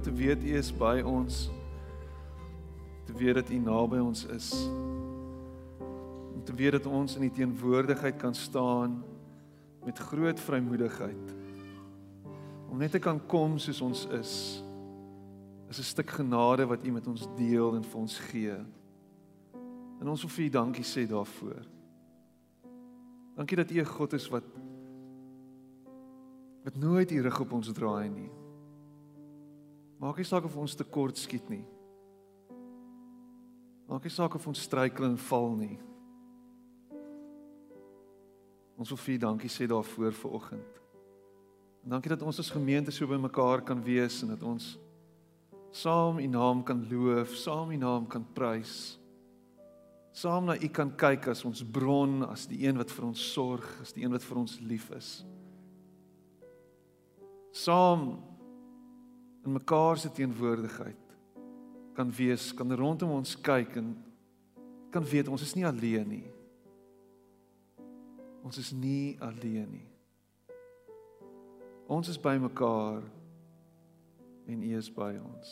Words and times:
Om 0.00 0.06
te 0.06 0.12
weet 0.16 0.44
U 0.44 0.54
is 0.56 0.70
by 0.72 1.02
ons. 1.04 1.50
Te 3.04 3.12
weet 3.12 3.34
dat 3.34 3.50
U 3.50 3.58
naby 3.60 3.98
ons 4.00 4.22
is. 4.32 4.46
Om 6.32 6.40
te 6.44 6.54
weet 6.56 6.72
dat 6.72 6.86
ons 6.86 7.16
in 7.16 7.26
U 7.26 7.28
teenwoordigheid 7.30 8.16
kan 8.16 8.34
staan 8.34 9.02
met 9.84 9.98
groot 9.98 10.40
vrymoedigheid. 10.40 11.34
Om 12.70 12.80
net 12.80 12.96
te 12.96 12.98
kan 12.98 13.20
kom 13.26 13.58
soos 13.60 13.82
ons 13.84 14.06
is. 14.16 14.32
Is 15.68 15.78
'n 15.78 15.90
stuk 15.92 16.16
genade 16.16 16.64
wat 16.64 16.84
U 16.84 16.90
met 16.96 17.06
ons 17.06 17.28
deel 17.36 17.74
en 17.76 17.84
vir 17.84 18.00
ons 18.00 18.18
gee. 18.18 18.56
En 20.00 20.08
ons 20.08 20.20
wil 20.20 20.30
vir 20.30 20.44
U 20.44 20.48
dankie 20.48 20.84
sê 20.84 21.04
daarvoor. 21.06 21.60
Dankie 23.36 23.56
dat 23.56 23.70
U 23.70 23.80
'n 23.80 23.84
God 23.84 24.12
is 24.12 24.28
wat 24.28 24.44
wat 26.64 26.76
nooit 26.76 27.10
U 27.10 27.20
rug 27.20 27.40
op 27.40 27.52
ons 27.52 27.72
draai 27.72 28.08
nie. 28.08 28.39
Maak 30.00 30.16
nie 30.16 30.24
saak 30.24 30.46
of 30.48 30.56
ons 30.56 30.74
tekort 30.78 31.18
skiet 31.20 31.50
nie. 31.52 31.64
Maak 33.90 34.06
nie 34.06 34.12
saak 34.14 34.34
of 34.38 34.46
ons 34.48 34.62
struikel 34.64 35.04
en 35.10 35.18
val 35.28 35.50
nie. 35.58 35.76
Ons 38.80 38.94
wil 38.94 39.00
vir 39.02 39.18
dankie 39.20 39.50
sê 39.52 39.68
daarvoor 39.68 40.16
vir 40.16 40.36
oggend. 40.38 40.78
En 41.84 41.92
dankie 41.92 42.12
dat 42.12 42.24
ons 42.24 42.40
as 42.40 42.52
gemeente 42.52 42.92
so 42.96 43.08
bymekaar 43.08 43.60
kan 43.66 43.82
wees 43.84 44.22
en 44.24 44.32
dat 44.32 44.46
ons 44.46 44.78
saam 45.70 46.16
U 46.18 46.26
naam 46.32 46.64
kan 46.64 46.80
loof, 46.88 47.36
saam 47.36 47.74
U 47.74 47.76
naam 47.76 48.08
kan 48.08 48.24
prys. 48.34 48.96
Saam 50.16 50.48
na 50.48 50.56
U 50.56 50.68
kan 50.72 50.94
kyk 50.96 51.28
as 51.34 51.44
ons 51.44 51.60
bron, 51.60 52.24
as 52.32 52.48
die 52.48 52.64
een 52.64 52.80
wat 52.80 52.90
vir 52.90 53.04
ons 53.10 53.28
sorg, 53.34 53.68
as 53.84 53.92
die 53.92 54.06
een 54.06 54.16
wat 54.16 54.24
vir 54.24 54.40
ons 54.40 54.56
lief 54.64 54.88
is. 54.96 55.12
Saam 57.52 58.29
in 59.44 59.52
mekaar 59.52 59.98
se 59.98 60.12
teenwoordigheid 60.12 60.96
kan 61.92 62.12
wees, 62.12 62.54
kan 62.54 62.72
rondom 62.74 63.10
ons 63.10 63.34
kyk 63.40 63.76
en 63.76 63.94
kan 64.90 65.04
weet 65.04 65.28
ons 65.28 65.42
is 65.42 65.54
nie 65.54 65.66
alleen 65.66 66.08
nie. 66.08 66.26
Ons 68.46 68.58
is 68.58 68.70
nie 68.72 69.16
alleen 69.20 69.68
nie. 69.68 69.86
Ons 71.90 72.08
is 72.08 72.18
by 72.20 72.36
mekaar 72.40 73.02
en 74.46 74.62
U 74.62 74.70
is 74.78 74.88
by 74.94 75.12
ons. 75.18 75.50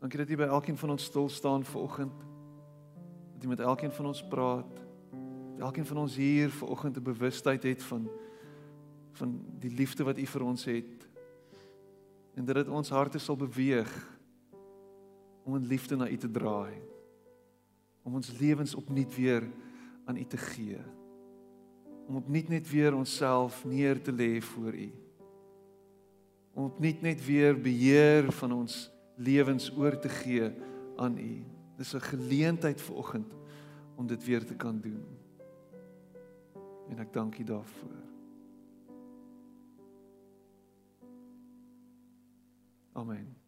Dankie 0.00 0.22
dat 0.22 0.30
U 0.32 0.38
by 0.40 0.48
elkeen 0.48 0.78
van 0.80 0.94
ons 0.96 1.04
stil 1.10 1.28
staan 1.28 1.66
vanoggend. 1.66 2.24
Dat 3.34 3.44
U 3.44 3.52
met 3.52 3.60
elkeen 3.60 3.92
van 3.92 4.06
ons 4.12 4.22
praat. 4.32 4.72
Dat 5.58 5.66
elkeen 5.68 5.86
van 5.86 6.02
ons 6.06 6.16
hier 6.16 6.50
vanoggend 6.50 6.96
'n 6.96 7.02
bewustheid 7.02 7.62
het 7.62 7.82
van 7.82 8.08
van 9.12 9.40
die 9.58 9.74
liefde 9.74 10.04
wat 10.04 10.18
U 10.18 10.26
vir 10.26 10.42
ons 10.42 10.64
het 10.64 11.09
en 12.34 12.44
dat 12.44 12.54
dit 12.54 12.68
ons 12.68 12.90
harte 12.90 13.18
sal 13.18 13.36
beweeg 13.36 13.90
om 15.42 15.56
in 15.56 15.66
liefde 15.66 15.96
na 15.96 16.08
U 16.08 16.16
te 16.16 16.30
draai. 16.30 16.74
Om 18.02 18.14
ons 18.14 18.32
lewens 18.38 18.74
opnuut 18.74 19.14
weer 19.14 19.44
aan 20.04 20.16
U 20.16 20.24
te 20.24 20.36
gee. 20.36 20.78
Om 22.08 22.16
opnuut 22.16 22.48
net 22.48 22.70
weer 22.70 22.94
onsself 22.94 23.64
neer 23.64 24.02
te 24.02 24.12
lê 24.12 24.40
voor 24.42 24.74
U. 24.74 24.90
Om 26.54 26.64
opnuut 26.64 27.02
net 27.02 27.24
weer 27.26 27.60
beheer 27.60 28.32
van 28.32 28.52
ons 28.52 28.90
lewens 29.16 29.70
oor 29.76 29.98
te 29.98 30.08
gee 30.08 30.50
aan 30.96 31.18
U. 31.18 31.44
Dis 31.76 31.94
'n 31.94 32.00
geleentheid 32.00 32.80
vir 32.80 32.96
oggend 32.96 33.32
om 33.96 34.06
dit 34.06 34.24
weer 34.24 34.44
te 34.44 34.54
kan 34.54 34.80
doen. 34.80 35.04
En 36.88 36.98
ek 36.98 37.12
dank 37.12 37.38
U 37.38 37.44
daarvoor 37.44 38.09
Amen. 42.96 43.40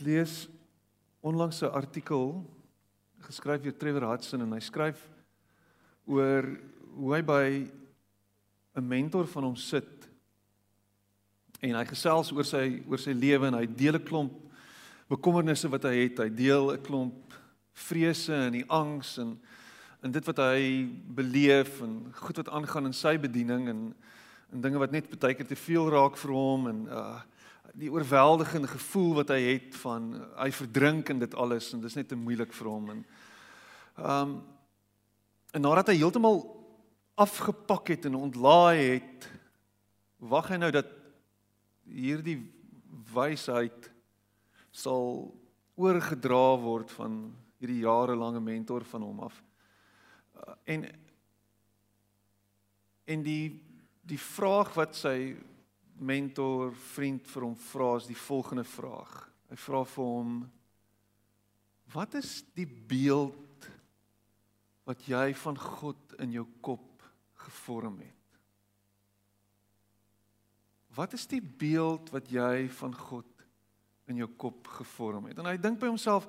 Lees 0.00 0.48
onlangs 1.20 1.62
'n 1.62 1.72
artikel 1.72 2.44
geskryf 3.20 3.62
deur 3.62 3.76
Trevor 3.76 4.08
Hudson 4.08 4.40
en 4.40 4.52
hy 4.52 4.60
skryf 4.60 5.08
oor 6.06 6.44
hoe 6.96 7.14
hy 7.14 7.22
by 7.22 7.46
'n 8.76 8.88
mentor 8.88 9.26
van 9.26 9.44
hom 9.44 9.56
sit 9.56 10.08
en 11.60 11.74
hy 11.74 11.84
gesels 11.84 12.32
oor 12.32 12.44
sy 12.44 12.82
oor 12.88 12.98
sy 12.98 13.12
lewe 13.12 13.46
en 13.46 13.54
hy 13.54 13.66
deel 13.66 13.94
'n 13.94 14.04
klomp 14.04 14.32
bekommernisse 15.10 15.68
wat 15.68 15.82
hy 15.82 15.94
het. 16.06 16.18
Hy 16.18 16.28
deel 16.30 16.72
'n 16.72 16.82
klomp 16.82 17.34
vrese 17.72 18.34
en 18.34 18.52
die 18.52 18.68
angs 18.68 19.18
en 19.18 19.38
en 20.02 20.10
dit 20.10 20.24
wat 20.24 20.36
hy 20.36 20.88
beleef 21.12 21.82
en 21.84 22.12
goed 22.14 22.36
wat 22.36 22.48
aangaan 22.48 22.86
in 22.86 22.96
sy 22.96 23.18
bediening 23.18 23.68
en 23.68 23.94
en 24.52 24.60
dinge 24.60 24.78
wat 24.78 24.90
net 24.90 25.20
baie 25.20 25.34
keer 25.34 25.46
te 25.46 25.56
veel 25.56 25.90
raak 25.90 26.16
vir 26.16 26.32
hom 26.32 26.68
en 26.68 26.86
uh 26.88 27.20
die 27.74 27.90
oorweldigende 27.92 28.68
gevoel 28.68 29.14
wat 29.20 29.32
hy 29.34 29.40
het 29.46 29.76
van 29.82 30.12
hy 30.36 30.50
verdrink 30.54 31.10
in 31.12 31.20
dit 31.22 31.34
alles 31.34 31.72
en 31.74 31.82
dis 31.84 31.94
net 31.98 32.08
te 32.10 32.18
moeilik 32.18 32.52
vir 32.56 32.70
hom 32.70 32.96
en 32.96 33.04
ehm 34.00 34.22
um, 34.22 34.40
en 35.50 35.64
nadat 35.66 35.88
hy 35.90 35.96
heeltemal 35.98 36.36
afgepak 37.18 37.88
het 37.90 38.04
en 38.06 38.14
ontlaai 38.14 38.78
het 38.78 39.24
wag 40.22 40.52
hy 40.52 40.60
nou 40.60 40.70
dat 40.70 40.86
hierdie 41.90 42.38
wysheid 43.14 43.90
sal 44.70 45.30
oorgedra 45.80 46.56
word 46.60 46.92
van 46.94 47.22
hierdie 47.60 47.82
jarelange 47.82 48.40
mentor 48.40 48.84
van 48.88 49.04
hom 49.04 49.22
af. 49.26 49.36
Uh, 50.36 50.54
en 50.76 50.86
en 53.10 53.24
die 53.26 53.44
die 54.06 54.20
vraag 54.20 54.72
wat 54.78 54.94
sy 54.98 55.34
mentor 56.00 56.72
vriend 56.94 57.26
vir 57.28 57.44
hom 57.44 57.56
vra 57.70 57.90
is 58.00 58.08
die 58.08 58.18
volgende 58.18 58.64
vraag. 58.64 59.12
Hy 59.50 59.58
vra 59.60 59.82
vir 59.84 60.04
hom: 60.04 60.38
Wat 61.92 62.14
is 62.18 62.40
die 62.56 62.66
beeld 62.66 63.68
wat 64.88 65.04
jy 65.06 65.30
van 65.42 65.58
God 65.60 66.16
in 66.22 66.32
jou 66.38 66.46
kop 66.64 67.04
gevorm 67.44 68.00
het? 68.00 68.16
Wat 70.94 71.14
is 71.14 71.26
die 71.30 71.42
beeld 71.42 72.10
wat 72.14 72.30
jy 72.32 72.66
van 72.80 72.94
God 72.96 73.26
in 74.10 74.18
jou 74.22 74.28
kop 74.40 74.66
gevorm 74.80 75.28
het? 75.30 75.38
En 75.38 75.46
hy 75.46 75.56
dink 75.60 75.78
by 75.78 75.90
homself 75.90 76.26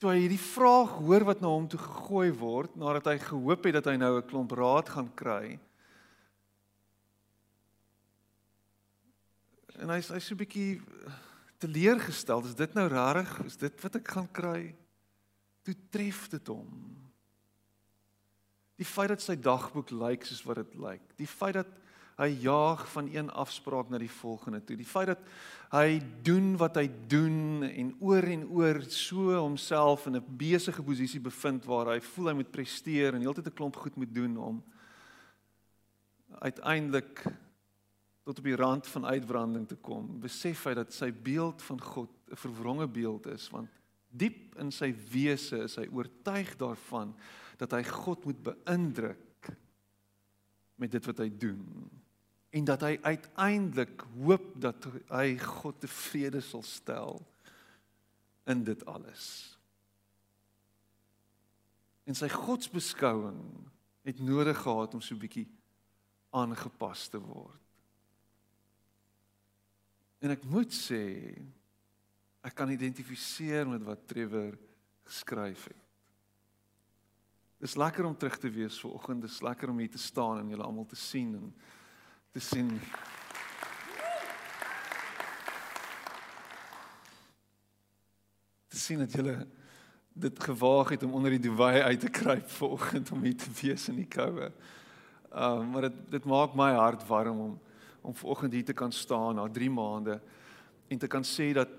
toe 0.00 0.10
hy 0.10 0.24
hierdie 0.24 0.40
vraag 0.40 0.96
hoor 1.00 1.24
wat 1.28 1.40
na 1.40 1.50
hom 1.52 1.66
toe 1.70 1.80
gegooi 1.80 2.30
word 2.36 2.74
nadat 2.80 3.12
hy 3.12 3.18
gehoop 3.22 3.68
het 3.68 3.78
dat 3.78 3.86
hy 3.92 3.96
nou 4.00 4.16
'n 4.18 4.28
klomp 4.28 4.52
raad 4.52 4.88
gaan 4.88 5.10
kry. 5.16 5.58
En 9.84 9.90
hy's 9.92 10.08
hy's 10.08 10.24
so 10.24 10.32
'n 10.32 10.40
bietjie 10.40 10.80
teleurgestel. 11.60 12.40
Is 12.48 12.56
dit 12.56 12.72
nou 12.72 12.88
rarig? 12.88 13.32
Is 13.44 13.58
dit 13.60 13.82
wat 13.84 13.96
ek 14.00 14.08
gaan 14.08 14.30
kry? 14.32 14.74
Toe 15.62 15.74
tref 15.92 16.28
dit 16.32 16.46
hom. 16.48 16.70
Die 18.80 18.88
feit 18.88 19.12
dat 19.12 19.20
sy 19.20 19.36
dagboek 19.36 19.92
lyk 19.92 20.24
soos 20.24 20.40
wat 20.48 20.56
dit 20.56 20.74
lyk. 20.80 21.04
Die 21.20 21.28
feit 21.28 21.60
dat 21.60 21.68
hy 22.16 22.30
jaag 22.46 22.86
van 22.94 23.10
een 23.12 23.28
afspraak 23.28 23.90
na 23.90 23.98
die 23.98 24.10
volgende 24.10 24.64
toe. 24.64 24.76
Die 24.76 24.88
feit 24.88 25.12
dat 25.12 25.20
hy 25.74 26.00
doen 26.22 26.56
wat 26.56 26.76
hy 26.80 26.88
doen 27.08 27.62
en 27.68 27.94
oor 28.00 28.24
en 28.24 28.48
oor 28.48 28.80
so 28.88 29.36
homself 29.36 30.06
in 30.06 30.16
'n 30.16 30.36
besige 30.38 30.82
posisie 30.82 31.20
bevind 31.20 31.64
waar 31.64 31.92
hy 31.92 32.00
voel 32.00 32.28
hy 32.28 32.34
moet 32.40 32.52
presteer 32.52 33.14
en 33.14 33.20
heeltyd 33.20 33.46
'n 33.46 33.58
klomp 33.58 33.76
goed 33.76 33.96
moet 33.96 34.14
doen 34.14 34.36
om 34.36 34.64
uiteindelik 36.40 37.20
tot 38.24 38.38
op 38.38 38.44
die 38.44 38.56
rand 38.56 38.86
van 38.88 39.06
uitbranding 39.06 39.66
te 39.68 39.76
kom, 39.76 40.06
besef 40.20 40.64
hy 40.64 40.74
dat 40.74 40.92
sy 40.96 41.10
beeld 41.12 41.62
van 41.62 41.80
God 41.80 42.10
'n 42.32 42.36
verwronge 42.36 42.88
beeld 42.88 43.26
is, 43.26 43.50
want 43.50 43.68
diep 44.08 44.54
in 44.58 44.70
sy 44.72 44.92
wese 45.12 45.64
is 45.64 45.76
hy 45.76 45.86
oortuig 45.92 46.56
daarvan 46.56 47.14
dat 47.58 47.72
hy 47.72 47.82
God 47.82 48.24
moet 48.24 48.40
beïndruk 48.42 49.50
met 50.76 50.90
dit 50.90 51.06
wat 51.06 51.18
hy 51.18 51.28
doen 51.28 51.90
en 52.54 52.64
dat 52.64 52.84
hy 52.86 52.98
uiteindelik 53.02 54.04
hoop 54.14 54.52
dat 54.62 54.86
hy 55.10 55.34
God 55.38 55.80
tevrede 55.82 56.40
sal 56.40 56.62
stel 56.62 57.18
in 58.46 58.62
dit 58.64 58.84
alles. 58.86 59.24
En 62.06 62.14
sy 62.14 62.28
godsbeskouing 62.28 63.40
het 64.06 64.20
nodig 64.20 64.58
gehad 64.62 64.94
om 64.94 65.00
so 65.00 65.14
'n 65.14 65.24
bietjie 65.24 65.48
aangepas 66.30 67.08
te 67.08 67.18
word. 67.18 67.63
En 70.24 70.32
ek 70.32 70.44
moet 70.48 70.72
sê 70.72 71.04
ek 72.44 72.54
kan 72.56 72.70
identifiseer 72.72 73.68
met 73.68 73.82
wat 73.84 74.06
Trevor 74.08 74.54
geskryf 75.04 75.66
het. 75.68 75.80
Dis 77.60 77.76
lekker 77.80 78.04
om 78.08 78.16
terug 78.16 78.38
te 78.40 78.48
wees 78.52 78.78
vanoggend. 78.80 79.24
Dis 79.24 79.42
lekker 79.44 79.72
om 79.72 79.78
hier 79.80 79.92
te 79.92 80.00
staan 80.00 80.40
en 80.40 80.48
julle 80.52 80.64
almal 80.64 80.86
te 80.88 80.96
sien 80.96 81.34
en 81.36 81.50
te 82.32 82.40
sien. 82.40 82.72
Te 88.68 88.80
sien 88.80 89.04
dat 89.04 89.12
julle 89.12 89.36
dit 90.14 90.42
gewaag 90.48 90.94
het 90.94 91.04
om 91.04 91.14
onder 91.20 91.36
die 91.36 91.44
duwy 91.50 91.84
uit 91.84 92.00
te 92.00 92.12
kruip 92.12 92.48
vanoggend 92.60 93.12
om 93.12 93.24
hier 93.28 93.36
te 93.36 93.52
wees 93.60 93.88
in 93.92 94.00
die 94.00 94.08
koue. 94.08 94.50
Um 95.32 95.72
maar 95.72 95.90
dit 95.90 96.02
dit 96.16 96.32
maak 96.32 96.56
my 96.56 96.72
hart 96.80 97.04
warm 97.12 97.46
om 97.50 97.54
om 98.04 98.14
vanoggend 98.14 98.52
hier 98.52 98.64
te 98.64 98.72
kan 98.72 98.92
staan 98.92 99.34
na 99.34 99.48
3 99.48 99.70
maande 99.70 100.20
en 100.88 100.98
te 100.98 101.06
kan 101.06 101.24
sê 101.24 101.52
dat 101.56 101.70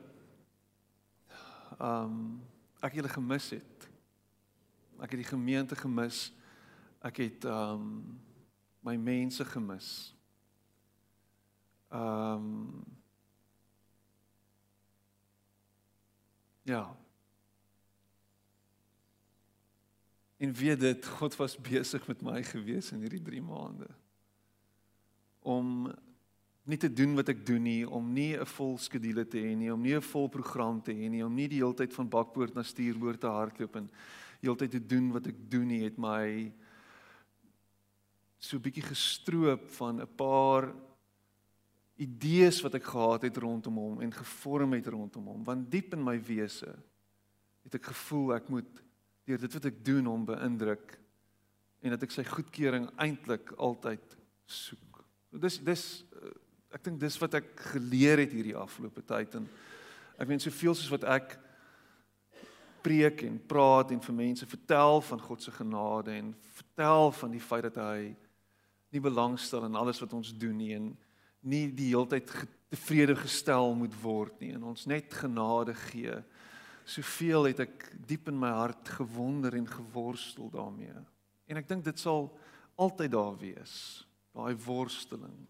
um 1.77 2.41
ek 2.81 2.97
julle 2.97 3.09
gemis 3.09 3.49
het. 3.53 3.85
Ek 5.01 5.13
het 5.13 5.21
die 5.21 5.29
gemeente 5.29 5.77
gemis. 5.77 6.29
Ek 7.05 7.21
het 7.21 7.45
um 7.49 8.17
my 8.85 8.95
mense 8.97 9.45
gemis. 9.45 9.89
Um 11.93 12.83
Ja. 16.65 16.97
En 20.37 20.53
weet 20.53 20.79
dit, 20.79 21.05
God 21.05 21.35
was 21.35 21.57
besig 21.61 22.07
met 22.07 22.21
my 22.21 22.43
gewees 22.43 22.89
in 22.91 23.05
hierdie 23.05 23.21
3 23.21 23.41
maande. 23.41 23.87
Om 25.39 25.93
nie 26.65 26.77
te 26.81 26.89
doen 26.89 27.13
wat 27.15 27.29
ek 27.29 27.43
doen 27.45 27.61
nie, 27.63 27.85
om 27.85 28.13
nie 28.13 28.33
'n 28.37 28.45
vol 28.45 28.77
skedule 28.77 29.25
te 29.25 29.37
hê 29.37 29.55
nie, 29.55 29.71
om 29.71 29.81
nie 29.81 29.95
'n 29.95 30.01
vol 30.01 30.27
program 30.29 30.81
te 30.81 30.91
hê 30.91 31.09
nie, 31.09 31.23
om 31.23 31.33
nie 31.33 31.47
die 31.47 31.61
hele 31.61 31.73
tyd 31.73 31.93
van 31.93 32.09
bakpoort 32.09 32.55
na 32.55 32.63
stuurboord 32.63 33.21
te 33.21 33.27
hardloop 33.27 33.75
en 33.75 33.89
heeltyd 34.41 34.71
te 34.71 34.79
doen 34.79 35.11
wat 35.11 35.27
ek 35.27 35.49
doen 35.49 35.67
nie, 35.67 35.83
het 35.83 35.97
my 35.97 36.51
so 38.39 38.57
'n 38.57 38.61
bietjie 38.61 38.83
gestroop 38.83 39.69
van 39.69 40.01
'n 40.01 40.15
paar 40.15 40.73
idees 41.97 42.61
wat 42.61 42.75
ek 42.75 42.83
gehad 42.83 43.21
het 43.21 43.37
rondom 43.37 43.77
hom 43.77 44.01
en 44.01 44.11
gevorm 44.11 44.73
het 44.73 44.87
rondom 44.87 45.25
hom, 45.27 45.43
want 45.43 45.71
diep 45.71 45.93
in 45.93 46.03
my 46.03 46.19
wese 46.19 46.75
het 47.63 47.75
ek 47.75 47.85
gevoel 47.85 48.35
ek 48.35 48.49
moet 48.49 48.83
deur 49.25 49.37
dit 49.37 49.53
wat 49.53 49.65
ek 49.65 49.85
doen 49.85 50.05
hom 50.05 50.25
beïndruk 50.25 50.99
en 51.81 51.89
dat 51.89 52.03
ek 52.03 52.11
sy 52.11 52.23
goedkeuring 52.23 52.89
eintlik 52.97 53.51
altyd 53.57 54.17
soek. 54.45 55.05
Dis 55.31 55.59
dis 55.59 56.05
ek 56.75 56.83
dink 56.83 56.99
dis 56.99 57.15
wat 57.21 57.37
ek 57.39 57.47
geleer 57.71 58.19
het 58.19 58.33
hierdie 58.35 58.57
afgelope 58.59 59.03
tyd 59.07 59.37
en 59.39 59.47
ek 60.19 60.27
weet 60.27 60.43
soveel 60.43 60.75
soos 60.75 60.91
wat 60.91 61.07
ek 61.07 61.37
preek 62.85 63.23
en 63.25 63.39
praat 63.49 63.93
en 63.95 64.03
vir 64.03 64.17
mense 64.17 64.47
vertel 64.49 64.99
van 65.07 65.23
God 65.23 65.45
se 65.45 65.53
genade 65.55 66.13
en 66.13 66.33
vertel 66.59 67.13
van 67.15 67.31
die 67.33 67.41
feit 67.41 67.69
dat 67.69 67.79
hy 67.79 68.11
nie 68.93 69.03
belangstel 69.03 69.65
in 69.69 69.79
alles 69.79 70.03
wat 70.03 70.13
ons 70.19 70.33
doen 70.35 70.59
nie 70.59 70.73
en 70.75 70.91
nie 71.45 71.63
die 71.71 71.93
heeltyd 71.93 72.29
tevrede 72.73 73.15
gestel 73.23 73.71
moet 73.77 73.95
word 74.03 74.35
nie 74.43 74.51
en 74.57 74.67
ons 74.73 74.85
net 74.89 75.13
genade 75.15 75.73
gee. 75.87 76.13
Soveel 76.85 77.51
het 77.53 77.63
ek 77.65 77.89
diep 78.09 78.27
in 78.29 78.37
my 78.41 78.51
hart 78.53 78.91
gewonder 78.99 79.55
en 79.57 79.67
geworstel 79.69 80.51
daarmee. 80.53 80.95
En 81.47 81.61
ek 81.61 81.69
dink 81.69 81.85
dit 81.87 82.01
sal 82.01 82.27
altyd 82.75 83.13
daar 83.15 83.35
wees, 83.39 83.75
daai 84.35 84.53
worsteling 84.65 85.45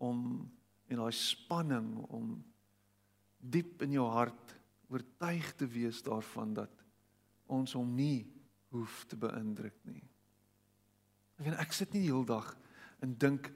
om 0.00 0.24
en 0.90 1.02
daai 1.04 1.14
spanning 1.14 1.92
om 2.10 2.32
diep 3.38 3.84
in 3.86 3.94
jou 3.94 4.06
hart 4.10 4.56
oortuig 4.90 5.52
te 5.56 5.68
wees 5.70 6.02
daarvan 6.02 6.54
dat 6.56 6.84
ons 7.50 7.76
hom 7.78 7.94
nie 7.94 8.26
hoef 8.74 9.04
te 9.10 9.18
beïndruk 9.18 9.76
nie. 9.86 10.02
Ek 11.38 11.46
weet 11.46 11.62
ek 11.62 11.74
sit 11.74 11.94
nie 11.94 12.04
die 12.04 12.12
hele 12.12 12.26
dag 12.26 12.52
en 13.04 13.14
dink 13.18 13.50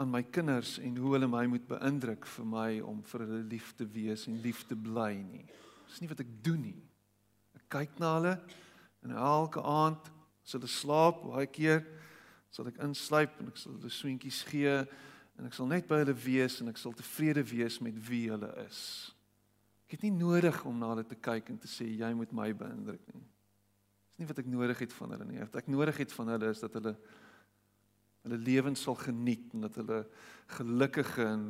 aan 0.00 0.10
my 0.12 0.22
kinders 0.32 0.78
en 0.80 0.96
hoe 0.96 1.14
hulle 1.14 1.28
my 1.30 1.44
moet 1.50 1.66
beïndruk 1.68 2.26
vir 2.34 2.46
my 2.48 2.68
om 2.84 3.02
vir 3.12 3.24
hulle 3.26 3.42
lief 3.52 3.74
te 3.76 3.86
wees 3.88 4.26
en 4.30 4.38
lief 4.44 4.64
te 4.68 4.76
bly 4.78 5.12
nie. 5.20 5.44
Dis 5.88 6.00
nie 6.02 6.10
wat 6.10 6.22
ek 6.24 6.30
doen 6.44 6.62
nie. 6.64 6.78
Ek 7.58 7.66
kyk 7.72 7.98
na 8.02 8.14
hulle 8.16 8.34
en 9.04 9.14
elke 9.16 9.62
aand 9.64 10.10
as 10.44 10.56
hulle 10.56 10.70
slaap, 10.70 11.22
baie 11.28 11.48
keer 11.50 11.84
sal 12.50 12.68
ek 12.70 12.80
insluip 12.82 13.38
en 13.40 13.50
ek 13.52 13.60
sal 13.60 13.76
hulle 13.76 13.92
swentjies 13.94 14.42
gee 14.48 14.74
en 15.40 15.48
ek 15.48 15.56
sal 15.56 15.68
net 15.70 15.88
by 15.88 16.02
hulle 16.02 16.14
wees 16.20 16.58
en 16.60 16.68
ek 16.68 16.78
sal 16.80 16.92
tevrede 16.96 17.42
wees 17.48 17.78
met 17.80 17.96
wie 18.10 18.26
hulle 18.28 18.50
is. 18.66 18.80
Ek 19.88 19.96
het 19.96 20.04
nie 20.04 20.12
nodig 20.12 20.58
om 20.68 20.76
na 20.78 20.92
hulle 20.92 21.06
te 21.08 21.16
kyk 21.16 21.48
en 21.50 21.58
te 21.58 21.70
sê 21.70 21.86
jy 21.88 22.10
moet 22.14 22.34
my 22.36 22.50
beïndruk 22.54 23.00
nie. 23.14 23.24
Dis 24.10 24.20
nie 24.20 24.28
wat 24.28 24.42
ek 24.42 24.50
nodig 24.52 24.84
het 24.84 24.92
van 24.94 25.14
hulle 25.16 25.26
nie. 25.30 25.40
Wat 25.40 25.56
ek 25.62 25.70
nodig 25.72 26.02
het 26.04 26.12
van 26.12 26.34
hulle 26.34 26.52
is 26.52 26.60
dat 26.62 26.76
hulle 26.78 26.94
hulle 28.20 28.36
lewens 28.44 28.82
sal 28.84 28.98
geniet 29.00 29.46
en 29.56 29.64
dat 29.64 29.78
hulle 29.80 30.02
gelukkige 30.58 31.24
en 31.24 31.44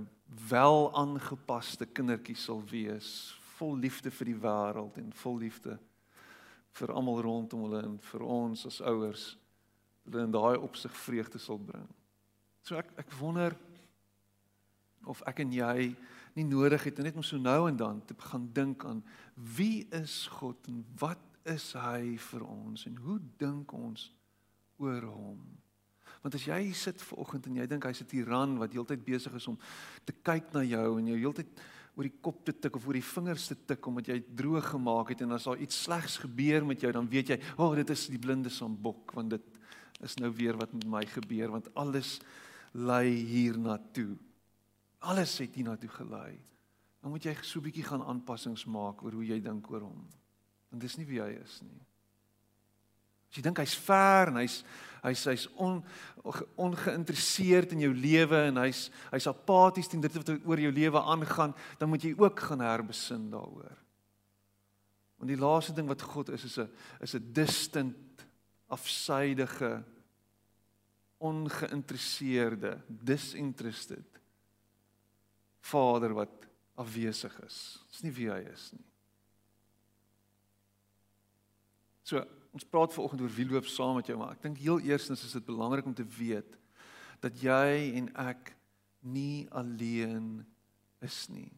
wel 0.49 0.85
aangepaste 0.95 1.89
kindertjies 1.91 2.45
sal 2.47 2.63
wees, 2.71 3.09
vol 3.59 3.75
liefde 3.83 4.13
vir 4.15 4.31
die 4.31 4.37
wêreld 4.45 5.01
en 5.03 5.11
vol 5.25 5.41
liefde 5.43 5.75
vir 6.79 6.93
almal 6.95 7.19
rondom 7.27 7.67
hulle 7.67 7.83
en 7.89 7.97
vir 8.13 8.23
ons 8.23 8.63
as 8.71 8.79
ouers. 8.87 9.25
Hulle 10.07 10.29
in 10.29 10.37
daai 10.39 10.63
opsig 10.63 10.95
vreugde 11.03 11.43
sal 11.43 11.59
bring. 11.59 11.89
So 12.63 12.79
ek 12.79 12.95
ek 13.03 13.13
wonder 13.19 13.57
of 15.05 15.23
ek 15.27 15.41
en 15.45 15.53
jy 15.53 15.97
nie 16.37 16.45
nodig 16.45 16.85
het 16.85 16.99
net 17.03 17.17
om 17.17 17.25
so 17.27 17.39
nou 17.41 17.69
en 17.69 17.77
dan 17.77 18.03
te 18.07 18.15
begin 18.15 18.47
dink 18.53 18.85
aan 18.85 19.03
wie 19.57 19.87
is 19.97 20.27
God 20.39 20.69
en 20.69 20.85
wat 21.01 21.23
is 21.49 21.73
hy 21.73 22.17
vir 22.31 22.45
ons 22.47 22.87
en 22.87 23.01
hoe 23.05 23.19
dink 23.41 23.73
ons 23.73 24.11
oor 24.81 25.05
hom? 25.09 25.41
Want 26.21 26.37
as 26.37 26.45
jy 26.45 26.73
sit 26.77 27.01
ver 27.01 27.21
oggend 27.23 27.49
en 27.49 27.61
jy 27.63 27.67
dink 27.69 27.85
hy's 27.89 28.03
'n 28.03 28.09
tiran 28.09 28.59
wat 28.61 28.73
heeltyd 28.73 29.05
besig 29.05 29.35
is 29.35 29.49
om 29.49 29.59
te 30.05 30.13
kyk 30.13 30.53
na 30.53 30.63
jou 30.63 30.99
en 30.99 31.07
jou 31.07 31.17
heeltyd 31.17 31.49
oor 31.97 32.05
die 32.05 32.21
kop 32.21 32.45
te 32.45 32.53
tik 32.53 32.77
of 32.77 32.87
oor 32.87 32.95
die 32.95 33.11
vingers 33.13 33.49
te 33.49 33.57
tik 33.67 33.87
omdat 33.87 34.09
jy 34.09 34.21
droog 34.37 34.71
gemaak 34.71 35.09
het 35.09 35.23
en 35.23 35.33
as 35.33 35.45
daar 35.45 35.59
iets 35.59 35.83
slegs 35.83 36.19
gebeur 36.19 36.65
met 36.65 36.81
jou 36.81 36.93
dan 36.93 37.09
weet 37.09 37.29
jy, 37.29 37.41
"O, 37.57 37.71
oh, 37.71 37.75
dit 37.75 37.91
is 37.91 38.07
die 38.09 38.19
blinde 38.19 38.51
sambok 38.51 39.13
want 39.13 39.31
dit 39.31 39.43
is 40.03 40.17
nou 40.17 40.31
weer 40.31 40.57
wat 40.57 40.73
met 40.73 40.87
my 40.87 41.07
gebeur 41.07 41.51
want 41.51 41.75
alles 41.75 42.21
lei 42.73 43.09
hiernatoe." 43.09 44.17
Alles 45.01 45.39
het 45.39 45.55
hiernatoe 45.55 45.89
gelei. 45.89 46.39
Dan 47.01 47.11
moet 47.11 47.25
jy 47.25 47.35
so 47.43 47.59
'n 47.59 47.63
bietjie 47.63 47.85
gaan 47.85 48.05
aanpassings 48.05 48.65
maak 48.65 49.03
oor 49.03 49.13
hoe 49.13 49.25
jy 49.25 49.41
dink 49.41 49.71
oor 49.71 49.81
hom. 49.81 50.09
Want 50.69 50.83
dis 50.83 50.97
nie 50.97 51.07
wie 51.07 51.21
hy 51.21 51.31
is 51.41 51.61
nie. 51.63 51.81
As 53.31 53.37
jy 53.37 53.43
dink 53.43 53.59
hy's 53.59 53.75
ver 53.75 54.29
en 54.29 54.37
hy's 54.37 54.65
hy's 55.03 55.25
hy's 55.25 55.47
on, 55.57 55.85
ongeïnteresseerd 56.57 57.73
in 57.73 57.81
jou 57.81 57.95
lewe 57.95 58.37
en 58.51 58.57
hy's 58.57 58.91
hy's 59.11 59.27
apaties 59.27 59.89
teen 59.89 60.01
dit 60.01 60.13
wat 60.13 60.29
oor 60.45 60.61
jou 60.61 60.73
lewe 60.73 61.01
aangaan, 61.01 61.55
dan 61.79 61.89
moet 61.89 62.03
jy 62.03 62.15
ook 62.19 62.39
gaan 62.39 62.61
herbesin 62.61 63.31
daaroor. 63.31 63.79
Want 65.17 65.29
die 65.29 65.41
laaste 65.41 65.73
ding 65.73 65.89
wat 65.89 66.03
God 66.03 66.29
is 66.29 66.45
is 66.45 66.59
'n 66.59 66.69
is 67.01 67.15
'n 67.15 67.33
distant 67.33 68.27
afsydige 68.69 69.85
ongeïnteresseerde 71.19 72.83
disinterested 72.89 74.20
Vader 75.61 76.15
wat 76.17 76.47
afwesig 76.81 77.35
is. 77.45 77.59
Dis 77.91 78.05
nie 78.07 78.15
wie 78.17 78.31
hy 78.33 78.41
is 78.49 78.71
nie. 78.73 78.87
So, 82.09 82.23
ons 82.57 82.67
praat 82.67 82.95
vanoggend 82.95 83.23
oor 83.23 83.35
wie 83.37 83.47
loop 83.47 83.69
saam 83.71 83.99
met 84.01 84.09
jou, 84.11 84.17
maar 84.19 84.35
ek 84.35 84.43
dink 84.43 84.59
heel 84.59 84.81
eerstens 84.89 85.23
is 85.27 85.37
dit 85.37 85.47
belangrik 85.47 85.87
om 85.87 85.95
te 85.95 86.07
weet 86.17 86.57
dat 87.21 87.37
jy 87.39 87.93
en 88.01 88.09
ek 88.19 88.55
nie 89.05 89.47
alleen 89.55 90.41
is 91.05 91.27
nie. 91.33 91.51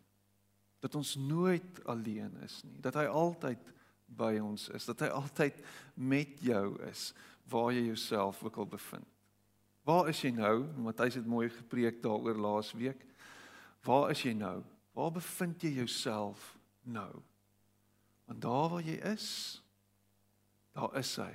Dat 0.83 0.99
ons 0.99 1.15
nooit 1.17 1.79
alleen 1.89 2.35
is 2.43 2.59
nie. 2.67 2.81
Dat 2.83 2.99
hy 2.99 3.07
altyd 3.07 3.71
by 4.13 4.35
ons 4.43 4.67
is, 4.75 4.87
dat 4.91 5.07
hy 5.07 5.11
altyd 5.15 5.63
met 5.95 6.43
jou 6.45 6.75
is 6.91 7.11
waar 7.51 7.73
jy 7.75 7.87
jouself 7.89 8.43
ook 8.45 8.59
al 8.61 8.69
bevind. 8.75 9.09
Waar 9.87 10.11
is 10.13 10.21
jy 10.23 10.31
nou? 10.35 10.63
Matthys 10.79 11.17
het 11.19 11.27
mooi 11.27 11.49
gepreek 11.51 12.03
daaroor 12.05 12.39
laas 12.39 12.71
week. 12.79 13.01
Waar 13.83 14.11
is 14.11 14.23
jy 14.23 14.33
nou? 14.39 14.63
Waar 14.95 15.13
bevind 15.13 15.63
jy 15.63 15.73
jouself 15.81 16.57
nou? 16.83 17.11
Want 18.29 18.43
daar 18.43 18.69
waar 18.69 18.85
jy 18.87 18.99
is, 19.13 19.63
daar 20.73 20.95
is 20.99 21.11
hy. 21.19 21.35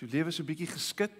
Jou 0.00 0.08
lewe 0.10 0.32
so 0.32 0.42
'n 0.42 0.46
bietjie 0.46 0.66
geskit, 0.66 1.12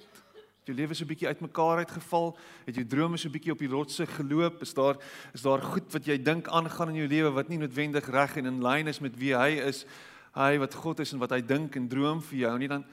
jou 0.64 0.74
lewe 0.74 0.94
so 0.94 1.04
'n 1.04 1.08
bietjie 1.08 1.28
uitmekaar 1.28 1.84
uitgeval, 1.84 2.36
het 2.64 2.74
jou 2.74 2.86
drome 2.86 3.16
so 3.16 3.28
'n 3.28 3.32
bietjie 3.32 3.52
op 3.52 3.58
die 3.58 3.68
rotse 3.68 4.06
geloop, 4.06 4.62
is 4.62 4.74
daar 4.74 4.96
is 5.34 5.42
daar 5.42 5.60
goed 5.60 5.92
wat 5.92 6.06
jy 6.06 6.16
dink 6.16 6.48
aangaan 6.48 6.88
in 6.88 6.94
jou 6.94 7.08
lewe 7.08 7.30
wat 7.30 7.48
nie 7.48 7.58
noodwendig 7.58 8.08
reg 8.08 8.36
en 8.36 8.46
in 8.46 8.62
lyn 8.62 8.88
is 8.88 9.00
met 9.00 9.16
wie 9.16 9.36
hy 9.36 9.60
is, 9.60 9.84
hy 10.32 10.58
wat 10.58 10.74
God 10.74 11.00
is 11.00 11.12
en 11.12 11.18
wat 11.18 11.30
hy 11.30 11.40
dink 11.40 11.76
en 11.76 11.88
droom 11.88 12.22
vir 12.22 12.38
jou 12.38 12.58
nie 12.58 12.68
dan 12.68 12.84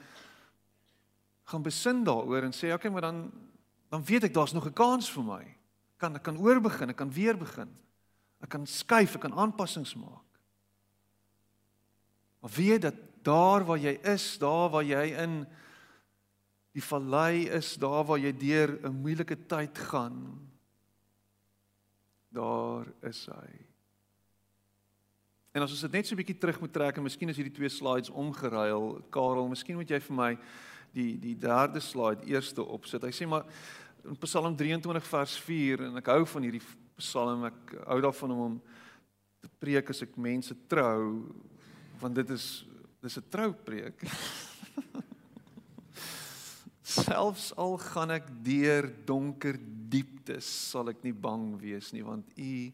gaan 1.44 1.62
besin 1.62 2.04
daaroor 2.04 2.44
en 2.44 2.52
sê 2.52 2.74
okay, 2.74 2.90
maar 2.90 3.00
dan 3.00 3.32
dan 3.90 4.04
weet 4.04 4.24
ek 4.24 4.34
daar's 4.34 4.52
nog 4.52 4.66
'n 4.66 4.72
kans 4.72 5.10
vir 5.10 5.24
my 5.24 5.57
kan 5.98 6.16
ek 6.16 6.22
kan 6.22 6.38
oorbegin, 6.38 6.90
ek 6.94 6.96
kan 6.96 7.12
weer 7.12 7.36
begin. 7.38 7.70
Ek 8.42 8.52
kan 8.54 8.66
skuif, 8.66 9.16
ek 9.18 9.24
kan 9.26 9.34
aanpassings 9.34 9.96
maak. 9.98 10.24
Maar 12.40 12.54
weet 12.54 12.82
dat 12.86 12.98
daar 13.26 13.64
waar 13.66 13.80
jy 13.82 13.98
is, 14.06 14.38
daar 14.38 14.70
waar 14.70 14.86
jy 14.86 15.04
in 15.18 15.40
die 16.76 16.84
vallei 16.84 17.48
is, 17.50 17.74
daar 17.80 18.04
waar 18.06 18.20
jy 18.22 18.32
deur 18.32 18.78
'n 18.86 19.02
moeilike 19.02 19.36
tyd 19.46 19.78
gaan, 19.90 20.48
daar 22.30 22.86
is 23.02 23.26
hy. 23.26 23.66
En 25.52 25.62
as 25.62 25.72
ons 25.72 25.80
dit 25.80 25.92
net 25.92 26.06
so 26.06 26.14
'n 26.14 26.22
bietjie 26.22 26.38
terug 26.38 26.60
moet 26.60 26.72
trek 26.72 26.96
en 26.96 27.02
miskien 27.02 27.28
is 27.28 27.36
hierdie 27.36 27.54
twee 27.54 27.68
slides 27.68 28.10
omgeruil, 28.10 29.02
Karel, 29.10 29.48
miskien 29.48 29.76
moet 29.76 29.90
jy 29.90 30.00
vir 30.00 30.16
my 30.16 30.38
die 30.92 31.18
die 31.18 31.34
derde 31.34 31.80
slide 31.80 32.24
eerste 32.26 32.62
opsit. 32.62 33.02
Hy 33.02 33.10
sê 33.10 33.26
maar 33.26 33.44
in 34.04 34.16
Psalm 34.22 34.56
23 34.56 35.06
vers 35.06 35.36
4 35.44 35.86
en 35.88 36.00
ek 36.00 36.10
hou 36.12 36.24
van 36.26 36.46
hierdie 36.46 36.64
Psalm, 36.98 37.44
ek 37.48 37.74
hou 37.86 38.00
daarvan 38.02 38.34
om 38.34 38.42
hom 38.42 38.56
te 39.42 39.50
preek 39.62 39.90
as 39.90 40.02
ek 40.02 40.16
mense 40.18 40.54
trou 40.70 41.26
want 42.00 42.14
dit 42.14 42.30
is 42.34 42.64
dis 43.02 43.18
'n 43.18 43.30
troupreek. 43.30 44.02
Selfs 46.98 47.52
al 47.56 47.78
gaan 47.78 48.10
ek 48.10 48.26
deur 48.42 48.90
donker 49.06 49.58
dieptes, 49.88 50.44
sal 50.44 50.90
ek 50.90 51.04
nie 51.04 51.14
bang 51.14 51.54
wees 51.60 51.92
nie 51.92 52.02
want 52.02 52.26
U 52.38 52.72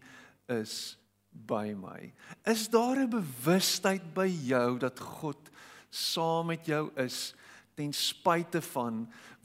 is 0.49 0.97
by 1.35 1.75
my. 1.75 2.13
Is 2.47 2.69
daar 2.69 3.05
'n 3.05 3.11
bewustheid 3.11 4.15
by 4.15 4.29
jou 4.29 4.79
dat 4.79 5.01
God 5.01 5.51
saam 5.91 6.47
met 6.47 6.67
jou 6.67 6.91
is 6.97 7.35
ten 7.75 7.93
spyte 7.93 8.63
van 8.63 9.05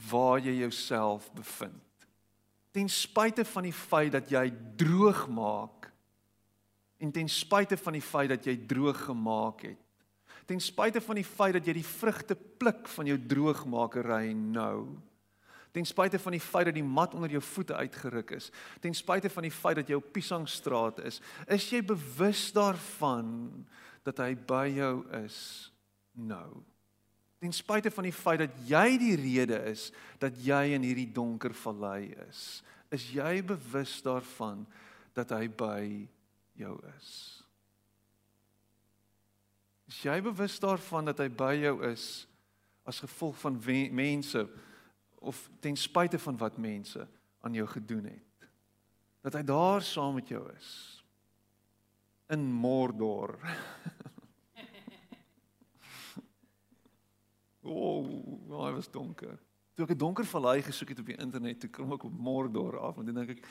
waar 0.10 0.40
jy 0.40 0.60
jouself 0.62 1.32
bevind? 1.34 2.08
Ten 2.72 2.90
spyte 2.90 3.46
van 3.46 3.66
die 3.66 3.74
feit 3.74 4.12
dat 4.14 4.30
jy 4.30 4.46
droog 4.78 5.28
maak 5.28 5.90
en 7.00 7.12
ten 7.12 7.30
spyte 7.32 7.78
van 7.80 7.96
die 7.96 8.04
feit 8.04 8.30
dat 8.30 8.46
jy 8.46 8.58
droog 8.68 9.06
gemaak 9.08 9.64
het. 9.64 9.80
Ten 10.46 10.60
spyte 10.60 11.02
van 11.02 11.16
die 11.16 11.28
feit 11.28 11.56
dat 11.56 11.68
jy 11.70 11.78
die 11.78 11.86
vrugte 11.86 12.36
pluk 12.36 12.90
van 12.92 13.08
jou 13.08 13.16
droogmakery 13.32 14.34
nou. 14.34 14.98
Ten 15.72 15.86
spyte 15.86 16.20
van 16.20 16.34
die 16.36 16.42
feit 16.42 16.68
dat 16.68 16.76
die 16.76 16.84
mat 16.84 17.14
onder 17.14 17.32
jou 17.32 17.42
voete 17.46 17.78
uitgeruk 17.78 18.34
is. 18.36 18.50
Ten 18.82 18.98
spyte 18.98 19.30
van 19.30 19.46
die 19.46 19.54
feit 19.54 19.78
dat 19.80 19.92
jy 19.92 20.00
op 20.00 20.10
Piesangstraat 20.12 21.00
is. 21.06 21.22
Is 21.48 21.70
jy 21.70 21.84
bewus 21.86 22.50
daarvan 22.56 23.30
dat 24.04 24.20
hy 24.26 24.34
by 24.50 24.66
jou 24.74 24.96
is 25.22 25.38
nou 26.18 26.66
ten 27.40 27.54
spyte 27.56 27.92
van 27.92 28.08
die 28.08 28.16
feit 28.16 28.44
dat 28.44 28.56
jy 28.68 28.98
die 29.00 29.16
rede 29.20 29.60
is 29.72 29.90
dat 30.22 30.38
jy 30.44 30.76
in 30.76 30.86
hierdie 30.88 31.10
donker 31.14 31.56
vallei 31.66 32.12
is 32.28 32.64
is 32.92 33.10
jy 33.16 33.42
bewus 33.46 34.00
daarvan 34.06 34.66
dat 35.18 35.32
hy 35.36 35.46
by 35.48 35.84
jou 36.60 36.78
is 36.98 37.40
Is 39.90 40.04
jy 40.06 40.20
bewus 40.22 40.60
daarvan 40.62 41.10
dat 41.10 41.22
hy 41.24 41.32
by 41.34 41.56
jou 41.58 41.80
is 41.90 42.04
as 42.86 43.02
gevolg 43.02 43.38
van 43.42 43.58
mense 43.98 44.44
of 45.20 45.38
ten 45.62 45.78
spyte 45.78 46.20
van 46.22 46.38
wat 46.38 46.60
mense 46.62 47.08
aan 47.42 47.58
jou 47.58 47.66
gedoen 47.68 48.06
het? 48.12 48.50
Dat 49.26 49.40
hy 49.40 49.44
daar 49.44 49.82
saam 49.82 50.20
met 50.20 50.30
jou 50.30 50.44
is 50.54 50.70
in 52.30 52.46
Mordor. 52.54 53.40
o, 57.64 57.72
oh, 57.72 58.66
hy 58.66 58.72
was 58.74 58.92
donker. 58.92 59.38
Toe 59.76 59.86
ek 59.86 59.96
'n 59.96 59.98
donker 59.98 60.26
vallei 60.26 60.62
gesoek 60.62 60.90
het 60.90 61.00
op 61.00 61.06
die 61.06 61.18
internet, 61.18 61.60
toe 61.60 61.70
kom 61.70 61.94
ek 61.94 62.04
op 62.04 62.12
Mordor 62.12 62.80
af 62.80 62.98
en 62.98 63.06
dan 63.06 63.16
dink 63.16 63.30
ek 63.30 63.46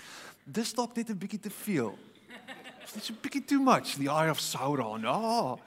dis 0.45 0.75
dalk 0.75 0.97
net 0.97 1.11
'n 1.11 1.19
bietjie 1.19 1.41
te 1.41 1.51
veel. 1.51 1.99
Is 2.85 2.93
dit 2.93 3.05
so 3.05 3.13
'n 3.13 3.21
bietjie 3.21 3.45
too 3.45 3.61
much? 3.61 3.97
The 3.97 4.09
Eye 4.09 4.31
of 4.31 4.41
Sauron. 4.41 5.05
Ah. 5.05 5.53
Oh. 5.53 5.59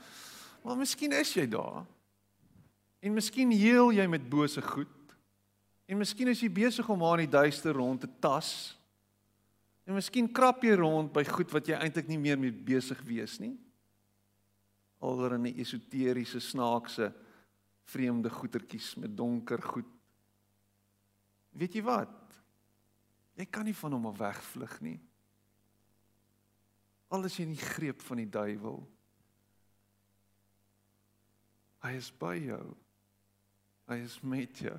Maar 0.63 0.77
miskien 0.77 1.11
is 1.11 1.33
jy 1.33 1.47
daar. 1.47 1.85
En 2.99 3.13
miskien 3.13 3.51
heel 3.51 3.91
jy 3.91 4.07
met 4.07 4.29
bose 4.29 4.61
goed. 4.61 4.87
En 5.85 5.97
miskien 5.97 6.27
is 6.27 6.39
jy 6.39 6.51
besig 6.51 6.89
om 6.89 7.03
aan 7.03 7.17
die 7.17 7.29
duister 7.29 7.73
rond 7.73 8.01
te 8.01 8.09
tas. 8.19 8.77
En 9.83 9.93
miskien 9.97 10.31
krap 10.31 10.63
jy 10.63 10.75
rond 10.77 11.11
by 11.13 11.23
goed 11.25 11.51
wat 11.51 11.67
jy 11.67 11.73
eintlik 11.73 12.07
nie 12.07 12.19
meer 12.21 12.37
mee 12.39 12.53
besig 12.53 13.01
wees 13.01 13.39
nie. 13.39 13.57
Alhoewel 15.01 15.33
in 15.33 15.47
'n 15.47 15.59
esoteriese 15.59 16.39
snaakse 16.39 17.13
vreemde 17.89 18.29
goetertjies 18.29 18.95
met 18.95 19.17
donker 19.17 19.61
goed. 19.61 19.87
Weet 21.49 21.73
jy 21.75 21.83
wat? 21.83 22.17
Jy 23.39 23.47
kan 23.49 23.65
nie 23.67 23.75
van 23.75 23.95
hom 23.95 24.07
af 24.11 24.19
wegvlug 24.19 24.77
nie. 24.85 24.99
Alles 27.11 27.39
in 27.43 27.51
die 27.51 27.59
greep 27.59 28.03
van 28.07 28.21
die 28.21 28.29
duiwel. 28.29 28.79
Hy 31.81 31.95
is 31.97 32.11
by 32.21 32.35
jou. 32.39 32.63
Hy 33.89 33.97
is 34.05 34.19
met 34.21 34.61
jou. 34.63 34.77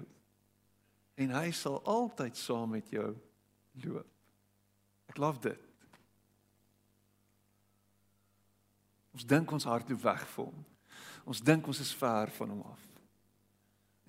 En 1.20 1.34
hy 1.34 1.50
sal 1.56 1.80
altyd 1.88 2.38
saam 2.38 2.72
met 2.72 2.88
jou 2.94 3.10
loop. 3.84 4.08
Ek 5.12 5.18
love 5.20 5.42
dit. 5.44 5.68
Ons 9.12 9.26
dink 9.28 9.52
ons 9.52 9.68
hardloop 9.68 10.00
weg 10.06 10.22
vir 10.36 10.48
hom. 10.48 10.62
Ons 11.28 11.42
dink 11.44 11.68
ons 11.68 11.82
is 11.84 11.92
ver 12.00 12.32
van 12.38 12.54
hom 12.54 12.62
af. 12.70 12.91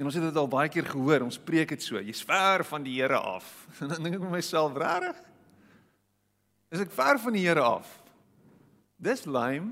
En 0.04 0.10
ons 0.10 0.16
het 0.20 0.26
dit 0.26 0.36
al 0.36 0.50
baie 0.52 0.68
keer 0.68 0.84
gehoor, 0.84 1.24
ons 1.24 1.38
preek 1.40 1.70
dit 1.72 1.84
so, 1.84 1.96
jy's 1.96 2.26
ver 2.28 2.66
van 2.68 2.84
die 2.84 2.98
Here 2.98 3.16
af. 3.16 3.46
En 3.80 3.88
dan 3.88 4.04
dink 4.04 4.18
ek 4.18 4.24
met 4.26 4.34
myself, 4.34 4.76
regtig? 4.76 5.20
Is 6.76 6.82
ek 6.84 6.90
ver 6.92 7.20
van 7.24 7.38
die 7.38 7.44
Here 7.46 7.62
af? 7.64 7.88
Dis 9.00 9.22
lame. 9.24 9.70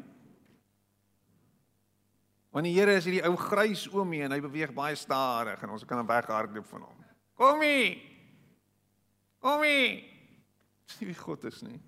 Want 2.55 2.63
die 2.63 2.71
Here 2.71 2.93
is 2.95 3.09
hierdie 3.09 3.25
ou 3.27 3.33
grys 3.35 3.83
oomie 3.91 4.21
en 4.23 4.31
hy 4.31 4.37
beweeg 4.45 4.71
baie 4.77 4.95
stadig 4.95 5.59
en 5.67 5.73
ons 5.75 5.83
kan 5.89 5.99
hom 5.99 6.07
weghardloop 6.07 6.69
van 6.69 6.85
hom. 6.85 7.01
Komie. 7.35 7.97
Komie. 9.43 9.97
Dis 10.87 10.95
nie 11.01 11.09
wie 11.09 11.17
God 11.19 11.43
is 11.49 11.59
nie. 11.65 11.81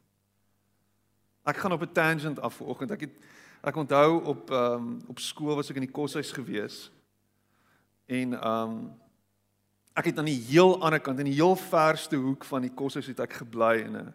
Ek 1.48 1.62
gaan 1.64 1.78
op 1.78 1.88
'n 1.88 1.96
tangent 1.96 2.44
af 2.44 2.60
vanoggend. 2.60 2.92
Ek 2.92 3.08
het 3.08 3.16
ek 3.72 3.80
onthou 3.80 4.20
op 4.36 4.52
ehm 4.52 4.76
um, 4.76 5.00
op 5.08 5.24
skool 5.24 5.56
was 5.56 5.72
ek 5.72 5.80
in 5.80 5.88
die 5.88 5.96
koshuis 5.96 6.36
gewees. 6.36 6.92
En 8.14 8.36
um, 8.48 8.76
ek 9.98 10.12
het 10.12 10.20
aan 10.22 10.30
die 10.30 10.42
heel 10.50 10.76
ander 10.82 11.02
kant 11.02 11.22
in 11.22 11.32
die 11.32 11.40
heel 11.40 11.56
verste 11.58 12.20
hoek 12.20 12.46
van 12.46 12.66
die 12.66 12.74
koshuis 12.74 13.10
het 13.10 13.22
ek 13.26 13.40
gebly 13.42 13.80
in 13.86 13.98
'n 13.98 14.14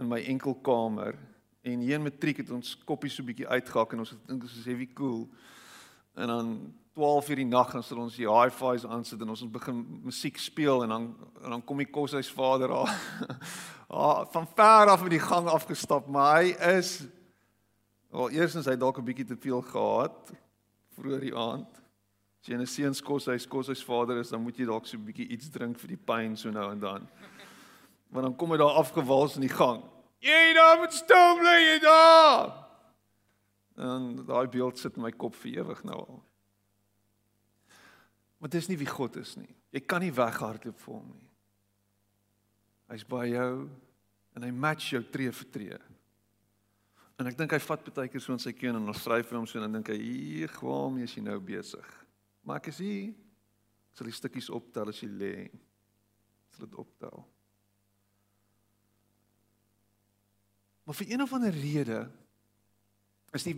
in 0.00 0.08
my 0.08 0.18
enkelkamer. 0.24 1.14
En 1.62 1.80
hier 1.80 1.94
in 1.94 2.02
matriek 2.02 2.36
het 2.42 2.50
ons 2.50 2.78
koppies 2.84 3.14
so 3.14 3.22
bietjie 3.22 3.48
uitgehak 3.48 3.92
en 3.92 3.98
ons 3.98 4.10
het 4.10 4.26
dink 4.26 4.42
ons 4.42 4.56
is 4.58 4.64
heavy 4.64 4.88
cool. 4.94 5.28
En 6.14 6.26
dan 6.26 6.74
12 6.94 7.28
uur 7.28 7.36
die 7.36 7.46
nag 7.46 7.72
dan 7.72 7.82
sal 7.82 7.98
ons 7.98 8.16
die 8.16 8.28
hi-fi's 8.28 8.84
aansit 8.84 9.20
en 9.20 9.28
ons 9.28 9.50
begin 9.50 10.00
musiek 10.02 10.38
speel 10.38 10.82
en 10.82 10.88
dan 10.88 11.04
en 11.44 11.50
dan 11.50 11.64
kom 11.64 11.78
die 11.78 11.90
koshuisvader 11.90 12.68
daar. 12.68 12.96
Ah, 13.92 14.24
van 14.32 14.46
ver 14.56 14.88
af 14.88 15.02
in 15.02 15.10
die 15.10 15.20
gang 15.20 15.46
afgestap, 15.46 16.06
maar 16.08 16.40
hy 16.40 16.56
is 16.78 17.04
wel 18.08 18.30
eerstens 18.30 18.64
hy 18.64 18.76
dalk 18.76 18.98
'n 18.98 19.04
bietjie 19.04 19.26
te 19.26 19.36
veel 19.36 19.60
gehad 19.60 20.32
vroeër 20.96 21.20
die 21.20 21.36
aand. 21.36 21.81
As 22.42 22.48
jy 22.48 22.56
'n 22.58 22.66
seuns 22.66 23.00
koshuis 23.00 23.46
koshuisvader 23.46 24.18
is, 24.18 24.30
dan 24.30 24.42
moet 24.42 24.56
jy 24.58 24.66
dalk 24.66 24.86
so 24.86 24.96
'n 24.96 25.04
bietjie 25.06 25.28
iets 25.30 25.48
drink 25.48 25.78
vir 25.78 25.88
die 25.94 25.96
pyn 25.96 26.36
so 26.36 26.50
nou 26.50 26.72
en 26.72 26.80
dan. 26.80 27.08
Want 28.10 28.24
dan 28.26 28.36
kom 28.36 28.50
hy 28.50 28.56
daar 28.56 28.82
afgewals 28.82 29.36
in 29.36 29.46
die 29.46 29.56
gang. 29.56 29.84
Jy 30.18 30.52
daar 30.54 30.78
moet 30.78 30.92
stil 30.92 31.38
bly 31.38 31.58
jy 31.70 31.78
daar. 31.78 32.66
En 33.76 34.26
daai 34.26 34.48
beeld 34.48 34.78
sit 34.78 34.96
in 34.96 35.02
my 35.02 35.12
kop 35.12 35.34
vir 35.34 35.62
ewig 35.62 35.84
nou 35.84 35.94
al. 35.94 36.22
Maar 38.38 38.50
dis 38.50 38.68
nie 38.68 38.76
wie 38.76 38.90
God 38.90 39.16
is 39.16 39.36
nie. 39.36 39.54
Jy 39.70 39.80
kan 39.86 40.00
nie 40.00 40.12
weghardloop 40.12 40.80
vir 40.80 40.94
hom 40.94 41.12
nie. 41.14 41.30
Hy's 42.90 43.04
by 43.04 43.26
jou 43.30 43.70
en 44.34 44.42
hy 44.42 44.50
match 44.50 44.90
jou 44.90 45.02
tree 45.02 45.30
vir 45.30 45.50
tree. 45.50 45.78
En 47.20 47.26
ek 47.26 47.38
dink 47.38 47.52
hy 47.52 47.58
vat 47.58 47.94
baie 47.94 48.08
keer 48.08 48.20
so 48.20 48.32
in 48.32 48.38
sy 48.42 48.52
keen 48.52 48.74
en 48.74 48.88
ons 48.88 48.98
skryf 48.98 49.28
vir 49.30 49.38
hom 49.38 49.46
so 49.46 49.58
en 49.58 49.70
dan 49.70 49.72
dink 49.72 49.88
hy, 49.94 50.02
"Hier, 50.02 50.50
waarom 50.60 50.98
is 50.98 51.14
jy 51.14 51.22
nou 51.22 51.38
besig?" 51.38 52.01
Maar 52.42 52.62
ek 52.62 52.70
is 52.72 52.80
hier. 52.82 53.12
Ek 53.92 53.98
sal 53.98 54.08
die 54.08 54.16
stukkies 54.16 54.50
optel 54.52 54.90
as 54.92 55.02
jy 55.02 55.08
lê. 55.10 55.36
Sal 56.54 56.66
dit 56.66 56.78
optel. 56.80 57.24
Maar 60.82 60.98
vir 60.98 61.12
een 61.12 61.22
of 61.22 61.32
ander 61.32 61.54
rede 61.54 62.10
is 63.32 63.46
die 63.46 63.56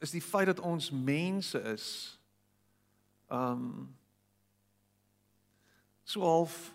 is 0.00 0.10
die 0.10 0.22
feit 0.24 0.46
dat 0.48 0.60
ons 0.64 0.90
mense 0.90 1.60
is 1.60 1.86
um 3.28 3.96
so 6.04 6.20
half 6.24 6.74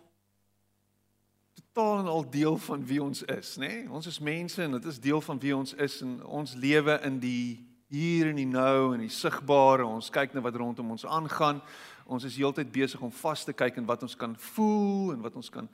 totaal 1.54 2.00
en 2.00 2.06
al 2.06 2.30
deel 2.30 2.58
van 2.58 2.86
wie 2.86 3.04
ons 3.04 3.24
is, 3.24 3.56
nê? 3.58 3.68
Nee? 3.68 3.90
Ons 3.90 4.08
is 4.08 4.20
mense 4.20 4.62
en 4.64 4.72
dit 4.72 4.86
is 4.86 5.00
deel 5.00 5.22
van 5.22 5.40
wie 5.40 5.56
ons 5.56 5.74
is 5.74 6.02
en 6.02 6.24
ons 6.24 6.54
lewe 6.54 7.00
in 7.02 7.20
die 7.20 7.65
hier 7.88 8.30
en 8.30 8.40
die 8.40 8.48
nou 8.50 8.94
en 8.94 9.04
die 9.04 9.12
sigbare. 9.14 9.86
Ons 9.86 10.10
kyk 10.14 10.34
na 10.34 10.42
wat 10.42 10.56
rondom 10.56 10.96
ons 10.96 11.06
aangaan. 11.06 11.62
Ons 12.06 12.26
is 12.28 12.38
heeltyd 12.38 12.72
besig 12.72 13.02
om 13.02 13.12
vas 13.12 13.46
te 13.46 13.54
kyk 13.54 13.78
in 13.82 13.86
wat 13.90 14.04
ons 14.06 14.16
kan 14.16 14.36
voel 14.54 15.14
en 15.14 15.22
wat 15.26 15.36
ons 15.36 15.50
kan 15.50 15.70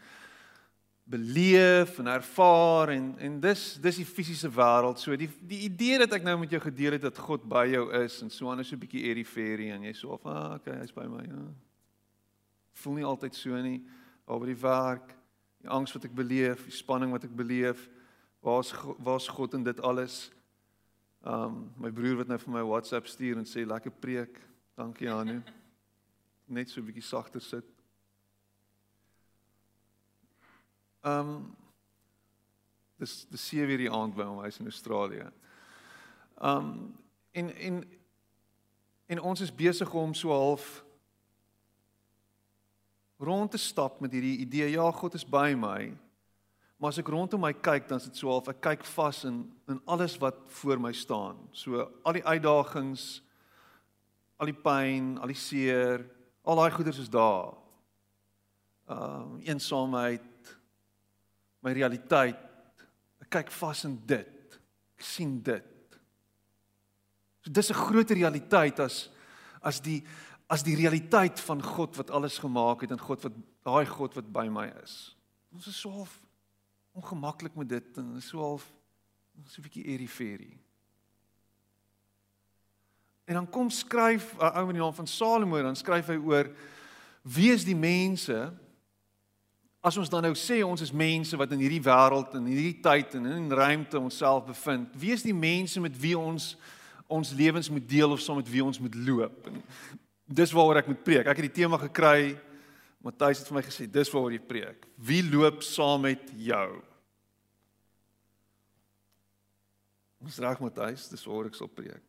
beleef 1.11 1.97
en 1.99 2.07
ervaar 2.07 2.89
en 2.89 3.07
en 3.19 3.39
dis 3.43 3.63
dis 3.83 3.97
die 3.99 4.07
fisiese 4.07 4.49
wêreld. 4.49 4.99
So 4.99 5.15
die 5.19 5.29
die 5.47 5.63
idee 5.67 5.97
dat 5.99 6.13
ek 6.15 6.23
nou 6.23 6.37
met 6.39 6.53
jou 6.53 6.61
gedeel 6.61 6.95
het 6.95 7.07
dat 7.07 7.17
God 7.17 7.43
by 7.49 7.65
jou 7.71 7.87
is 8.03 8.21
en 8.23 8.29
so 8.31 8.51
anders 8.51 8.69
so 8.69 8.75
'n 8.75 8.83
bietjie 8.85 9.25
fairy 9.25 9.71
en 9.71 9.83
jy 9.83 9.93
so 9.93 10.09
of 10.15 10.25
ah, 10.25 10.55
okay, 10.55 10.77
hy's 10.79 10.93
by 10.93 11.07
my. 11.07 11.23
Ja. 11.23 11.41
Voel 12.73 12.93
nie 12.93 13.05
altyd 13.05 13.35
so 13.35 13.61
nie 13.61 13.81
oor 14.25 14.45
die 14.45 14.61
werk, 14.61 15.15
die 15.61 15.69
angs 15.69 15.93
wat 15.93 16.05
ek 16.05 16.15
beleef, 16.15 16.63
die 16.63 16.71
spanning 16.71 17.11
wat 17.11 17.23
ek 17.23 17.35
beleef. 17.35 17.89
Waar's 18.41 18.73
waar's 18.97 19.27
God 19.27 19.53
in 19.53 19.63
dit 19.63 19.81
alles? 19.81 20.31
Um 21.23 21.71
my 21.77 21.91
broer 21.91 22.17
wat 22.17 22.27
nou 22.27 22.39
vir 22.41 22.53
my 22.53 22.63
WhatsApp 22.65 23.05
stuur 23.07 23.37
en 23.37 23.45
sê 23.45 23.61
lekker 23.65 23.93
preek. 24.01 24.39
Dankie 24.77 25.05
Janu. 25.05 25.41
Net 26.55 26.69
so 26.69 26.81
'n 26.81 26.85
bietjie 26.85 27.05
sagter 27.05 27.41
sit. 27.41 27.65
Um 31.03 31.55
dis 32.97 33.25
dis 33.29 33.47
sewe 33.47 33.67
weer 33.67 33.77
die 33.77 33.91
aand 33.91 34.15
by 34.15 34.25
hom 34.25 34.41
huis 34.41 34.59
in 34.59 34.65
Australië. 34.65 35.29
Um 36.41 36.97
en 37.31 37.53
en 37.55 37.83
en 39.05 39.21
ons 39.21 39.41
is 39.41 39.55
besig 39.55 39.93
om 39.93 40.13
so 40.13 40.29
half 40.29 40.83
rond 43.17 43.51
te 43.51 43.57
stap 43.57 43.99
met 43.99 44.11
hierdie 44.11 44.37
idee 44.37 44.71
ja 44.71 44.91
God 44.91 45.13
is 45.13 45.25
by 45.25 45.53
my. 45.53 45.93
Maar 46.81 46.89
as 46.89 46.97
ek 46.97 47.11
rondom 47.13 47.43
my 47.45 47.51
kyk 47.53 47.85
dan 47.91 47.99
is 48.01 48.07
dit 48.09 48.17
so 48.17 48.31
half 48.33 48.47
ek 48.49 48.57
kyk 48.65 48.83
vas 48.95 49.19
in 49.29 49.43
in 49.69 49.77
alles 49.85 50.15
wat 50.17 50.39
voor 50.49 50.79
my 50.81 50.89
staan. 50.97 51.37
So 51.53 51.83
al 52.01 52.15
die 52.17 52.25
uitdagings, 52.25 53.03
al 54.41 54.49
die 54.49 54.57
pyn, 54.57 55.11
al 55.21 55.29
die 55.29 55.37
seer, 55.37 56.01
al 56.41 56.57
daai 56.57 56.73
goeders 56.73 57.03
is 57.03 57.11
daar. 57.13 57.51
Um 58.89 59.35
eensaamheid, 59.45 60.55
my 61.61 61.75
realiteit. 61.77 62.41
Ek 63.21 63.29
kyk 63.37 63.53
vas 63.59 63.85
in 63.85 63.99
dit. 64.09 64.57
Ek 64.97 65.05
sien 65.05 65.37
dit. 65.37 65.69
So 67.45 67.53
dis 67.53 67.69
'n 67.69 67.77
groter 67.77 68.17
realiteit 68.17 68.79
as 68.79 69.11
as 69.61 69.79
die 69.79 70.01
as 70.49 70.65
die 70.65 70.75
realiteit 70.75 71.39
van 71.39 71.61
God 71.61 71.95
wat 72.01 72.09
alles 72.09 72.41
gemaak 72.41 72.81
het 72.81 72.91
en 72.91 72.99
God 72.99 73.21
wat 73.21 73.37
daai 73.63 73.85
God 73.85 74.15
wat 74.17 74.33
by 74.33 74.49
my 74.49 74.65
is. 74.81 75.15
Ons 75.53 75.67
is 75.67 75.77
so 75.77 75.89
half 75.91 76.17
ongemaklik 76.91 77.55
met 77.55 77.69
dit 77.69 77.97
en 77.97 78.21
so 78.21 78.39
half 78.39 78.73
so 79.45 79.61
'n 79.61 79.63
bietjie 79.63 79.85
eriferie. 79.85 80.57
En 83.25 83.33
dan 83.33 83.49
kom 83.49 83.69
skryf 83.69 84.35
'n 84.37 84.57
ou 84.57 84.67
in 84.67 84.73
die 84.75 84.81
naam 84.81 84.93
van 84.93 85.07
Salomo 85.07 85.61
dan 85.61 85.75
skryf 85.75 86.07
hy 86.07 86.17
oor 86.17 86.51
wie 87.21 87.51
is 87.51 87.63
die 87.63 87.75
mense 87.75 88.53
As 89.81 89.97
ons 89.97 90.11
dan 90.13 90.21
nou 90.21 90.35
sê 90.37 90.59
ons 90.61 90.81
is 90.85 90.91
mense 90.93 91.37
wat 91.37 91.55
in 91.55 91.61
hierdie 91.63 91.81
wêreld 91.81 92.35
en 92.37 92.45
hierdie 92.45 92.77
tyd 92.85 93.15
en 93.17 93.25
in 93.25 93.47
ruimte 93.49 93.97
onsself 93.97 94.45
bevind, 94.45 94.91
wie 94.93 95.09
is 95.15 95.23
die 95.25 95.33
mense 95.33 95.81
met 95.81 95.95
wie 95.97 96.13
ons 96.17 96.53
ons 97.11 97.31
lewens 97.33 97.67
moet 97.69 97.87
deel 97.89 98.13
of 98.13 98.21
saam 98.21 98.37
met 98.39 98.49
wie 98.49 98.61
ons 98.63 98.77
moet 98.79 98.93
loop? 98.95 99.47
En 99.49 99.57
dis 100.29 100.53
waaroor 100.53 100.83
ek 100.83 100.91
moet 100.93 101.01
preek. 101.03 101.25
Ek 101.25 101.41
het 101.41 101.47
die 101.49 101.57
tema 101.63 101.79
gekry. 101.81 102.37
Matthys 103.01 103.41
het 103.41 103.49
vir 103.49 103.57
my 103.57 103.63
gesê, 103.65 103.87
dis 103.89 104.11
waaroor 104.13 104.35
jy 104.35 104.41
preek. 104.45 104.85
Wie 104.97 105.23
loop 105.25 105.63
saam 105.65 106.03
met 106.05 106.31
jou? 106.37 106.81
Ons 110.21 110.37
reg 110.43 110.61
Matthys, 110.61 111.07
dis 111.09 111.25
waaroor 111.25 111.49
ek 111.49 111.57
sal 111.57 111.71
preek. 111.71 112.03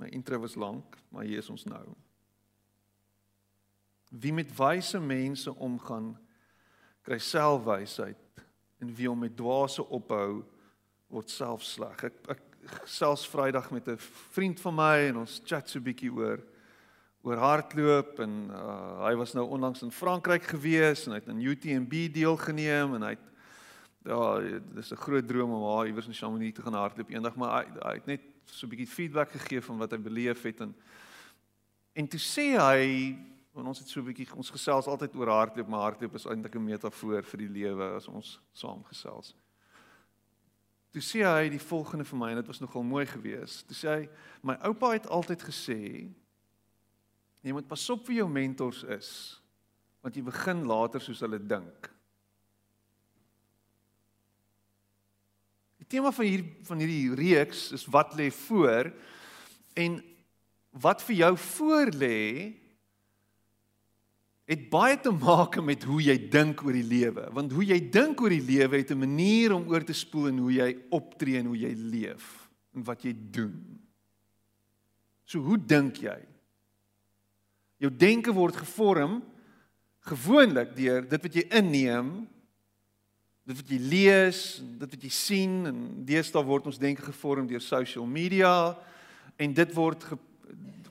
My 0.00 0.08
intro 0.12 0.40
was 0.40 0.56
lank, 0.56 0.96
maar 1.12 1.28
hier 1.28 1.40
is 1.40 1.50
ons 1.52 1.66
nou. 1.68 1.84
Wie 4.10 4.32
met 4.32 4.52
wyse 4.56 5.00
mense 5.00 5.52
omgaan 5.52 6.14
kry 7.06 7.18
selfwysheid 7.22 8.42
en 8.82 8.92
wie 8.96 9.08
hom 9.08 9.20
met 9.24 9.36
dwaase 9.36 9.84
ophou 9.84 10.42
word 11.12 11.30
self 11.30 11.64
sleg. 11.64 12.08
Ek 12.08 12.32
ek 12.32 12.42
selfs 12.90 13.26
Vrydag 13.30 13.70
met 13.70 13.88
'n 13.88 13.96
vriend 14.34 14.60
van 14.60 14.74
my 14.74 14.96
en 15.08 15.16
ons 15.22 15.40
chat 15.44 15.68
so 15.68 15.78
'n 15.78 15.84
bietjie 15.84 16.10
oor 16.10 16.42
oor 17.26 17.42
hardloop 17.42 18.20
en 18.22 18.34
uh, 18.54 19.04
hy 19.04 19.14
was 19.18 19.34
nou 19.34 19.46
onlangs 19.56 19.82
in 19.82 19.90
Frankryk 19.90 20.46
gewees 20.52 21.06
en 21.06 21.16
hy 21.16 21.20
het 21.20 21.30
aan 21.32 21.42
UTMB 21.42 22.06
deelgeneem 22.14 22.94
en 22.98 23.06
hy 23.08 23.14
het 23.16 23.26
ja, 24.06 24.20
dis 24.78 24.92
'n 24.94 25.02
groot 25.02 25.26
droom 25.26 25.50
om 25.50 25.64
daar 25.66 25.90
iewers 25.90 26.06
in 26.06 26.14
Chamonix 26.14 26.54
te 26.54 26.62
gaan 26.62 26.78
hardloop 26.78 27.10
eendag 27.10 27.34
maar 27.34 27.56
hy, 27.58 27.64
hy 27.82 27.94
het 27.98 28.06
net 28.06 28.22
so 28.44 28.66
'n 28.66 28.70
bietjie 28.70 28.94
feedback 28.94 29.30
gegee 29.30 29.60
van 29.60 29.78
wat 29.78 29.90
hy 29.90 29.98
beleef 29.98 30.42
het 30.42 30.60
en 30.60 30.74
en 31.92 32.08
toe 32.08 32.20
sê 32.20 32.54
hy 32.54 33.16
Want 33.56 33.68
ons 33.68 33.78
het 33.78 33.88
so 33.88 34.00
'n 34.00 34.04
bietjie 34.04 34.28
ons 34.36 34.50
gesels 34.50 34.86
altyd 34.86 35.14
oor 35.16 35.28
hardloop, 35.28 35.68
maar 35.68 35.80
hardloop 35.80 36.14
is 36.14 36.26
eintlik 36.26 36.54
'n 36.54 36.64
metafoor 36.64 37.22
vir 37.22 37.38
die 37.38 37.48
lewe 37.48 37.94
as 37.96 38.08
ons 38.08 38.40
saam 38.52 38.84
gesels. 38.84 39.34
Toe 40.92 41.00
sê 41.00 41.24
hy 41.24 41.48
die 41.48 41.60
volgende 41.60 42.04
vir 42.04 42.18
my 42.18 42.30
en 42.30 42.36
dit 42.36 42.46
was 42.46 42.60
nogal 42.60 42.82
mooi 42.82 43.06
geweest. 43.06 43.66
Toe 43.66 43.76
sê 43.76 43.88
hy 43.88 44.08
my 44.42 44.58
oupa 44.60 44.92
het 44.92 45.08
altyd 45.08 45.42
gesê 45.42 46.12
jy 47.46 47.54
moet 47.54 47.68
pas 47.70 47.90
op 47.94 48.02
vir 48.08 48.22
jou 48.22 48.28
mentors 48.30 48.82
is 48.96 49.10
want 50.02 50.14
jy 50.14 50.22
begin 50.22 50.60
later 50.70 51.02
soos 51.02 51.18
hulle 51.24 51.40
dink. 51.42 51.88
Die 55.82 55.88
tema 55.96 56.12
van 56.14 56.28
hier 56.28 56.44
van 56.68 56.78
hierdie 56.78 57.16
reeks 57.18 57.72
is 57.74 57.86
wat 57.90 58.14
lê 58.18 58.28
voor 58.34 58.92
en 59.74 59.98
wat 60.78 61.02
vir 61.08 61.16
jou 61.24 61.32
voor 61.42 61.90
lê 61.90 62.20
het 64.46 64.68
baie 64.70 64.94
te 65.02 65.10
maak 65.10 65.58
met 65.58 65.82
hoe 65.90 65.98
jy 66.06 66.14
dink 66.30 66.62
oor 66.62 66.76
die 66.76 66.86
lewe, 66.86 67.26
want 67.34 67.50
hoe 67.50 67.66
jy 67.66 67.80
dink 67.90 68.22
oor 68.22 68.30
die 68.30 68.46
lewe 68.46 68.78
het 68.78 68.94
'n 68.94 69.02
manier 69.02 69.54
om 69.54 69.66
oor 69.66 69.82
te 69.82 69.94
spoel 69.94 70.28
in 70.30 70.38
hoe 70.38 70.52
jy 70.52 70.70
optree 70.90 71.38
en 71.38 71.50
hoe 71.50 71.58
jy 71.58 71.74
leef 71.74 72.48
en 72.74 72.84
wat 72.84 73.02
jy 73.02 73.14
doen. 73.30 73.82
So 75.24 75.40
hoe 75.42 75.58
dink 75.58 75.98
jy? 75.98 76.35
Jou 77.82 77.90
denke 77.92 78.32
word 78.32 78.56
gevorm 78.56 79.20
gewoonlik 80.06 80.72
deur 80.76 81.04
dit 81.08 81.22
wat 81.26 81.34
jy 81.34 81.44
inneem, 81.58 82.12
dit 83.46 83.58
wat 83.58 83.70
jy 83.70 83.80
lees, 83.82 84.40
dit 84.80 84.94
wat 84.94 85.02
jy 85.02 85.10
sien 85.12 85.58
en 85.70 85.82
deesdae 86.06 86.44
word 86.46 86.70
ons 86.70 86.80
denke 86.82 87.04
gevorm 87.06 87.46
deur 87.50 87.62
social 87.62 88.06
media 88.06 88.74
en 89.36 89.52
dit 89.54 89.74
word 89.76 90.06
op 90.12 90.22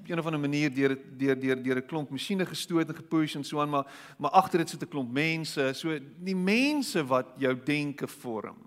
een 0.06 0.20
of 0.20 0.28
ander 0.30 0.40
manier 0.40 0.70
deur 0.70 0.94
deur 1.18 1.40
deur 1.40 1.64
deur 1.64 1.82
'n 1.82 1.88
klomp 1.88 2.10
masjiene 2.12 2.46
gestoot 2.46 2.90
en 2.90 2.96
gepush 2.96 3.36
en 3.36 3.44
so 3.44 3.60
aan 3.60 3.70
maar 3.70 3.88
maar 4.20 4.32
agter 4.32 4.60
dit 4.60 4.70
sit 4.70 4.84
'n 4.84 4.88
klomp 4.88 5.12
mense. 5.12 5.74
So 5.74 6.00
die 6.00 6.36
mense 6.36 7.04
wat 7.04 7.34
jou 7.38 7.56
denke 7.66 8.08
vorm 8.08 8.58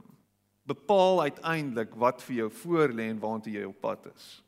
bepaal 0.66 1.22
uiteindelik 1.22 1.94
wat 1.94 2.22
vir 2.22 2.36
jou 2.36 2.50
voor 2.50 2.88
lê 2.88 3.08
en 3.08 3.20
waartoe 3.20 3.52
jy 3.52 3.64
op 3.64 3.80
pad 3.80 4.10
is 4.16 4.42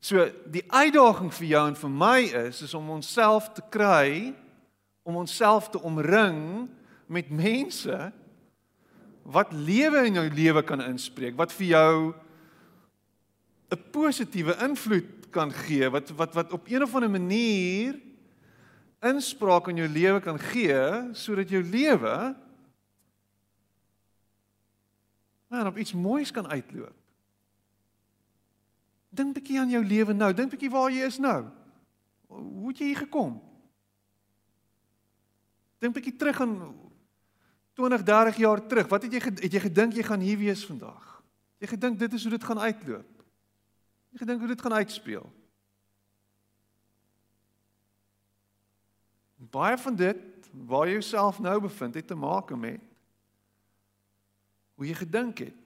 so 0.00 0.24
die 0.48 0.64
uitdaging 0.72 1.32
vir 1.36 1.46
jou 1.46 1.62
en 1.68 1.76
vir 1.76 1.92
my 1.92 2.18
is 2.46 2.62
is 2.64 2.74
om 2.74 2.90
onsself 2.96 3.50
te 3.56 3.64
kry 3.72 4.32
om 5.04 5.20
onsself 5.20 5.68
te 5.70 5.80
omring 5.80 6.68
met 7.06 7.30
mense 7.30 7.98
wat 9.22 9.52
lewe 9.52 10.06
in 10.08 10.20
jou 10.20 10.26
lewe 10.34 10.64
kan 10.64 10.82
inspreek 10.84 11.36
wat 11.36 11.52
vir 11.52 11.66
jou 11.76 12.14
'n 13.70 13.82
positiewe 13.92 14.56
invloed 14.64 15.30
kan 15.30 15.52
gee 15.52 15.88
wat 15.90 16.10
wat 16.10 16.34
wat 16.34 16.52
op 16.52 16.68
een 16.68 16.82
of 16.82 16.94
ander 16.94 17.10
manier 17.10 18.00
inspraak 19.00 19.68
in 19.68 19.76
jou 19.76 19.88
lewe 19.88 20.20
kan 20.20 20.38
gee 20.38 21.12
sodat 21.12 21.48
jou 21.48 21.62
lewe 21.62 22.34
maar 25.50 25.66
op 25.66 25.76
iets 25.76 25.92
moois 25.92 26.30
kan 26.30 26.48
uitloop. 26.48 26.99
Dink 29.10 29.28
'n 29.28 29.32
bietjie 29.32 29.58
aan 29.58 29.70
jou 29.70 29.84
lewe 29.84 30.12
nou, 30.12 30.32
dink 30.32 30.48
'n 30.48 30.56
bietjie 30.56 30.70
waar 30.70 30.90
jy 30.90 31.06
is 31.06 31.18
nou. 31.18 31.50
Hoe 32.26 32.68
het 32.68 32.78
jy 32.78 32.86
hier 32.86 32.96
gekom? 32.96 33.42
Dink 35.78 35.94
'n 35.94 35.98
bietjie 36.00 36.16
terug 36.16 36.40
aan 36.40 36.74
20, 37.74 38.02
30 38.02 38.36
jaar 38.36 38.66
terug. 38.66 38.88
Wat 38.88 39.02
het 39.02 39.12
jy 39.12 39.20
het 39.20 39.52
jy 39.52 39.60
gedink 39.60 39.92
jy 39.92 40.02
gaan 40.02 40.20
hier 40.20 40.38
wees 40.38 40.66
vandag? 40.66 41.22
Jy 41.58 41.66
gedink 41.66 41.98
dit 41.98 42.12
is 42.12 42.22
hoe 42.22 42.30
dit 42.30 42.44
gaan 42.44 42.58
uitloop? 42.58 43.24
Jy 44.10 44.18
gedink 44.18 44.38
hoe 44.38 44.48
dit 44.48 44.60
gaan 44.60 44.72
uitspeel. 44.72 45.32
Baie 49.50 49.78
van 49.78 49.96
dit 49.96 50.50
waar 50.66 50.86
jy 50.86 50.98
jouself 50.98 51.38
nou 51.40 51.60
bevind 51.60 51.94
het 51.94 52.06
te 52.06 52.14
maak 52.14 52.50
met 52.56 52.80
hoe 54.74 54.86
jy 54.86 54.94
gedink 54.94 55.38
het. 55.38 55.59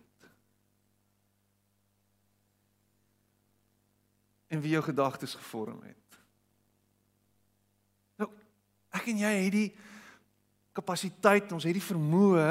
En 4.55 4.63
wie 4.63 4.77
jou 4.77 4.85
gedagtes 4.87 5.35
gevorm 5.35 5.83
het. 5.83 6.19
Nou, 8.23 8.31
ek 8.95 9.11
en 9.11 9.21
jy 9.25 9.35
het 9.41 9.55
die 9.55 9.69
kapasiteit, 10.75 11.51
ons 11.55 11.67
het 11.67 11.75
die 11.75 11.83
vermoë 11.83 12.49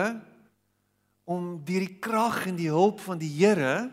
om 1.24 1.56
deur 1.64 1.86
die 1.86 2.00
krag 2.04 2.44
en 2.52 2.60
die 2.60 2.72
hulp 2.72 3.00
van 3.04 3.20
die 3.22 3.32
Here 3.32 3.88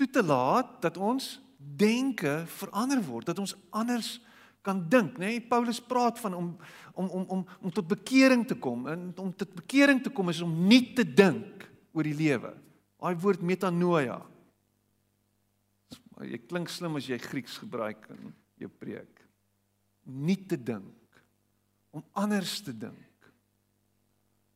toe 0.00 0.08
te 0.08 0.22
laat 0.24 0.78
dat 0.80 0.96
ons 0.96 1.34
denke 1.60 2.46
verander 2.48 3.02
word, 3.04 3.28
dat 3.28 3.40
ons 3.42 3.52
anders 3.76 4.16
kan 4.64 4.80
dink, 4.88 5.18
nê? 5.20 5.36
Nee? 5.36 5.44
Paulus 5.44 5.80
praat 5.80 6.20
van 6.20 6.34
om 6.36 6.48
om 6.94 7.08
om 7.08 7.24
om 7.28 7.44
om 7.60 7.72
tot 7.72 7.88
bekering 7.88 8.46
te 8.48 8.56
kom. 8.56 8.86
En 8.88 9.12
om 9.16 9.32
tot 9.36 9.52
bekering 9.56 10.02
te 10.02 10.12
kom 10.12 10.28
is 10.28 10.40
om 10.44 10.52
nie 10.68 10.92
te 10.92 11.04
dink 11.04 11.64
oor 11.92 12.04
die 12.04 12.16
lewe. 12.16 12.52
Daai 13.00 13.16
woord 13.16 13.40
metanoia. 13.40 14.18
Jy 16.26 16.40
klink 16.44 16.68
slim 16.68 16.98
as 16.98 17.08
jy 17.08 17.18
Grieks 17.22 17.58
gebruik 17.62 18.04
in 18.12 18.32
jou 18.60 18.70
preek. 18.80 19.22
Nie 20.04 20.36
te 20.48 20.58
dink 20.58 21.22
om 21.90 22.04
anders 22.18 22.60
te 22.62 22.74
dink 22.76 23.06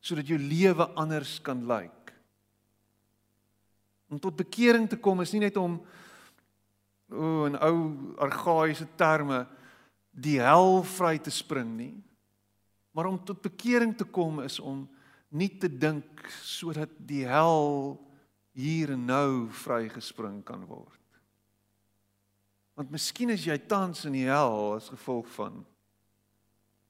sodat 0.05 0.27
jou 0.29 0.37
lewe 0.37 0.85
anders 0.93 1.39
kan 1.41 1.63
lyk. 1.65 2.11
Om 4.13 4.21
tot 4.21 4.37
bekering 4.37 4.85
te 4.89 4.99
kom 5.01 5.23
is 5.23 5.33
nie 5.33 5.47
net 5.47 5.57
om 5.57 5.79
o, 7.09 7.17
oh, 7.17 7.45
in 7.49 7.57
ou 7.57 7.77
argaïese 8.21 8.85
terme 8.99 9.41
die 10.13 10.37
hel 10.41 10.83
vry 10.95 11.17
te 11.17 11.33
spring 11.33 11.73
nie. 11.77 11.95
Maar 12.95 13.09
om 13.09 13.17
tot 13.17 13.41
bekering 13.43 13.95
te 13.97 14.05
kom 14.05 14.43
is 14.45 14.59
om 14.61 14.85
nie 15.35 15.49
te 15.59 15.67
dink 15.67 16.21
sodat 16.45 16.93
die 17.01 17.25
hel 17.27 17.97
hier 18.55 18.93
en 18.93 19.09
nou 19.09 19.31
vrygespring 19.65 20.39
kan 20.45 20.63
word. 20.69 21.04
Want 22.75 22.91
miskien 22.91 23.31
is 23.31 23.45
jy 23.47 23.55
tans 23.67 24.03
in 24.05 24.17
die 24.17 24.27
hel 24.27 24.75
as 24.75 24.91
gevolg 24.91 25.29
van 25.37 25.63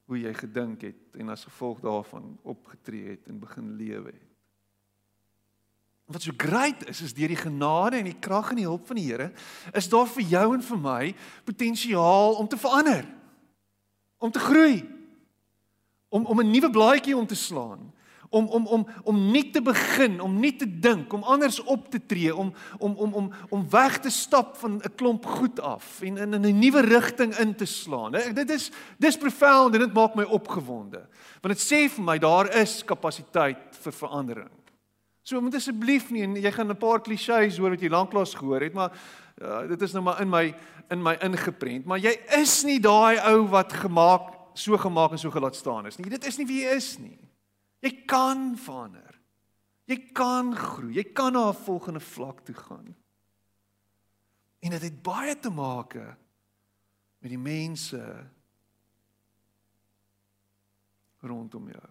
hoe 0.06 0.18
jy 0.18 0.32
gedink 0.34 0.82
het 0.86 1.18
en 1.18 1.30
as 1.34 1.46
gevolg 1.46 1.80
daarvan 1.82 2.36
opgetree 2.46 3.14
het 3.14 3.26
en 3.30 3.42
begin 3.42 3.72
lewe 3.78 4.12
het. 4.12 4.22
Wat 6.06 6.22
so 6.22 6.34
great 6.38 6.84
is 6.86 7.00
is 7.02 7.14
deur 7.14 7.32
die 7.32 7.38
genade 7.38 7.98
en 7.98 8.06
die 8.06 8.18
krag 8.22 8.52
en 8.52 8.60
die 8.60 8.68
hulp 8.68 8.86
van 8.86 8.98
die 8.98 9.08
Here 9.08 9.32
is 9.74 9.88
daar 9.90 10.06
vir 10.06 10.28
jou 10.30 10.46
en 10.54 10.62
vir 10.62 10.78
my 10.78 11.14
potensiaal 11.46 12.38
om 12.38 12.48
te 12.48 12.58
verander. 12.58 13.06
Om 14.22 14.30
te 14.30 14.42
groei. 14.42 14.84
Om 16.08 16.26
om 16.26 16.40
'n 16.40 16.50
nuwe 16.50 16.70
blaadjie 16.70 17.16
om 17.16 17.26
te 17.26 17.34
slaan 17.34 17.92
om 18.30 18.48
om 18.48 18.66
om 18.66 18.86
om 19.02 19.30
nie 19.30 19.50
te 19.50 19.62
begin, 19.62 20.20
om 20.20 20.40
nie 20.40 20.56
te 20.56 20.66
dink, 20.66 21.12
om 21.12 21.22
anders 21.22 21.60
op 21.62 21.90
te 21.90 22.00
tree, 22.06 22.34
om 22.34 22.52
om 22.78 22.94
om 22.96 23.14
om 23.14 23.30
om 23.48 23.70
weg 23.70 23.98
te 23.98 24.10
stap 24.10 24.56
van 24.56 24.80
'n 24.82 24.94
klomp 24.94 25.26
goed 25.26 25.60
af 25.60 26.02
en 26.02 26.16
in 26.16 26.34
'n 26.34 26.58
nuwe 26.58 26.80
rigting 26.80 27.38
in 27.38 27.54
te 27.54 27.64
slaan. 27.64 28.12
Dit 28.12 28.50
is 28.50 28.70
dis 28.98 29.16
profound 29.16 29.74
en 29.74 29.80
dit 29.80 29.92
maak 29.92 30.14
my 30.14 30.24
opgewonde. 30.24 31.06
Want 31.40 31.54
dit 31.54 31.62
sê 31.72 31.88
vir 31.88 32.04
my 32.04 32.18
daar 32.18 32.54
is 32.56 32.84
kapasiteit 32.84 33.76
vir 33.80 33.92
verandering. 33.92 34.50
So 35.22 35.40
moet 35.40 35.54
asseblief 35.54 36.10
nie 36.10 36.22
en 36.22 36.36
jy 36.36 36.52
gaan 36.52 36.70
'n 36.70 36.76
paar 36.76 37.00
klisjées 37.00 37.58
hoor 37.58 37.70
wat 37.70 37.80
jy 37.80 37.88
lanklaas 37.88 38.34
gehoor 38.34 38.60
het, 38.60 38.74
maar 38.74 38.92
uh, 39.42 39.68
dit 39.68 39.82
is 39.82 39.92
nou 39.92 40.02
maar 40.02 40.20
in 40.20 40.30
my 40.30 40.54
in 40.90 41.02
my 41.02 41.16
ingeprent, 41.20 41.84
maar 41.84 41.98
jy 41.98 42.14
is 42.38 42.62
nie 42.64 42.78
daai 42.80 43.18
ou 43.18 43.48
wat 43.50 43.72
gemaak 43.72 44.36
so 44.54 44.76
gemaak 44.76 45.10
en 45.10 45.18
so 45.18 45.30
gelaat 45.30 45.56
staan 45.56 45.86
is 45.86 45.98
nie. 45.98 46.08
Dit 46.10 46.26
is 46.26 46.38
nie 46.38 46.46
wie 46.46 46.62
jy 46.62 46.76
is 46.76 46.98
nie. 46.98 47.18
Jy 47.86 48.02
kan 48.02 48.56
verander. 48.58 49.14
Jy 49.86 49.98
kan 50.10 50.50
groei. 50.56 50.96
Jy 50.98 51.12
kan 51.14 51.32
na 51.32 51.48
'n 51.50 51.54
volgende 51.54 52.00
vlak 52.00 52.40
toe 52.42 52.54
gaan. 52.54 52.96
En 54.58 54.70
dit 54.70 54.82
het 54.82 55.02
baie 55.02 55.38
te 55.38 55.50
maak 55.50 55.94
met 57.18 57.30
die 57.30 57.38
mense 57.38 58.30
rondom 61.22 61.68
jou. 61.68 61.88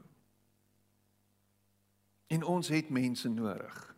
En 2.27 2.43
ons 2.43 2.67
het 2.67 2.89
mense 2.89 3.29
nodig. 3.29 3.95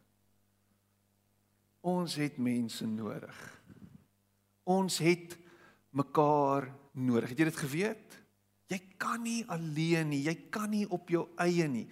Ons 1.81 2.15
het 2.15 2.38
mense 2.38 2.86
nodig. 2.86 3.62
Ons 4.63 4.97
het 4.97 5.38
mekaar 5.89 6.69
nodig. 6.91 7.29
Het 7.29 7.38
jy 7.38 7.47
dit 7.49 7.63
geweet? 7.63 8.07
Jy 8.67 8.80
kan 8.99 9.21
nie 9.23 9.43
alleen 9.47 10.10
nie, 10.12 10.23
jy 10.27 10.36
kan 10.51 10.69
nie 10.69 10.86
op 10.91 11.10
jou 11.10 11.27
eie 11.39 11.67
nie. 11.71 11.86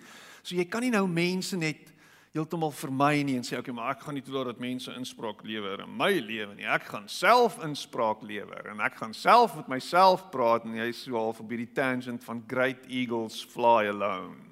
So 0.43 0.57
jy 0.57 0.65
kan 0.69 0.83
nie 0.83 0.91
nou 0.93 1.05
mense 1.07 1.57
net 1.57 1.95
heeltemal 2.35 2.73
vermy 2.75 3.23
nie 3.23 3.37
en 3.39 3.45
sê 3.47 3.55
okay, 3.55 3.71
maar 3.73 3.93
ek 3.93 4.01
gaan 4.03 4.17
nie 4.17 4.23
toelaat 4.25 4.49
dat 4.51 4.59
mense 4.59 4.91
inspraak 4.99 5.39
lewer 5.47 5.85
in 5.85 5.93
my 5.95 6.11
lewe 6.19 6.51
nie. 6.57 6.67
Ek 6.67 6.89
gaan 6.89 7.07
self 7.11 7.55
inspraak 7.63 8.25
lewer 8.27 8.67
en 8.73 8.83
ek 8.83 8.99
gaan 8.99 9.15
self 9.15 9.55
met 9.55 9.71
myself 9.71 10.27
praat 10.33 10.67
en 10.67 10.75
jy 10.75 10.89
so 10.97 11.15
half 11.15 11.39
op 11.39 11.53
hierdie 11.53 11.71
tangent 11.77 12.25
van 12.27 12.43
great 12.51 12.83
eagles 12.91 13.39
fly 13.55 13.87
alone. 13.87 14.43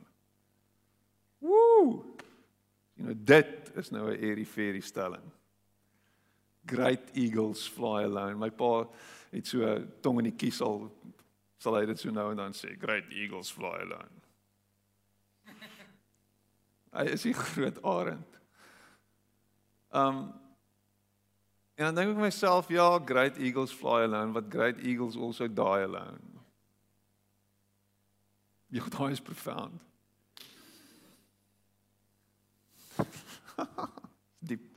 Woo! 1.44 2.08
You 2.96 3.10
know 3.10 3.20
dit 3.20 3.72
is 3.76 3.92
nou 3.92 4.08
'n 4.12 4.20
airy 4.24 4.46
fairy 4.46 4.82
stelling. 4.82 5.28
Great 6.66 7.12
eagles 7.14 7.68
fly 7.68 8.04
alone. 8.08 8.40
My 8.40 8.50
pa 8.50 8.88
het 9.32 9.48
so 9.48 9.60
tong 10.02 10.20
in 10.20 10.32
die 10.32 10.38
kies 10.38 10.62
al 10.62 10.92
sal 11.64 11.78
hy 11.80 11.86
dit 11.88 12.00
so 12.00 12.12
nou 12.12 12.28
en 12.34 12.42
dan 12.42 12.56
sê, 12.58 12.74
great 12.80 13.08
eagles 13.16 13.52
fly 13.56 13.78
alone. 13.86 14.22
hy 16.98 17.06
is 17.16 17.24
'n 17.26 17.34
groot 17.40 17.80
arend. 17.84 18.40
Um 19.92 20.34
en 21.76 21.86
dan 21.88 21.96
dink 21.96 22.12
ek 22.14 22.22
myself, 22.22 22.70
ja, 22.70 23.00
great 23.00 23.38
eagles 23.40 23.72
fly 23.72 24.04
alone, 24.04 24.34
but 24.36 24.52
great 24.52 24.78
eagles 24.84 25.16
also 25.16 25.48
die 25.48 25.84
alone. 25.88 26.44
Jy 28.70 28.84
het 28.84 28.94
daai 28.94 29.12
is 29.12 29.22
profound. 29.22 29.82
Diep. 34.50 34.74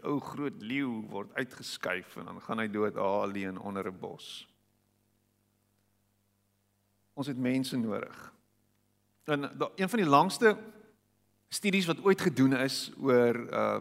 Die 0.00 0.08
ou 0.08 0.18
groot 0.20 0.62
leeu 0.62 1.02
word 1.12 1.32
uitgeskuif 1.36 2.16
en 2.16 2.30
dan 2.30 2.40
gaan 2.40 2.62
hy 2.62 2.68
dood 2.72 2.96
alleen 2.96 3.58
onder 3.58 3.86
'n 3.86 3.98
bos. 4.00 4.48
Ons 7.14 7.26
het 7.26 7.38
mense 7.38 7.76
nodig. 7.76 8.32
En 9.24 9.42
een 9.76 9.88
van 9.88 9.98
die 9.98 10.08
langste 10.08 10.56
studies 11.48 11.86
wat 11.86 12.02
ooit 12.02 12.20
gedoen 12.20 12.56
is 12.56 12.92
oor 12.98 13.36
uh 13.52 13.80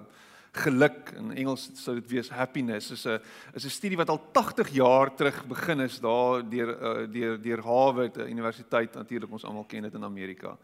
geluk 0.51 1.11
in 1.13 1.31
Engels 1.37 1.69
sou 1.77 1.93
dit 1.95 2.09
wees 2.09 2.29
happiness 2.29 2.91
is 2.91 3.05
'n 3.05 3.21
is 3.53 3.65
'n 3.65 3.69
studie 3.69 3.97
wat 3.97 4.09
al 4.09 4.31
80 4.31 4.69
jaar 4.69 5.15
terug 5.15 5.45
begin 5.45 5.79
is 5.79 5.99
daar 5.99 6.49
deur 6.49 6.69
uh, 6.81 7.11
deur 7.11 7.41
deur 7.41 7.61
Harvard 7.61 8.17
Universiteit 8.17 8.93
natuurlik 8.93 9.31
ons 9.31 9.43
almal 9.43 9.65
ken 9.65 9.81
dit 9.81 9.93
in 9.93 10.03
Amerika. 10.03 10.57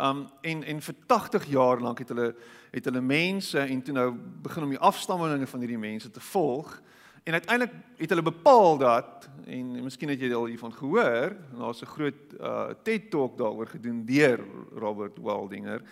Um 0.00 0.28
en 0.40 0.62
en 0.64 0.80
vir 0.80 0.94
80 1.06 1.44
jaar 1.46 1.80
lank 1.80 1.98
het 1.98 2.08
hulle 2.08 2.34
het 2.70 2.84
hulle 2.84 3.00
mense 3.00 3.58
en 3.58 3.82
toe 3.82 3.94
nou 3.94 4.12
begin 4.42 4.62
om 4.62 4.70
die 4.72 4.78
afstammelinge 4.78 5.46
van 5.46 5.60
hierdie 5.60 5.78
mense 5.78 6.10
te 6.10 6.20
volg. 6.20 6.80
En 7.22 7.32
uiteindelik 7.32 7.74
het 7.96 8.08
hulle 8.08 8.22
bepaal 8.22 8.78
dat 8.78 9.28
en 9.46 9.82
miskien 9.82 10.08
het 10.08 10.20
jy 10.20 10.32
al 10.32 10.46
hiervan 10.46 10.72
gehoor, 10.72 11.36
daar's 11.58 11.82
'n 11.82 11.92
groot 11.94 12.32
uh 12.40 12.70
TED 12.82 13.10
Talk 13.10 13.38
daaroor 13.38 13.66
gedoen 13.66 14.04
deur 14.04 14.40
Robert 14.74 15.18
Waldinger. 15.18 15.82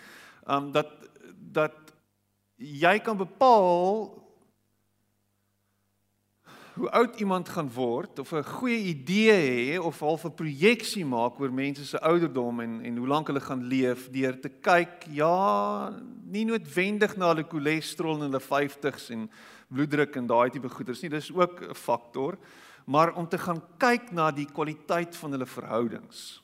Um 0.47 0.71
dat 0.71 0.89
dat 1.51 1.75
jy 2.55 2.99
kan 2.99 3.17
bepaal 3.17 4.20
hoe 6.75 6.89
oud 6.89 7.19
iemand 7.19 7.49
gaan 7.49 7.69
word 7.73 8.19
of 8.19 8.31
'n 8.33 8.43
goeie 8.43 8.79
idee 8.95 9.31
hê 9.31 9.79
of 9.79 9.99
half 9.99 10.25
'n 10.25 10.35
projeksie 10.35 11.05
maak 11.05 11.39
oor 11.39 11.51
mense 11.51 11.85
se 11.85 11.99
ouderdom 11.99 12.59
en 12.59 12.81
en 12.81 12.97
hoe 12.97 13.07
lank 13.07 13.27
hulle 13.27 13.41
gaan 13.41 13.63
leef 13.63 14.09
deur 14.09 14.39
te 14.39 14.49
kyk 14.49 15.05
ja 15.09 15.93
nie 16.23 16.45
noodwendig 16.45 17.17
na 17.17 17.27
hulle 17.33 17.43
cholesterol 17.43 18.15
in 18.15 18.31
hulle 18.31 18.39
50s 18.39 19.09
en 19.09 19.29
bloeddruk 19.71 20.15
en 20.15 20.27
daai 20.27 20.49
tipe 20.51 20.69
goeders 20.69 21.01
nie. 21.01 21.09
Dis 21.09 21.31
ook 21.31 21.61
'n 21.61 21.75
faktor. 21.75 22.37
Maar 22.85 23.13
om 23.15 23.27
te 23.27 23.37
gaan 23.37 23.61
kyk 23.77 24.11
na 24.11 24.31
die 24.31 24.45
kwaliteit 24.45 25.15
van 25.15 25.31
hulle 25.31 25.45
verhoudings. 25.45 26.43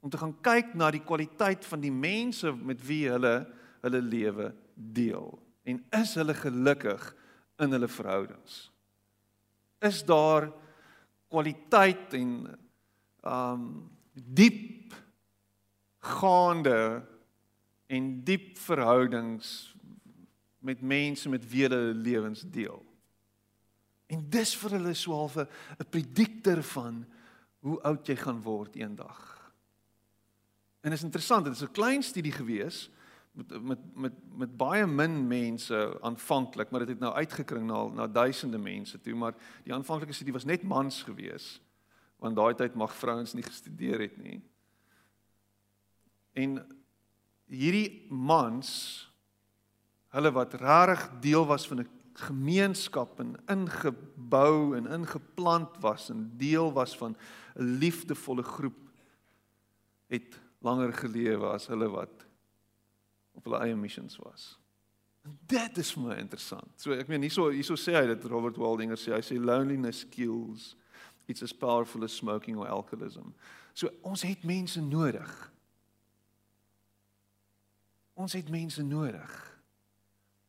Om 0.00 0.10
te 0.10 0.18
gaan 0.18 0.36
kyk 0.40 0.74
na 0.74 0.90
die 0.90 1.02
kwaliteit 1.02 1.64
van 1.64 1.80
die 1.80 1.92
mense 1.92 2.52
met 2.52 2.86
wie 2.86 3.08
hulle 3.08 3.46
hulle 3.80 4.00
lewe 4.00 4.54
deel. 4.74 5.38
En 5.64 5.84
is 5.90 6.14
hulle 6.14 6.34
gelukkig 6.34 7.14
in 7.58 7.70
hulle 7.70 7.88
verhoudings 7.88 8.70
is 9.84 10.04
daar 10.04 10.48
kwaliteit 11.28 12.14
en 12.16 12.58
um 13.24 13.64
diep 14.14 14.94
gaande 16.04 17.02
en 17.86 18.24
diep 18.24 18.58
verhoudings 18.58 19.74
met 20.64 20.80
mense 20.80 21.28
met 21.28 21.44
wie 21.50 21.66
hulle 21.66 21.94
lewens 21.94 22.44
deel. 22.48 22.80
En 24.06 24.22
dis 24.30 24.54
vir 24.56 24.76
hulle 24.78 24.94
half 24.94 25.36
'n 25.36 25.90
predikter 25.90 26.62
van 26.62 27.04
hoe 27.60 27.80
oud 27.82 28.06
jy 28.06 28.16
gaan 28.16 28.40
word 28.42 28.76
eendag. 28.76 29.52
En 30.80 30.92
is 30.92 31.02
interessant, 31.02 31.44
dit 31.44 31.54
is 31.54 31.62
'n 31.62 31.72
klein 31.72 32.02
studie 32.02 32.32
gewees 32.32 32.90
met 33.34 33.62
met 33.62 33.78
met 33.94 34.12
met 34.36 34.56
baie 34.56 34.86
min 34.86 35.26
mense 35.26 35.98
aanvanklik, 36.00 36.70
maar 36.70 36.84
dit 36.84 36.94
het 36.94 36.98
nou 36.98 37.12
uitgekring 37.14 37.66
na 37.66 37.84
na 37.84 38.06
duisende 38.06 38.58
mense 38.58 39.00
toe, 39.00 39.14
maar 39.14 39.34
die 39.64 39.74
aanvanklike 39.74 40.12
studie 40.12 40.32
was 40.32 40.44
net 40.44 40.62
mans 40.62 41.02
gewees. 41.02 41.60
Want 42.22 42.36
daai 42.36 42.54
tyd 42.54 42.74
mag 42.74 42.94
vrouens 42.94 43.34
nie 43.34 43.42
gestudeer 43.42 44.00
het 44.00 44.16
nie. 44.22 44.38
En 46.32 46.62
hierdie 47.50 48.06
mans 48.10 48.70
hulle 50.14 50.30
wat 50.30 50.54
regtig 50.54 51.08
deel 51.20 51.46
was 51.46 51.66
van 51.66 51.80
'n 51.80 51.88
gemeenskap 52.14 53.18
en 53.20 53.34
ingebou 53.50 54.76
en 54.76 54.86
ingeplant 54.86 55.80
was 55.80 56.10
en 56.10 56.30
deel 56.36 56.72
was 56.72 56.96
van 56.96 57.16
'n 57.58 57.78
liefdevolle 57.78 58.42
groep 58.42 58.78
het 60.06 60.40
langer 60.58 60.92
gelewe 60.92 61.46
as 61.46 61.66
hulle 61.66 61.88
wat 61.88 62.26
op 63.44 63.52
hulle 63.52 63.64
eie 63.66 63.76
missions 63.76 64.16
was. 64.16 64.54
En 65.24 65.38
dit 65.46 65.78
is 65.78 65.94
my 65.96 66.16
interessant. 66.16 66.68
So 66.80 66.96
ek 66.96 67.08
meen 67.08 67.24
hierso 67.24 67.50
hierso 67.52 67.76
sê 67.80 67.96
hy 67.96 68.06
dit 68.08 68.24
Robert 68.32 68.56
Waldinger 68.60 69.00
sê 69.00 69.12
hy 69.12 69.20
sê 69.24 69.36
loneliness 69.40 70.04
kills 70.12 70.74
it's 71.28 71.42
as 71.42 71.52
powerful 71.52 72.04
as 72.04 72.12
smoking 72.12 72.58
or 72.58 72.68
alcoholism. 72.68 73.32
So 73.72 73.88
ons 74.04 74.22
het 74.24 74.44
mense 74.44 74.80
nodig. 74.80 75.30
Ons 78.14 78.36
het 78.36 78.50
mense 78.52 78.82
nodig. 78.84 79.32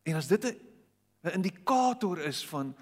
En 0.06 0.16
as 0.16 0.28
dit 0.28 0.46
'n 0.46 1.34
indikator 1.34 2.20
is 2.20 2.46
van 2.48 2.76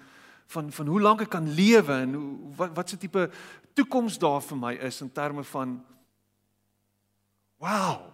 van 0.46 0.72
van 0.72 0.86
hoe 0.86 1.00
lank 1.00 1.20
ek 1.20 1.30
kan 1.30 1.54
lewe 1.54 1.92
en 1.92 2.14
hoe 2.14 2.54
wat 2.56 2.74
wat 2.74 2.88
se 2.88 2.96
tipe 2.96 3.30
toekoms 3.72 4.18
daar 4.18 4.42
vir 4.42 4.56
my 4.56 4.74
is 4.74 5.00
in 5.00 5.12
terme 5.12 5.44
van 5.44 5.84
wow. 7.56 8.13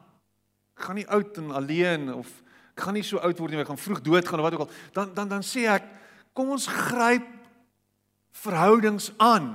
Gaan 0.81 0.99
nie 0.99 1.09
oud 1.09 1.39
en 1.43 1.51
alleen 1.57 2.09
of 2.15 2.29
ek 2.75 2.87
gaan 2.87 2.97
nie 2.97 3.05
so 3.05 3.21
oud 3.21 3.39
word 3.39 3.53
nie, 3.53 3.61
ek 3.61 3.69
gaan 3.69 3.81
vroeg 3.81 4.01
doodgaan 4.01 4.41
of 4.41 4.47
wat 4.47 4.57
ook 4.57 4.67
al. 4.67 4.77
Dan 4.97 5.15
dan 5.15 5.29
dan 5.29 5.45
sê 5.45 5.67
ek, 5.69 5.85
kom 6.33 6.53
ons 6.55 6.67
gryp 6.67 7.27
verhoudings 8.41 9.11
aan. 9.21 9.53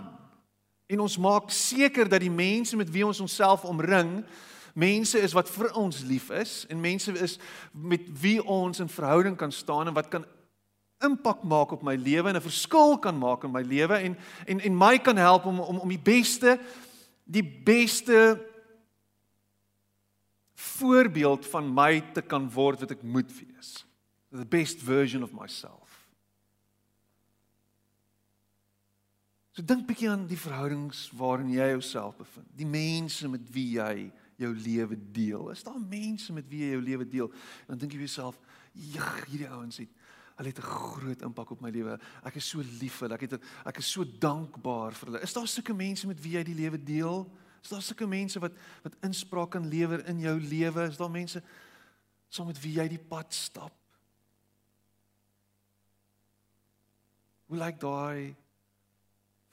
En 0.86 1.02
ons 1.02 1.18
maak 1.18 1.50
seker 1.50 2.10
dat 2.10 2.22
die 2.22 2.34
mense 2.34 2.78
met 2.78 2.92
wie 2.94 3.06
ons 3.06 3.24
onsself 3.24 3.66
omring, 3.66 4.20
mense 4.76 5.20
is 5.20 5.34
wat 5.34 5.50
vir 5.50 5.72
ons 5.80 6.04
lief 6.06 6.30
is 6.36 6.66
en 6.70 6.82
mense 6.84 7.12
is 7.24 7.38
met 7.72 8.04
wie 8.22 8.38
ons 8.44 8.82
in 8.84 8.92
verhouding 8.92 9.38
kan 9.40 9.52
staan 9.52 9.88
en 9.88 9.96
wat 9.96 10.10
kan 10.12 10.26
impak 11.06 11.44
maak 11.48 11.72
op 11.72 11.84
my 11.84 11.96
lewe 11.96 12.30
en 12.30 12.36
'n 12.36 12.44
verskil 12.44 12.98
kan 13.00 13.18
maak 13.18 13.44
in 13.44 13.52
my 13.52 13.62
lewe 13.64 13.96
en 13.96 14.18
en 14.48 14.60
en 14.60 14.78
my 14.78 14.98
kan 15.00 15.18
help 15.18 15.46
om 15.46 15.60
om 15.60 15.80
om 15.80 15.90
die 15.90 16.04
beste 16.04 16.60
die 17.24 17.44
beste 17.44 18.40
voorbeeld 20.56 21.46
van 21.46 21.74
my 21.74 22.00
te 22.14 22.22
kan 22.22 22.48
word 22.52 22.80
wat 22.80 22.96
ek 22.96 23.04
moet 23.04 23.32
wees. 23.40 23.86
The 24.32 24.46
best 24.48 24.82
version 24.84 25.24
of 25.24 25.34
myself. 25.36 25.86
So 29.56 29.64
dink 29.64 29.86
bietjie 29.88 30.10
aan 30.12 30.26
die 30.28 30.40
verhoudings 30.40 31.06
waarin 31.16 31.52
jy 31.54 31.70
jouself 31.72 32.18
bevind. 32.20 32.48
Die 32.60 32.68
mense 32.68 33.30
met 33.32 33.46
wie 33.56 33.78
jy 33.78 34.10
jou 34.42 34.52
lewe 34.52 34.98
deel. 35.16 35.48
Is 35.54 35.64
daar 35.64 35.80
mense 35.80 36.34
met 36.36 36.48
wie 36.52 36.66
jy 36.66 36.74
jou 36.74 36.82
lewe 36.84 37.08
deel? 37.08 37.30
En 37.64 37.76
dan 37.76 37.86
dink 37.86 37.96
jy 37.96 38.02
vir 38.02 38.08
jouself, 38.10 38.40
"Ja, 38.74 39.08
hierdie 39.30 39.48
ouens 39.48 39.78
het 39.78 39.90
hulle 40.36 40.50
het 40.50 40.60
'n 40.60 40.62
groot 40.62 41.22
impak 41.22 41.52
op 41.52 41.62
my 41.62 41.70
lewe. 41.70 42.00
Ek 42.26 42.36
is 42.36 42.50
so 42.50 42.60
lief 42.60 42.96
vir 42.96 43.08
hulle. 43.08 43.14
Ek 43.14 43.32
het 43.32 43.42
ek 43.66 43.78
is 43.78 43.92
so 43.92 44.04
dankbaar 44.04 44.92
vir 44.92 45.08
hulle." 45.08 45.22
Is 45.22 45.34
daar 45.34 45.48
sulke 45.48 45.74
mense 45.74 46.08
met 46.08 46.22
wie 46.22 46.34
jy 46.34 46.44
die 46.44 46.56
lewe 46.56 46.84
deel? 46.84 47.32
Is 47.66 47.72
daar 47.74 47.82
sulke 47.82 48.06
mense 48.06 48.40
wat 48.40 48.54
wat 48.84 48.96
inspraak 49.02 49.50
kan 49.56 49.68
lewer 49.68 50.04
in 50.06 50.20
jou 50.22 50.36
lewe? 50.42 50.84
Is 50.86 50.98
daar 50.98 51.10
mense 51.10 51.42
saam 52.30 52.46
met 52.46 52.60
wie 52.62 52.76
jy 52.76 52.86
die 52.92 53.02
pad 53.02 53.34
stap? 53.34 53.74
Hoe 57.50 57.58
lyk 57.58 57.80
daai 57.82 58.36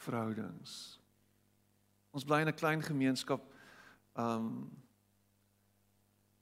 verhoudings? 0.04 0.74
Ons 2.12 2.28
bly 2.28 2.42
in 2.42 2.52
'n 2.52 2.60
klein 2.60 2.82
gemeenskap 2.82 3.40
um 4.16 4.68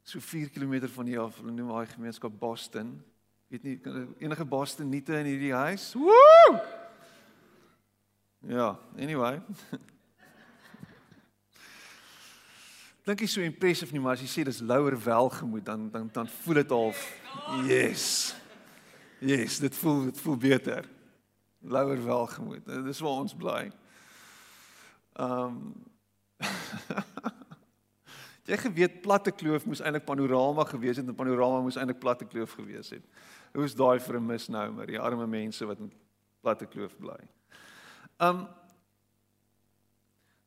so 0.02 0.18
4 0.18 0.50
km 0.50 0.88
van 0.88 1.06
hier 1.06 1.20
af. 1.20 1.36
Hulle 1.38 1.52
noem 1.52 1.68
daai 1.68 1.86
gemeenskap 1.86 2.32
Boston. 2.38 3.04
Weet 3.46 3.62
nie 3.62 3.80
enige 4.18 4.44
Boston 4.44 4.88
niete 4.88 5.14
in 5.14 5.26
hierdie 5.26 5.54
huis? 5.54 5.94
Woe! 5.94 6.60
Ja, 8.40 8.78
anyway. 8.96 9.42
dink 13.04 13.20
nie 13.20 13.28
so 13.28 13.40
impressive 13.40 13.92
nie, 13.92 14.00
maar 14.00 14.18
as 14.18 14.24
jy 14.24 14.28
sê 14.28 14.44
dis 14.44 14.60
louer 14.60 14.96
welgemoed 15.04 15.64
dan 15.64 15.90
dan 15.90 16.08
dan 16.12 16.28
voel 16.28 16.54
dit 16.54 16.70
half 16.70 17.04
yes. 17.66 18.34
Yes, 19.20 19.58
dit 19.60 19.74
voel 19.74 20.04
dit 20.04 20.20
voel 20.20 20.36
beter. 20.36 20.88
Louer 21.60 22.04
welgemoed. 22.04 22.64
Dis 22.86 23.00
waar 23.04 23.20
ons 23.24 23.36
bly. 23.36 23.70
Ehm 25.20 25.46
um, 25.46 25.74
Jy 28.50 28.56
geweet 28.58 29.02
platte 29.04 29.30
kloof 29.30 29.66
moes 29.68 29.82
eintlik 29.84 30.06
panorama 30.08 30.64
gewees 30.66 30.98
het 30.98 31.06
en 31.06 31.14
panorama 31.14 31.60
moes 31.62 31.76
eintlik 31.78 32.00
platte 32.02 32.26
kloof 32.26 32.56
gewees 32.58 32.88
het. 32.90 33.04
Hoe 33.54 33.66
is 33.66 33.76
daai 33.78 34.00
vir 34.00 34.16
'n 34.18 34.26
misnomer, 34.26 34.86
die 34.86 34.98
arme 34.98 35.26
mense 35.26 35.66
wat 35.66 35.78
in 35.78 35.92
platte 36.40 36.66
kloof 36.66 36.96
bly. 36.98 37.20
Um 38.18 38.48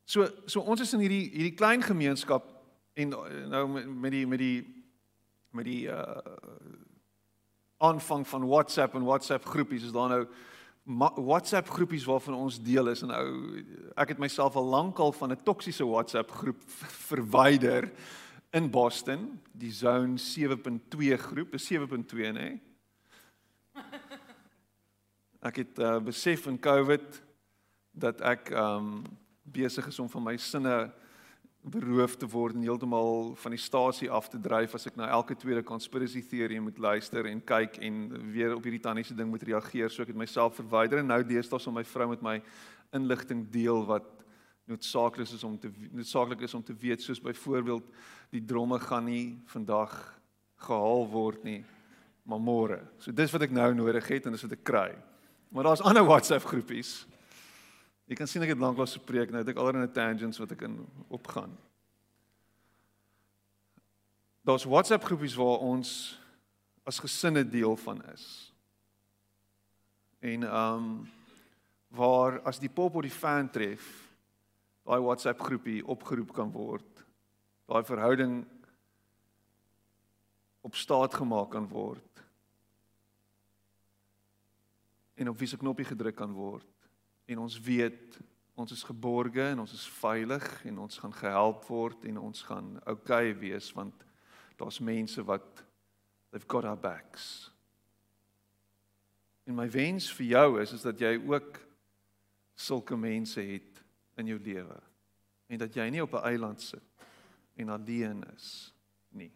So 0.04 0.28
so 0.46 0.60
ons 0.60 0.80
is 0.80 0.92
in 0.92 1.00
hierdie 1.00 1.30
hierdie 1.32 1.56
klein 1.56 1.82
gemeenskap 1.82 2.50
en 2.94 3.14
nou 3.50 3.66
met 3.84 4.12
die 4.12 4.26
met 4.26 4.38
die 4.38 4.58
met 5.50 5.64
die 5.64 5.84
uh 5.88 6.20
aanvang 7.84 8.22
van 8.28 8.46
WhatsApp 8.48 8.94
en 8.94 9.04
WhatsApp 9.04 9.44
groepies 9.44 9.82
is 9.84 9.92
daar 9.92 10.08
nou 10.08 10.26
WhatsApp 11.26 11.68
groepies 11.68 12.04
waarvan 12.04 12.34
ons 12.34 12.60
deel 12.62 12.88
is 12.88 13.02
en 13.02 13.10
nou 13.12 13.24
ek 14.00 14.14
het 14.14 14.20
myself 14.22 14.56
al 14.56 14.64
lankal 14.64 15.12
van 15.12 15.32
'n 15.32 15.42
toksiese 15.44 15.84
WhatsApp 15.84 16.30
groep 16.30 16.62
verwyder 17.10 17.90
in 18.54 18.70
Boston, 18.70 19.40
die 19.52 19.72
Zone 19.72 20.18
7.2 20.18 21.18
groep, 21.18 21.54
is 21.54 21.66
7.2 21.72 22.30
nê. 22.36 22.60
Ek 25.44 25.58
het 25.60 25.78
uh, 25.82 25.98
besef 25.98 26.46
in 26.46 26.60
COVID 26.62 27.18
dat 27.90 28.22
ek 28.24 28.52
um 28.54 29.02
besig 29.44 29.86
is 29.86 29.98
om 29.98 30.08
van 30.08 30.24
my 30.24 30.36
sinne 30.36 30.76
beroof 31.64 32.16
te 32.20 32.28
word 32.28 32.56
en 32.58 32.64
heeltemal 32.66 33.32
van 33.40 33.54
die 33.54 33.60
stasie 33.60 34.10
af 34.12 34.28
te 34.28 34.40
dryf 34.40 34.74
as 34.76 34.84
ek 34.90 34.98
na 35.00 35.08
elke 35.16 35.36
tweede 35.36 35.62
conspiracy 35.64 36.20
theory 36.28 36.58
moet 36.60 36.78
luister 36.78 37.24
en 37.30 37.40
kyk 37.40 37.78
en 37.80 38.02
weer 38.34 38.52
op 38.56 38.66
hierdie 38.66 38.82
tanniese 38.84 39.16
ding 39.16 39.30
moet 39.30 39.46
reageer 39.48 39.88
so 39.88 40.04
ek 40.04 40.12
het 40.12 40.20
myself 40.20 40.58
verwyder 40.60 41.00
en 41.00 41.08
nou 41.08 41.22
deesdae 41.24 41.60
sal 41.60 41.72
my 41.72 41.84
vrou 41.88 42.10
met 42.12 42.24
my 42.24 42.36
inligting 42.96 43.46
deel 43.52 43.80
wat 43.88 44.10
noodsaaklik 44.68 45.32
is 45.32 45.44
om 45.44 45.56
te 45.60 45.72
noodsaaklik 45.92 46.44
is 46.44 46.56
om 46.56 46.64
te 46.64 46.76
weet 46.80 47.04
soos 47.04 47.22
byvoorbeeld 47.24 47.88
die 48.32 48.44
dromme 48.44 48.78
gaan 48.80 49.08
nie 49.08 49.38
vandag 49.52 49.96
gehaal 50.68 51.08
word 51.08 51.44
nie 51.44 51.62
maar 52.24 52.40
môre. 52.40 52.78
So 52.98 53.12
dis 53.12 53.32
wat 53.34 53.44
ek 53.44 53.52
nou 53.52 53.70
nodig 53.76 54.06
het 54.08 54.26
en 54.26 54.32
dis 54.32 54.44
wat 54.46 54.54
ek 54.56 54.64
kry. 54.64 54.88
Maar 55.52 55.68
daar's 55.68 55.84
ander 55.84 56.06
WhatsApp 56.08 56.46
groepies 56.48 57.04
Jy 58.04 58.16
kan 58.18 58.28
sien 58.28 58.44
ek 58.44 58.52
het 58.52 58.60
lanklaas 58.60 58.98
gepreek, 58.98 59.30
nou 59.32 59.40
het 59.40 59.48
ek 59.48 59.60
alreeds 59.60 59.88
'n 59.88 59.96
tangents 59.96 60.38
wat 60.38 60.52
ek 60.52 60.62
in 60.68 60.76
opgaan. 61.08 61.56
Daar's 64.44 64.64
WhatsApp 64.64 65.04
groepies 65.04 65.34
waar 65.34 65.64
ons 65.64 66.18
as 66.84 66.98
gesinne 66.98 67.48
deel 67.48 67.76
van 67.76 68.04
is. 68.12 68.52
En 70.20 70.42
ehm 70.42 70.74
um, 70.76 71.12
waar 71.88 72.40
as 72.42 72.58
die 72.58 72.68
pop 72.68 72.94
of 72.94 73.02
die 73.02 73.10
fan 73.10 73.50
tref, 73.50 74.10
daai 74.82 75.00
WhatsApp 75.00 75.40
groepie 75.40 75.86
opgeroep 75.86 76.32
kan 76.32 76.50
word. 76.50 77.04
Daai 77.66 77.84
verhouding 77.84 78.44
op 80.60 80.74
staat 80.74 81.14
gemaak 81.14 81.50
kan 81.50 81.68
word. 81.68 82.24
En 85.14 85.28
op 85.28 85.38
wie 85.38 85.48
se 85.48 85.56
knoppie 85.56 85.84
gedruk 85.84 86.16
kan 86.16 86.32
word 86.32 86.73
en 87.26 87.38
ons 87.38 87.60
weet 87.60 88.18
ons 88.54 88.72
is 88.72 88.82
geborge 88.86 89.42
en 89.42 89.64
ons 89.64 89.72
is 89.72 89.86
veilig 89.98 90.44
en 90.70 90.78
ons 90.84 90.98
gaan 91.02 91.14
gehelp 91.18 91.64
word 91.66 92.04
en 92.06 92.20
ons 92.22 92.42
gaan 92.46 92.76
oukei 92.84 93.32
okay 93.32 93.38
wees 93.40 93.72
want 93.74 94.04
daar's 94.60 94.78
mense 94.78 95.22
wat 95.26 95.64
they've 96.30 96.46
got 96.46 96.64
our 96.64 96.78
backs. 96.78 97.50
En 99.44 99.56
my 99.58 99.66
wens 99.70 100.06
vir 100.14 100.26
jou 100.26 100.60
is 100.62 100.72
is 100.72 100.86
dat 100.86 101.00
jy 101.02 101.16
ook 101.18 101.58
sulke 102.54 102.96
mense 102.96 103.42
het 103.42 103.82
in 104.20 104.30
jou 104.30 104.38
lewe 104.38 104.78
en 105.50 105.58
dat 105.60 105.74
jy 105.74 105.88
nie 105.90 106.02
op 106.02 106.14
'n 106.14 106.26
eiland 106.30 106.62
sit 106.62 107.06
en 107.56 107.68
alleen 107.68 108.24
is 108.36 108.72
nie. 109.08 109.32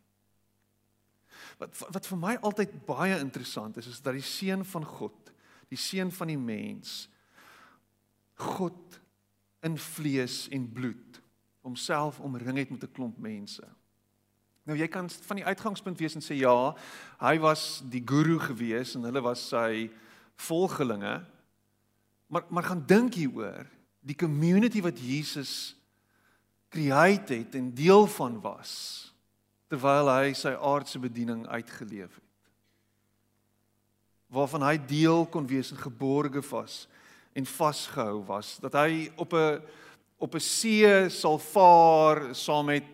Wat 1.58 1.78
wat 1.90 2.06
vir 2.06 2.18
my 2.18 2.36
altyd 2.36 2.86
baie 2.86 3.18
interessant 3.18 3.76
is 3.76 3.86
is 3.86 4.00
dat 4.00 4.14
die 4.14 4.22
seun 4.22 4.64
van 4.64 4.84
God, 4.84 5.32
die 5.68 5.78
seun 5.78 6.12
van 6.12 6.26
die 6.26 6.38
mens 6.38 7.08
God 8.38 9.00
in 9.66 9.78
vlees 9.78 10.46
en 10.54 10.68
bloed 10.72 11.20
homself 11.60 12.20
omring 12.20 12.56
het 12.58 12.70
met 12.70 12.82
'n 12.82 12.92
klomp 12.92 13.18
mense. 13.18 13.66
Nou 14.62 14.78
jy 14.78 14.88
kan 14.88 15.10
van 15.10 15.36
die 15.36 15.44
uitgangspunt 15.44 15.98
wees 15.98 16.14
en 16.14 16.22
sê 16.22 16.36
ja, 16.36 16.74
hy 17.20 17.38
was 17.38 17.82
die 17.88 18.02
guru 18.04 18.38
gewees 18.38 18.94
en 18.94 19.02
hulle 19.02 19.20
was 19.20 19.48
sy 19.48 19.90
volgelinge. 20.36 21.24
Maar 22.26 22.44
maar 22.48 22.62
gaan 22.62 22.86
dink 22.86 23.14
hieroor, 23.14 23.66
die 24.00 24.16
community 24.16 24.82
wat 24.82 25.00
Jesus 25.00 25.76
create 26.68 27.34
het 27.34 27.54
en 27.54 27.74
deel 27.74 28.06
van 28.06 28.40
was 28.40 29.04
terwyl 29.68 30.08
hy 30.08 30.32
sy 30.32 30.54
aardse 30.56 30.98
bediening 30.98 31.46
uitgeleef 31.46 32.14
het. 32.14 32.24
waarvan 34.28 34.62
hy 34.62 34.76
deel 34.76 35.26
kon 35.26 35.46
wees 35.48 35.70
en 35.72 35.80
geborge 35.80 36.42
was 36.50 36.88
en 37.32 37.46
vasgehou 37.46 38.24
was 38.26 38.58
dat 38.60 38.72
hy 38.72 39.10
op 39.16 39.32
'n 39.32 39.62
op 40.18 40.34
'n 40.34 40.40
see 40.40 41.08
sal 41.08 41.38
vaar 41.38 42.34
saam 42.34 42.66
met 42.66 42.84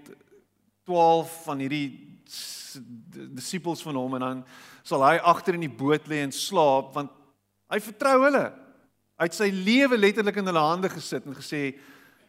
12 0.85 1.45
van 1.45 1.59
hierdie 1.59 2.21
disippels 3.35 3.83
van 3.83 3.95
hom 3.95 4.15
en 4.15 4.21
dan 4.21 4.45
sal 4.83 5.03
hy 5.07 5.17
agter 5.17 5.55
in 5.55 5.65
die 5.65 5.77
boot 5.83 6.07
lê 6.07 6.23
en 6.23 6.33
slaap 6.33 6.95
want 6.95 7.11
hy 7.73 7.81
vertrou 7.81 8.23
hulle. 8.25 8.53
Hy 9.19 9.29
het 9.29 9.35
sy 9.35 9.51
lewe 9.51 9.97
letterlik 9.97 10.37
in 10.37 10.47
hulle 10.47 10.61
hande 10.61 10.91
gesit 10.93 11.27
en 11.27 11.35
gesê 11.35 11.75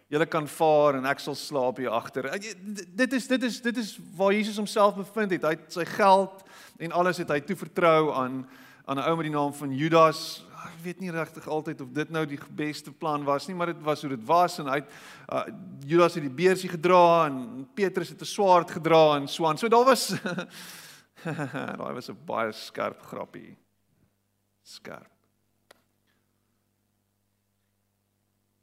julle 0.08 0.28
kan 0.30 0.48
vaar 0.48 1.00
en 1.00 1.08
ek 1.10 1.20
sal 1.20 1.36
slaap 1.36 1.82
hier 1.82 1.94
agter. 1.94 2.30
Dit 2.96 3.14
is 3.14 3.28
dit 3.28 3.44
is 3.44 3.62
dit 3.62 3.78
is 3.82 3.96
waar 4.16 4.34
Jesus 4.34 4.60
homself 4.62 4.96
bevind 4.96 5.34
het. 5.34 5.44
Hy 5.44 5.56
het 5.58 5.74
sy 5.74 5.86
geld 5.96 6.46
en 6.78 6.92
alles 6.92 7.18
het 7.18 7.34
hy 7.34 7.42
toe 7.42 7.58
vertrou 7.58 8.14
aan 8.14 8.46
aan 8.86 9.00
'n 9.00 9.08
ou 9.10 9.16
met 9.18 9.26
die 9.26 9.34
naam 9.34 9.54
van 9.54 9.72
Judas. 9.74 10.46
Ek 10.66 10.82
weet 10.84 11.00
nie 11.04 11.12
regtig 11.14 11.48
altyd 11.48 11.82
of 11.82 11.92
dit 11.94 12.10
nou 12.14 12.24
die 12.26 12.40
beste 12.58 12.92
plan 12.92 13.24
was 13.24 13.48
nie, 13.48 13.56
maar 13.56 13.70
dit 13.74 13.82
was 13.86 14.02
hoe 14.02 14.10
dit 14.16 14.24
was 14.26 14.58
en 14.62 14.70
hy 14.72 14.80
uh, 14.82 15.44
Judas 15.86 16.18
het 16.18 16.26
die 16.26 16.34
beursie 16.34 16.70
gedra 16.72 17.26
en 17.28 17.68
Petrus 17.78 18.10
het 18.10 18.22
'n 18.22 18.26
swaard 18.26 18.72
gedra 18.72 19.16
en 19.18 19.28
so 19.28 19.46
aan. 19.46 19.58
So 19.58 19.68
daar 19.68 19.86
was 19.86 20.08
daai 21.80 21.94
was 21.94 22.10
'n 22.10 22.18
baie 22.26 22.52
skerp 22.52 23.02
grappie. 23.02 23.58
Skerp. 24.64 25.12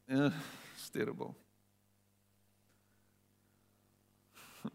Ja, 0.07 0.33
terrible. 0.93 1.35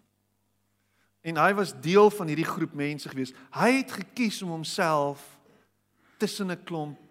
En 1.27 1.35
hy 1.35 1.53
was 1.53 1.73
deel 1.81 2.09
van 2.09 2.27
hierdie 2.27 2.45
groep 2.47 2.73
mense 2.73 3.09
gewees. 3.09 3.33
Hy 3.51 3.71
het 3.81 3.91
gekies 3.91 4.41
om 4.41 4.49
homself 4.49 5.37
tussen 6.17 6.51
'n 6.51 6.63
klomp 6.63 7.06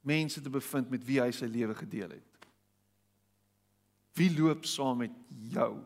mense 0.00 0.40
te 0.40 0.50
bevind 0.50 0.90
met 0.90 1.04
wie 1.04 1.20
hy 1.20 1.30
sy 1.34 1.46
lewe 1.50 1.74
gedeel 1.74 2.10
het. 2.16 2.48
Wie 4.18 4.30
loop 4.34 4.66
saam 4.66 5.04
met 5.04 5.14
jou? 5.52 5.78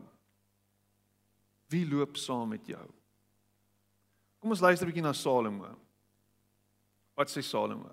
Wie 1.69 1.85
loop 1.89 2.17
saam 2.17 2.53
met 2.53 2.65
jou? 2.67 2.85
Kom 4.39 4.51
ons 4.51 4.61
luister 4.61 4.87
'n 4.87 4.91
bietjie 4.91 5.03
na 5.03 5.13
Salomo. 5.13 5.77
Wat 7.15 7.29
sê 7.29 7.41
Salomo? 7.43 7.89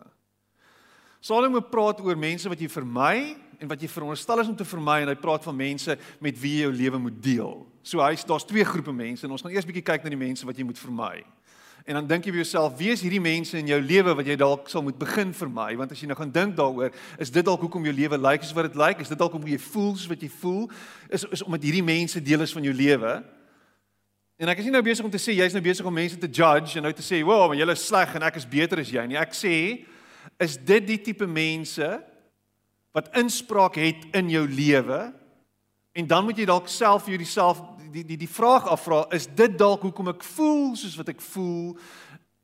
Salomo 1.21 1.61
praat 1.61 2.01
oor 2.01 2.17
mense 2.17 2.49
wat 2.49 2.61
jy 2.61 2.69
vermy 2.69 3.37
en 3.61 3.69
wat 3.69 3.81
jy 3.81 3.89
veronderstel 3.89 4.41
is 4.41 4.49
om 4.49 4.57
te 4.57 4.65
vermy 4.65 5.03
en 5.03 5.09
hy 5.09 5.15
praat 5.15 5.45
van 5.45 5.57
mense 5.57 5.99
met 6.21 6.39
wie 6.41 6.55
jy 6.57 6.63
jou 6.63 6.73
lewe 6.73 6.99
moet 6.99 7.23
deel. 7.23 7.67
So 7.83 8.01
hy's 8.01 8.25
daar's 8.25 8.45
twee 8.45 8.65
groepe 8.65 8.93
mense 8.93 9.27
en 9.27 9.31
ons 9.31 9.43
gaan 9.43 9.53
eers 9.53 9.69
bietjie 9.69 9.85
kyk 9.85 10.03
na 10.03 10.09
die 10.09 10.17
mense 10.17 10.47
wat 10.47 10.57
jy 10.57 10.65
moet 10.65 10.79
vermy. 10.79 11.25
En 11.85 11.95
dan 11.95 12.07
dink 12.07 12.27
jy 12.27 12.35
vir 12.35 12.43
jouself, 12.43 12.77
wie 12.79 12.91
is 12.93 13.01
hierdie 13.01 13.23
mense 13.23 13.57
in 13.59 13.69
jou 13.71 13.79
lewe 13.81 14.13
wat 14.19 14.27
jy 14.29 14.37
dalk 14.37 14.69
sal 14.69 14.83
moet 14.85 14.99
begin 15.01 15.33
vermy? 15.37 15.73
Want 15.81 15.95
as 15.95 16.01
jy 16.03 16.09
nou 16.11 16.17
gaan 16.19 16.33
dink 16.35 16.57
daaroor, 16.59 16.93
is 17.19 17.33
dit 17.33 17.47
dalk 17.47 17.63
hoekom 17.65 17.87
jou 17.89 17.95
lewe 17.97 18.19
lyk 18.21 18.45
soos 18.45 18.57
wat 18.57 18.69
dit 18.69 18.79
lyk? 18.81 19.01
Is 19.01 19.13
dit 19.13 19.19
dalk 19.21 19.33
hoe 19.37 19.49
jy 19.49 19.59
voel 19.71 19.95
soos 19.95 20.11
wat 20.11 20.25
jy 20.25 20.31
voel? 20.41 20.67
Is 21.09 21.25
is 21.33 21.45
omdat 21.47 21.65
hierdie 21.65 21.85
mense 21.87 22.21
deel 22.21 22.45
is 22.45 22.53
van 22.57 22.69
jou 22.69 22.75
lewe? 22.77 23.15
En 24.41 24.49
ek 24.49 24.61
is 24.63 24.69
nie 24.69 24.73
nou 24.73 24.85
besig 24.85 25.05
om 25.05 25.13
te 25.13 25.21
sê 25.21 25.35
jy's 25.37 25.57
nou 25.57 25.65
besig 25.65 25.87
om 25.87 25.95
mense 25.95 26.17
te 26.17 26.29
judge 26.29 26.79
en 26.79 26.87
nou 26.89 26.93
te 26.97 27.05
sê, 27.05 27.23
"Wow, 27.25 27.49
maar 27.49 27.57
julle 27.57 27.73
is 27.77 27.87
sleg 27.87 28.15
en 28.15 28.23
ek 28.23 28.37
is 28.37 28.47
beter 28.49 28.81
as 28.81 28.91
jy 28.91 29.07
nie." 29.07 29.17
Ek 29.17 29.33
sê, 29.33 29.85
is 30.39 30.57
dit 30.57 30.87
die 30.87 30.99
tipe 30.99 31.27
mense 31.27 32.03
wat 32.95 33.15
inspraak 33.15 33.77
het 33.77 34.15
in 34.15 34.31
jou 34.31 34.47
lewe? 34.49 35.13
En 35.93 36.07
dan 36.07 36.25
moet 36.25 36.37
jy 36.39 36.45
dalk 36.45 36.69
self 36.69 37.05
vir 37.05 37.17
jouself 37.17 37.61
die 37.93 38.05
die 38.05 38.17
die 38.17 38.31
vraag 38.31 38.67
afvra, 38.71 39.05
is 39.15 39.27
dit 39.27 39.59
dalk 39.59 39.83
hoekom 39.83 40.13
ek 40.15 40.25
voel 40.25 40.77
soos 40.77 40.97
wat 40.99 41.13
ek 41.13 41.21
voel 41.21 41.77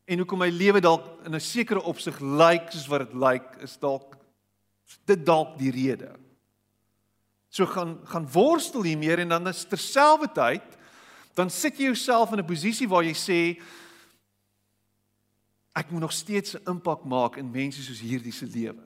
en 0.07 0.23
hoekom 0.23 0.39
my 0.39 0.51
lewe 0.51 0.81
dalk 0.81 1.07
in 1.27 1.35
'n 1.35 1.41
sekere 1.41 1.83
opsig 1.83 2.21
lyk 2.21 2.71
soos 2.73 2.89
wat 2.89 3.07
dit 3.07 3.15
lyk, 3.15 3.63
is 3.63 3.77
dalk 3.77 4.17
dit 5.07 5.27
dalk 5.27 5.59
die 5.59 5.71
rede. 5.71 6.15
So 7.51 7.67
gaan 7.67 7.99
gaan 8.05 8.29
worstel 8.33 8.83
hier 8.83 8.99
meer 8.99 9.19
en 9.19 9.29
dan 9.29 9.49
is 9.49 9.65
terselfdertyd 9.65 10.77
dan 11.35 11.51
sit 11.51 11.79
jy 11.79 11.91
jouself 11.91 12.33
in 12.33 12.41
'n 12.41 12.47
posisie 12.47 12.89
waar 12.89 13.05
jy 13.05 13.15
sê 13.15 13.63
ek 15.75 15.91
moet 15.91 16.01
nog 16.01 16.13
steeds 16.13 16.55
'n 16.55 16.71
impak 16.71 17.05
maak 17.05 17.37
in 17.37 17.51
mense 17.51 17.83
soos 17.83 18.01
hierdie 18.01 18.33
se 18.33 18.47
lewe. 18.47 18.86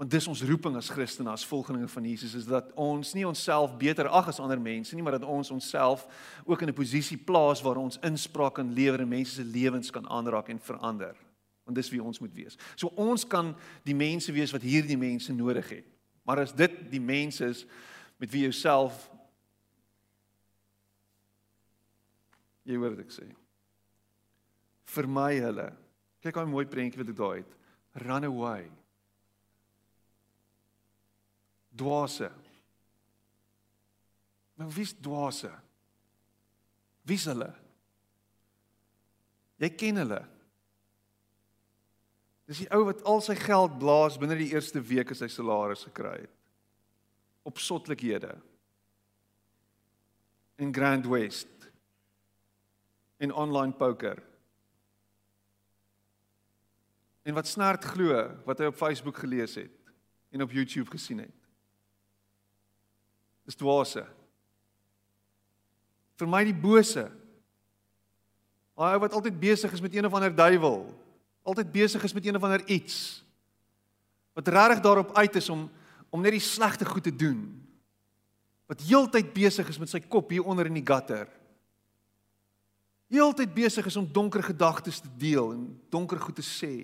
Want 0.00 0.10
dis 0.10 0.26
ons 0.32 0.40
roeping 0.48 0.78
as 0.80 0.88
Christene, 0.88 1.28
as 1.28 1.42
volgelinge 1.44 1.88
van 1.88 2.04
Jesus 2.08 2.32
is 2.34 2.46
dat 2.48 2.70
ons 2.72 3.10
nie 3.12 3.26
onsself 3.28 3.74
beter 3.76 4.08
ag 4.08 4.30
as 4.32 4.38
ander 4.40 4.56
mense 4.56 4.96
nie, 4.96 5.02
maar 5.04 5.18
dat 5.18 5.26
ons 5.28 5.50
onsself 5.52 6.06
ook 6.46 6.62
in 6.62 6.72
'n 6.72 6.74
posisie 6.74 7.18
plaas 7.18 7.60
waar 7.60 7.76
ons 7.76 7.98
inspraak 8.00 8.54
kan 8.54 8.72
lewer 8.72 9.00
en 9.00 9.08
mense 9.08 9.34
se 9.34 9.44
lewens 9.44 9.90
kan 9.90 10.08
aanraak 10.08 10.48
en 10.48 10.58
verander. 10.58 11.16
Want 11.64 11.76
dis 11.76 11.90
wie 11.90 12.02
ons 12.02 12.18
moet 12.18 12.32
wees. 12.32 12.56
So 12.76 12.86
ons 12.96 13.26
kan 13.26 13.54
die 13.84 13.94
mense 13.94 14.32
wees 14.32 14.52
wat 14.52 14.62
hierdie 14.62 14.96
mense 14.96 15.32
nodig 15.32 15.68
het. 15.68 15.86
Maar 16.24 16.38
as 16.38 16.54
dit 16.54 16.90
die 16.90 17.00
mense 17.00 17.44
is 17.44 17.66
met 18.16 18.30
wie 18.30 18.42
jouself 18.42 19.10
jy 22.62 22.76
hoor 22.76 22.96
wat 22.96 23.04
ek 23.04 23.12
sê. 23.12 23.34
Vermy 24.84 25.40
hulle. 25.40 25.72
Kyk 26.22 26.34
hoe 26.34 26.46
mooi 26.46 26.66
prentjie 26.66 26.98
wat 26.98 27.08
ek 27.08 27.16
daar 27.16 27.36
het. 27.36 27.56
Run 27.92 28.24
away 28.24 28.79
dwaase. 31.76 32.30
Maar 34.54 34.68
wie's 34.68 34.92
dwaase? 35.00 35.50
Wie's 37.02 37.24
hulle? 37.24 37.48
Jy 39.60 39.70
ken 39.76 40.00
hulle. 40.02 40.20
Dis 42.50 42.64
die 42.64 42.70
ou 42.74 42.82
wat 42.88 43.02
al 43.08 43.22
sy 43.22 43.36
geld 43.38 43.78
blaas 43.80 44.18
binne 44.20 44.38
die 44.40 44.50
eerste 44.52 44.82
week 44.82 45.12
as 45.14 45.22
hy 45.22 45.28
salaris 45.30 45.84
gekry 45.86 46.16
het. 46.24 46.36
Op 47.46 47.60
sotlikhede. 47.62 48.34
In 50.60 50.74
Grand 50.74 51.06
West. 51.08 51.70
In 53.22 53.32
online 53.32 53.76
poker. 53.78 54.18
En 57.22 57.36
wat 57.36 57.48
snert 57.48 57.84
glo 57.94 58.24
wat 58.48 58.60
hy 58.60 58.70
op 58.70 58.80
Facebook 58.80 59.20
gelees 59.22 59.54
het 59.60 59.92
en 60.32 60.42
op 60.42 60.52
YouTube 60.52 60.90
gesien 60.90 61.24
het. 61.24 61.39
Dis 63.50 63.58
dwaase. 63.58 64.04
Vermy 66.20 66.44
die 66.46 66.54
bose. 66.54 67.08
Daai 68.78 68.94
ou 68.94 69.00
wat 69.02 69.16
altyd 69.18 69.40
besig 69.42 69.72
is 69.74 69.82
met 69.82 69.96
een 69.96 70.06
of 70.06 70.14
ander 70.14 70.32
duiwel, 70.32 70.84
altyd 71.42 71.72
besig 71.74 72.04
is 72.06 72.14
met 72.14 72.26
een 72.26 72.38
of 72.38 72.44
ander 72.46 72.62
iets. 72.70 73.24
Wat 74.38 74.48
regtig 74.48 74.80
daarop 74.84 75.16
uit 75.18 75.36
is 75.36 75.50
om 75.50 75.66
om 76.10 76.22
net 76.22 76.34
die 76.34 76.42
slegte 76.42 76.86
goed 76.86 77.04
te 77.06 77.14
doen. 77.14 77.42
Wat 78.66 78.80
heeltyd 78.82 79.28
besig 79.34 79.68
is 79.70 79.78
met 79.78 79.90
sy 79.92 80.00
kop 80.02 80.32
hier 80.34 80.42
onder 80.42 80.66
in 80.66 80.74
die 80.74 80.86
gutter. 80.86 81.28
Heeltyd 83.10 83.52
besig 83.54 83.86
is 83.86 83.98
om 83.98 84.08
donker 84.10 84.42
gedagtes 84.42 84.98
te 85.04 85.10
deel 85.18 85.52
en 85.54 85.68
donker 85.90 86.18
goed 86.18 86.38
te 86.38 86.46
sê. 86.46 86.74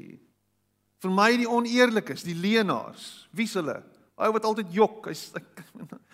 Vermy 1.02 1.33
die 1.42 1.50
oneerlikes, 1.50 2.22
die 2.26 2.38
leenaars. 2.38 3.26
Wie's 3.35 3.57
hulle? 3.59 3.81
Daai 4.14 4.31
wat 4.35 4.46
altyd 4.46 4.70
jok. 4.74 5.11
Hy's 5.11 5.33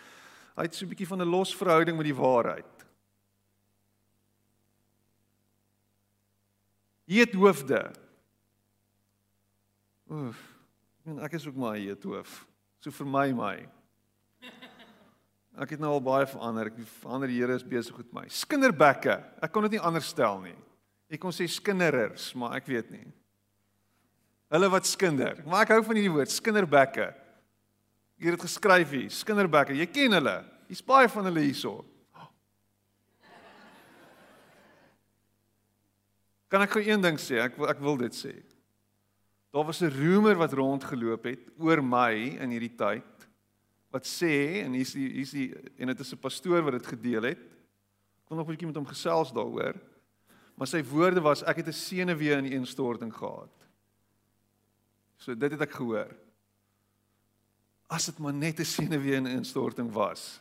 Hy 0.57 0.63
het 0.63 0.75
so 0.75 0.85
'n 0.85 0.89
bietjie 0.89 1.09
van 1.09 1.23
'n 1.23 1.29
losverhouding 1.29 1.97
met 1.97 2.07
die 2.07 2.15
waarheid. 2.15 2.73
Heet 7.05 7.35
hoofde. 7.35 7.93
Oef. 10.11 10.41
En 11.05 11.19
ek 11.19 11.33
is 11.33 11.47
ook 11.47 11.57
maar 11.57 11.75
heet 11.75 12.03
hoof. 12.03 12.47
So 12.81 12.91
vir 12.91 13.07
my 13.07 13.33
my. 13.33 13.69
Ek 15.61 15.75
het 15.75 15.81
nou 15.81 15.91
al 15.93 16.01
baie 16.01 16.27
verander. 16.27 16.67
Ek 16.67 16.79
verander 17.03 17.29
die 17.29 17.41
Here 17.41 17.55
is 17.55 17.65
besig 17.65 17.97
met 17.97 18.13
my. 18.13 18.29
Skinderbekke. 18.29 19.19
Ek 19.43 19.53
kon 19.53 19.63
dit 19.63 19.77
nie 19.77 19.85
anders 19.85 20.09
stel 20.09 20.41
nie. 20.41 20.57
Ek 21.13 21.21
kon 21.21 21.35
sê 21.35 21.45
skinnerers, 21.45 22.31
maar 22.35 22.57
ek 22.57 22.67
weet 22.67 22.89
nie. 22.91 23.05
Hulle 24.53 24.71
wat 24.73 24.89
skinder. 24.89 25.43
Maar 25.45 25.67
ek 25.67 25.75
hou 25.75 25.83
van 25.85 25.99
hierdie 25.99 26.13
woord, 26.13 26.33
skinderbekke. 26.33 27.11
Jy 28.23 28.31
het 28.31 28.39
dit 28.39 28.47
geskryf 28.47 28.93
hier, 28.95 29.09
skinderbekke. 29.11 29.75
Jy 29.75 29.89
ken 29.91 30.15
hulle. 30.15 30.37
Hier's 30.71 30.85
baie 30.87 31.09
van 31.11 31.27
hulle 31.27 31.43
hierso. 31.43 31.81
Kan 36.53 36.63
ek 36.63 36.77
gou 36.77 36.83
een 36.85 37.03
ding 37.03 37.19
sê? 37.19 37.41
Ek 37.43 37.59
ek 37.67 37.83
wil 37.83 37.99
dit 38.05 38.15
sê. 38.15 38.37
Daar 39.51 39.67
was 39.67 39.83
'n 39.83 39.91
roemer 39.91 40.39
wat 40.39 40.55
rondgeloop 40.55 41.25
het 41.25 41.51
oor 41.59 41.83
my 41.83 42.39
in 42.39 42.51
hierdie 42.55 42.77
tyd 42.77 43.27
wat 43.91 44.07
sê 44.07 44.63
en 44.63 44.73
hier's 44.73 44.93
die 44.93 45.09
hier's 45.09 45.35
die 45.35 45.51
en 45.79 45.89
dit 45.89 46.01
is 46.01 46.13
'n 46.13 46.23
pastoor 46.23 46.63
wat 46.63 46.79
dit 46.79 46.87
gedeel 46.87 47.23
het. 47.23 47.43
Ek 47.43 48.27
kon 48.29 48.37
nog 48.37 48.47
'n 48.47 48.55
bietjie 48.55 48.67
met 48.67 48.77
hom 48.77 48.87
gesels 48.87 49.33
daaroor. 49.33 49.75
Maar 50.55 50.67
sy 50.67 50.83
woorde 50.85 51.21
was 51.21 51.43
ek 51.43 51.57
het 51.57 51.67
'n 51.67 51.73
senuwee 51.73 52.39
in 52.39 52.53
instorting 52.53 53.13
gehad. 53.13 53.51
So 55.17 55.35
dit 55.35 55.51
het 55.51 55.61
ek 55.61 55.73
gehoor 55.73 56.22
as 57.93 58.09
dit 58.09 58.19
maar 58.19 58.33
net 58.33 58.61
'n 58.61 58.65
senuwee 58.65 59.19
in 59.21 59.27
instorting 59.27 59.93
was 59.93 60.41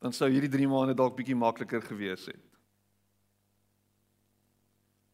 dan 0.00 0.12
sou 0.16 0.30
hierdie 0.32 0.48
3 0.48 0.68
maande 0.68 0.94
dalk 0.96 1.16
bietjie 1.16 1.36
makliker 1.36 1.82
gewees 1.84 2.24
het. 2.24 2.46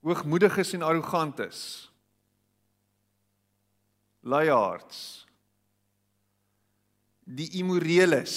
Hoogmoediges 0.07 0.73
en 0.79 0.87
arrogantes 0.87 1.91
luiaards, 4.27 5.27
die 7.23 7.47
immoreles. 7.61 8.35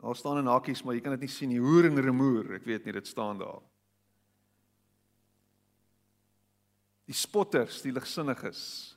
Daar 0.00 0.16
staan 0.16 0.40
in 0.40 0.48
hakies, 0.48 0.82
maar 0.82 0.96
jy 0.96 1.02
kan 1.04 1.12
dit 1.16 1.26
nie 1.26 1.32
sien 1.32 1.52
nie. 1.52 1.60
Hoer 1.60 1.88
en 1.90 2.00
remoer, 2.00 2.54
ek 2.56 2.64
weet 2.68 2.88
nie 2.88 2.96
dit 2.96 3.08
staan 3.08 3.40
daar. 3.40 3.60
Die 7.08 7.16
spotters, 7.16 7.82
die 7.84 7.92
ligsinniges. 7.92 8.93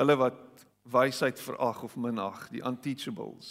Hulle 0.00 0.16
wat 0.16 0.64
wysheid 0.88 1.40
verag 1.44 1.82
of 1.84 1.96
minag, 2.00 2.46
die 2.48 2.64
unteachables. 2.64 3.50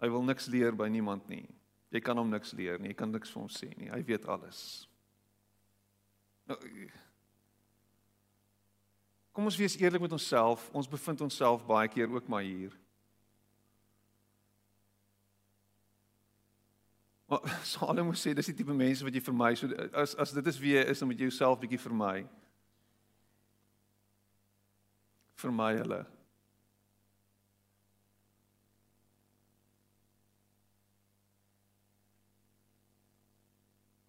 Hy 0.00 0.08
wil 0.08 0.24
niks 0.24 0.48
leer 0.48 0.72
by 0.76 0.88
niemand 0.88 1.28
nie. 1.28 1.44
Jy 1.92 2.00
kan 2.02 2.18
hom 2.18 2.32
niks 2.32 2.54
leer 2.56 2.80
nie, 2.80 2.90
jy 2.94 2.98
kan 2.98 3.12
niks 3.12 3.30
vir 3.30 3.42
hom 3.42 3.50
sê 3.52 3.68
nie. 3.76 3.90
Hy 3.92 4.00
weet 4.08 4.24
alles. 4.26 4.62
Nou 6.48 6.58
Kom 9.34 9.48
ons 9.50 9.56
wees 9.58 9.74
eerlik 9.80 9.98
met 9.98 10.12
onsself. 10.14 10.68
Ons 10.70 10.86
bevind 10.86 11.24
onsself 11.26 11.64
baie 11.66 11.88
keer 11.90 12.06
ook 12.06 12.28
maar 12.30 12.44
hier. 12.46 12.70
Maar 17.26 17.48
Salomo 17.72 18.14
sê 18.14 18.30
dis 18.34 18.52
die 18.52 18.54
tipe 18.60 18.76
mense 18.76 19.02
wat 19.02 19.16
jy 19.16 19.22
vermy. 19.26 19.50
So 19.58 19.70
as 19.90 20.14
as 20.22 20.34
dit 20.36 20.50
is 20.52 20.60
wie 20.62 20.76
jy 20.76 20.84
is, 20.86 21.02
dan 21.02 21.10
moet 21.10 21.18
jy 21.18 21.32
jouself 21.32 21.58
bietjie 21.58 21.82
vermy. 21.82 22.28
Vermy 25.40 25.72
hulle. 25.78 26.04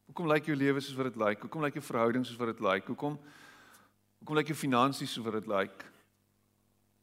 Hoekom 0.06 0.30
lyk 0.32 0.46
jou 0.48 0.56
lewe 0.56 0.80
soos 0.80 0.96
wat 0.96 1.10
dit 1.12 1.18
lyk? 1.20 1.42
Hoekom 1.44 1.66
lyk 1.66 1.76
jou 1.76 1.84
verhouding 1.84 2.24
soos 2.24 2.40
wat 2.40 2.54
dit 2.54 2.64
lyk? 2.64 2.88
Hoekom 2.88 3.20
Hoekom 4.26 4.40
lyk 4.40 4.48
jou 4.50 4.58
finansies 4.58 5.12
soos 5.14 5.26
wat 5.28 5.36
dit 5.38 5.50
lyk? 5.52 5.84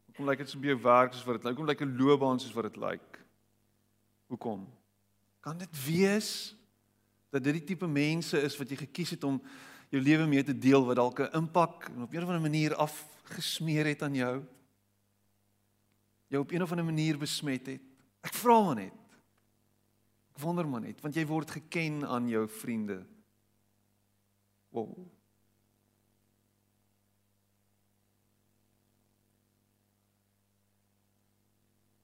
Hoekom 0.09 0.27
lyk 0.27 0.41
dit 0.43 0.49
so 0.51 0.59
by 0.59 0.73
jou 0.73 0.79
werk 0.83 1.13
soos 1.15 1.27
wat 1.29 1.37
dit 1.39 1.45
lyk? 1.45 1.53
Hoekom 1.55 1.69
lyk 1.69 1.83
jou 1.85 1.91
loopbaan 2.01 2.41
soos 2.43 2.55
wat 2.57 2.67
dit 2.67 2.79
lyk? 2.83 3.19
Hoekom? 4.33 4.65
Kan 5.45 5.61
dit 5.61 5.77
wees 5.85 6.31
dat 7.31 7.45
dit 7.45 7.61
die 7.61 7.65
tipe 7.73 7.87
mense 7.87 8.41
is 8.43 8.57
wat 8.59 8.73
jy 8.73 8.81
gekies 8.81 9.15
het 9.15 9.29
om 9.29 9.39
jou 9.93 10.01
lewe 10.01 10.27
mee 10.27 10.45
te 10.45 10.55
deel 10.57 10.85
wat 10.89 10.97
dalk 10.97 11.21
'n 11.21 11.37
impak 11.37 11.91
op 12.01 12.13
'n 12.13 12.23
of 12.23 12.29
ander 12.29 12.41
manier 12.41 12.75
afgesmeer 12.75 13.87
het 13.87 14.03
aan 14.03 14.15
jou? 14.15 14.45
Jou 16.29 16.43
op 16.43 16.53
'n 16.53 16.63
of 16.63 16.71
ander 16.71 16.85
manier 16.85 17.19
besmet 17.19 17.67
het? 17.67 17.83
Ek 18.23 18.35
vra 18.35 18.63
maar 18.63 18.75
net. 18.75 18.93
Ek 20.33 20.41
wonder 20.41 20.69
maar 20.69 20.81
net 20.81 21.01
want 21.01 21.15
jy 21.15 21.27
word 21.27 21.51
geken 21.51 22.07
aan 22.07 22.29
jou 22.29 22.49
vriende. 22.49 23.05
Wow. 24.71 25.11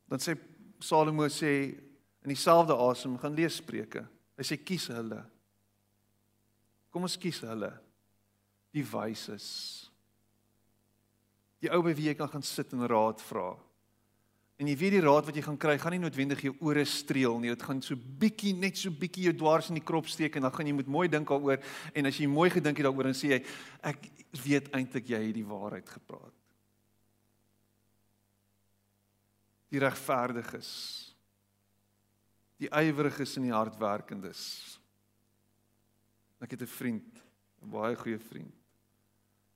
Dan 0.09 0.19
sê 0.19 0.37
Salomo 0.79 1.29
sê 1.29 1.75
in 2.23 2.29
dieselfde 2.29 2.77
asem 2.77 3.19
gaan 3.19 3.35
lees 3.35 3.57
Spreuke. 3.57 4.07
Hy 4.37 4.45
sê 4.45 4.57
kies 4.57 4.87
hulle. 4.87 5.25
Kom 6.93 7.05
ons 7.09 7.19
kies 7.21 7.41
hulle. 7.45 7.71
Die 8.75 8.85
wyses. 8.85 9.49
Die 11.63 11.71
ou 11.75 11.83
by 11.85 11.95
wie 11.97 12.11
jy 12.11 12.15
kan 12.19 12.31
gaan 12.31 12.45
sit 12.47 12.73
en 12.77 12.87
raad 12.89 13.23
vra. 13.25 13.51
En 14.59 14.67
jy 14.67 14.75
weet 14.75 14.97
die 14.97 15.03
raad 15.05 15.27
wat 15.29 15.37
jy 15.39 15.43
gaan 15.47 15.59
kry, 15.61 15.77
gaan 15.79 15.95
nie 15.95 16.03
noodwendig 16.03 16.41
jou 16.43 16.53
ore 16.67 16.83
streel 16.89 17.37
nie. 17.39 17.53
Dit 17.55 17.63
gaan 17.63 17.79
so 17.85 17.95
bietjie 17.95 18.57
net 18.59 18.79
so 18.79 18.91
bietjie 18.91 19.29
jou 19.29 19.35
dwars 19.39 19.69
in 19.71 19.79
die 19.79 19.85
krop 19.87 20.11
steek 20.11 20.35
en 20.35 20.49
dan 20.49 20.55
gaan 20.55 20.67
jy 20.67 20.75
moet 20.75 20.91
mooi 20.91 21.07
dink 21.11 21.31
daaroor 21.31 21.63
en 21.95 22.11
as 22.11 22.19
jy 22.19 22.27
mooi 22.31 22.49
gedink 22.51 22.81
het 22.81 22.89
daaroor 22.89 23.07
dan 23.07 23.19
sê 23.19 23.37
jy 23.37 23.39
ek 23.87 24.09
weet 24.43 24.73
eintlik 24.75 25.13
jy 25.15 25.21
het 25.29 25.37
die 25.37 25.47
waarheid 25.47 25.95
gepraat. 25.95 26.35
Die 29.71 29.83
regverdiges. 29.85 30.73
Die 32.59 32.71
yweriges 32.75 33.37
en 33.39 33.47
die 33.47 33.55
hardwerkendes. 33.55 34.43
Ek 36.39 36.51
het 36.51 36.63
'n 36.63 36.67
vriend, 36.67 37.25
'n 37.63 37.71
baie 37.71 37.97
goeie 37.97 38.19
vriend. 38.19 38.55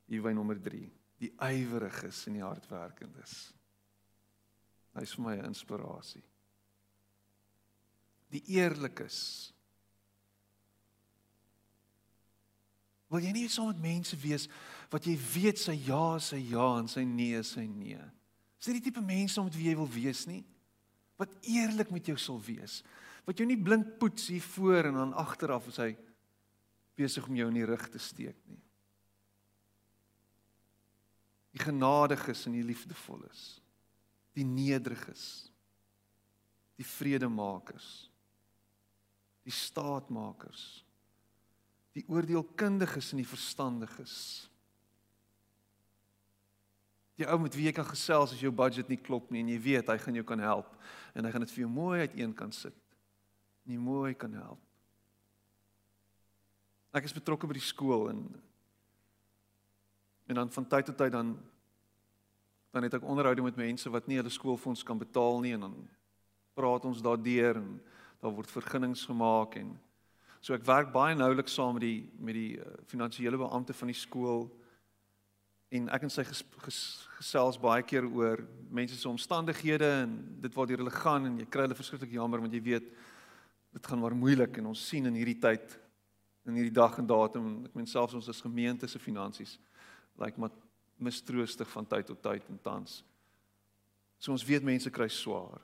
By 0.07 0.33
nommer 0.33 0.61
3. 0.61 0.93
Die 1.18 1.33
yweriges 1.39 2.26
en 2.26 2.33
die 2.33 2.43
hardwerkendes. 2.43 3.55
Hy's 4.93 5.14
vir 5.14 5.24
my 5.24 5.37
'n 5.37 5.45
inspirasie. 5.45 6.22
Die 8.28 8.43
eerlikes. 8.47 9.53
Wil 13.09 13.20
jy 13.20 13.33
nie 13.33 13.49
saam 13.49 13.66
met 13.66 13.80
mense 13.80 14.16
wees 14.16 14.49
wat 14.91 15.05
jy 15.05 15.16
weet 15.35 15.59
sy 15.59 15.72
ja 15.72 16.16
is 16.16 16.28
sy 16.33 16.37
ja 16.37 16.78
en 16.78 16.89
sy 16.89 17.05
nee 17.05 17.39
is 17.39 17.51
sy 17.51 17.66
nee? 17.66 18.01
Is 18.59 18.66
dit 18.66 18.74
die 18.74 18.91
tipe 18.91 19.01
mense 19.01 19.41
om 19.41 19.45
met 19.45 19.57
wie 19.57 19.68
jy 19.68 19.76
wil 19.76 19.89
wees 19.89 20.26
nie? 20.26 20.45
Wat 21.16 21.35
eerlik 21.43 21.91
met 21.91 22.07
jou 22.07 22.16
sal 22.16 22.41
wees. 22.41 22.83
Wat 23.24 23.39
jou 23.39 23.47
nie 23.47 23.62
blind 23.62 23.99
poets 23.99 24.28
hier 24.33 24.43
voor 24.43 24.85
en 24.85 24.95
dan 24.95 25.12
agteraf 25.12 25.68
as 25.68 25.76
hy 25.76 25.97
besig 27.03 27.26
om 27.28 27.36
jou 27.36 27.48
in 27.50 27.59
die 27.59 27.68
rug 27.68 27.88
te 27.90 28.00
steek 28.00 28.38
nie. 28.48 28.62
Die 31.53 31.61
genadiges 31.61 32.46
en 32.48 32.57
die 32.57 32.64
liefdevolles 32.64 33.59
die 34.32 34.46
nederiges 34.48 35.53
die 36.80 36.86
vredemakers. 36.88 38.09
Die 39.46 39.55
staatmakers. 39.55 40.82
Die 41.92 42.05
oordeelkundiges 42.09 43.12
en 43.12 43.20
die 43.20 43.28
verstandiges. 43.28 44.16
Die 47.20 47.28
ou 47.28 47.38
met 47.42 47.55
wie 47.55 47.68
jy 47.68 47.74
kan 47.76 47.86
gesels 47.86 48.32
as 48.34 48.42
jou 48.42 48.50
budget 48.55 48.88
nie 48.90 48.98
klop 48.98 49.28
nie 49.30 49.42
en 49.44 49.53
jy 49.53 49.61
weet 49.62 49.90
hy 49.92 49.98
gaan 50.00 50.16
jou 50.16 50.24
kan 50.26 50.40
help 50.42 50.70
en 51.12 51.26
hy 51.26 51.30
gaan 51.30 51.44
dit 51.44 51.53
vir 51.53 51.66
jou 51.66 51.70
mooi 51.70 52.07
uiteen 52.07 52.32
kan 52.34 52.55
sit. 52.57 52.78
Nie 53.68 53.78
mooi 53.78 54.14
kan 54.18 54.32
help 54.34 54.72
ek 56.93 57.09
is 57.09 57.16
betrokke 57.16 57.49
by 57.49 57.57
die 57.57 57.64
skool 57.64 58.11
en 58.12 58.26
en 60.30 60.38
dan 60.38 60.53
van 60.55 60.68
tyd 60.68 60.86
tot 60.86 60.97
tyd 60.97 61.12
dan 61.12 61.34
dan 62.72 62.86
het 62.86 62.95
ek 62.97 63.05
onderhoude 63.05 63.45
met 63.45 63.57
mense 63.57 63.90
wat 63.93 64.07
nie 64.09 64.16
hulle 64.16 64.32
skoolfonds 64.32 64.84
kan 64.84 64.99
betaal 65.01 65.40
nie 65.45 65.53
en 65.57 65.66
dan 65.66 65.74
praat 66.57 66.84
ons 66.88 67.03
daardeur 67.05 67.61
en 67.61 67.80
daar 68.20 68.32
word 68.32 68.53
vergunnings 68.53 69.05
gemaak 69.09 69.57
en 69.61 69.74
so 70.40 70.55
ek 70.55 70.66
werk 70.68 70.93
baie 70.93 71.16
noulik 71.16 71.49
saam 71.49 71.76
met 71.78 71.84
die 71.84 72.01
met 72.18 72.36
die 72.38 72.59
uh, 72.61 72.76
finansiële 72.93 73.40
beampte 73.40 73.76
van 73.76 73.93
die 73.93 73.99
skool 73.99 74.47
en 75.72 75.88
ek 75.88 76.05
en 76.05 76.12
sy 76.12 76.24
ges, 76.28 76.43
ges, 76.66 76.80
gesels 77.16 77.61
baie 77.61 77.84
keer 77.88 78.05
oor 78.05 78.45
mense 78.68 78.99
se 79.01 79.09
omstandighede 79.09 79.88
en 80.03 80.18
dit 80.45 80.57
waar 80.57 80.76
hulle 80.76 80.97
gaan 81.03 81.30
en 81.30 81.38
jy 81.40 81.49
kry 81.49 81.64
hulle 81.66 81.78
verskriklik 81.78 82.12
jammer 82.18 82.45
want 82.45 82.53
jy 82.53 82.61
weet 82.68 82.93
dit 83.72 83.86
gaan 83.88 84.01
maar 84.01 84.16
moeilik 84.16 84.61
en 84.61 84.72
ons 84.74 84.88
sien 84.88 85.09
in 85.09 85.16
hierdie 85.16 85.40
tyd 85.40 85.78
in 86.47 86.55
hierdie 86.55 86.74
dag 86.74 86.99
en 86.99 87.07
datum 87.07 87.64
ek 87.64 87.74
meen 87.74 87.86
selfs 87.86 88.14
ons 88.14 88.28
as 88.28 88.40
gemeente 88.40 88.88
se 88.88 88.99
finansies 88.99 89.59
lyk 90.18 90.34
like 90.34 90.40
maar 90.40 90.51
mistroostig 91.03 91.68
van 91.70 91.86
tyd 91.86 92.07
tot 92.07 92.22
tyd 92.22 92.49
en 92.49 92.59
tans. 92.62 93.03
So 94.18 94.32
ons 94.32 94.45
weet 94.47 94.62
mense 94.62 94.90
kry 94.90 95.09
swaar. 95.11 95.61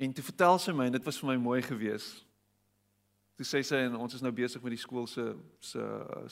En 0.00 0.12
toe 0.12 0.24
vertel 0.24 0.58
sy 0.58 0.72
my 0.72 0.86
en 0.88 0.96
dit 0.96 1.04
was 1.04 1.18
vir 1.20 1.28
my 1.32 1.36
mooi 1.42 1.60
geweest. 1.62 2.22
Toe 3.36 3.46
sê 3.48 3.62
sy 3.64 3.82
en 3.86 3.98
ons 4.00 4.14
is 4.16 4.22
nou 4.24 4.32
besig 4.34 4.62
met 4.64 4.74
die 4.74 4.80
skool 4.80 5.06
se 5.10 5.24
se 5.60 5.82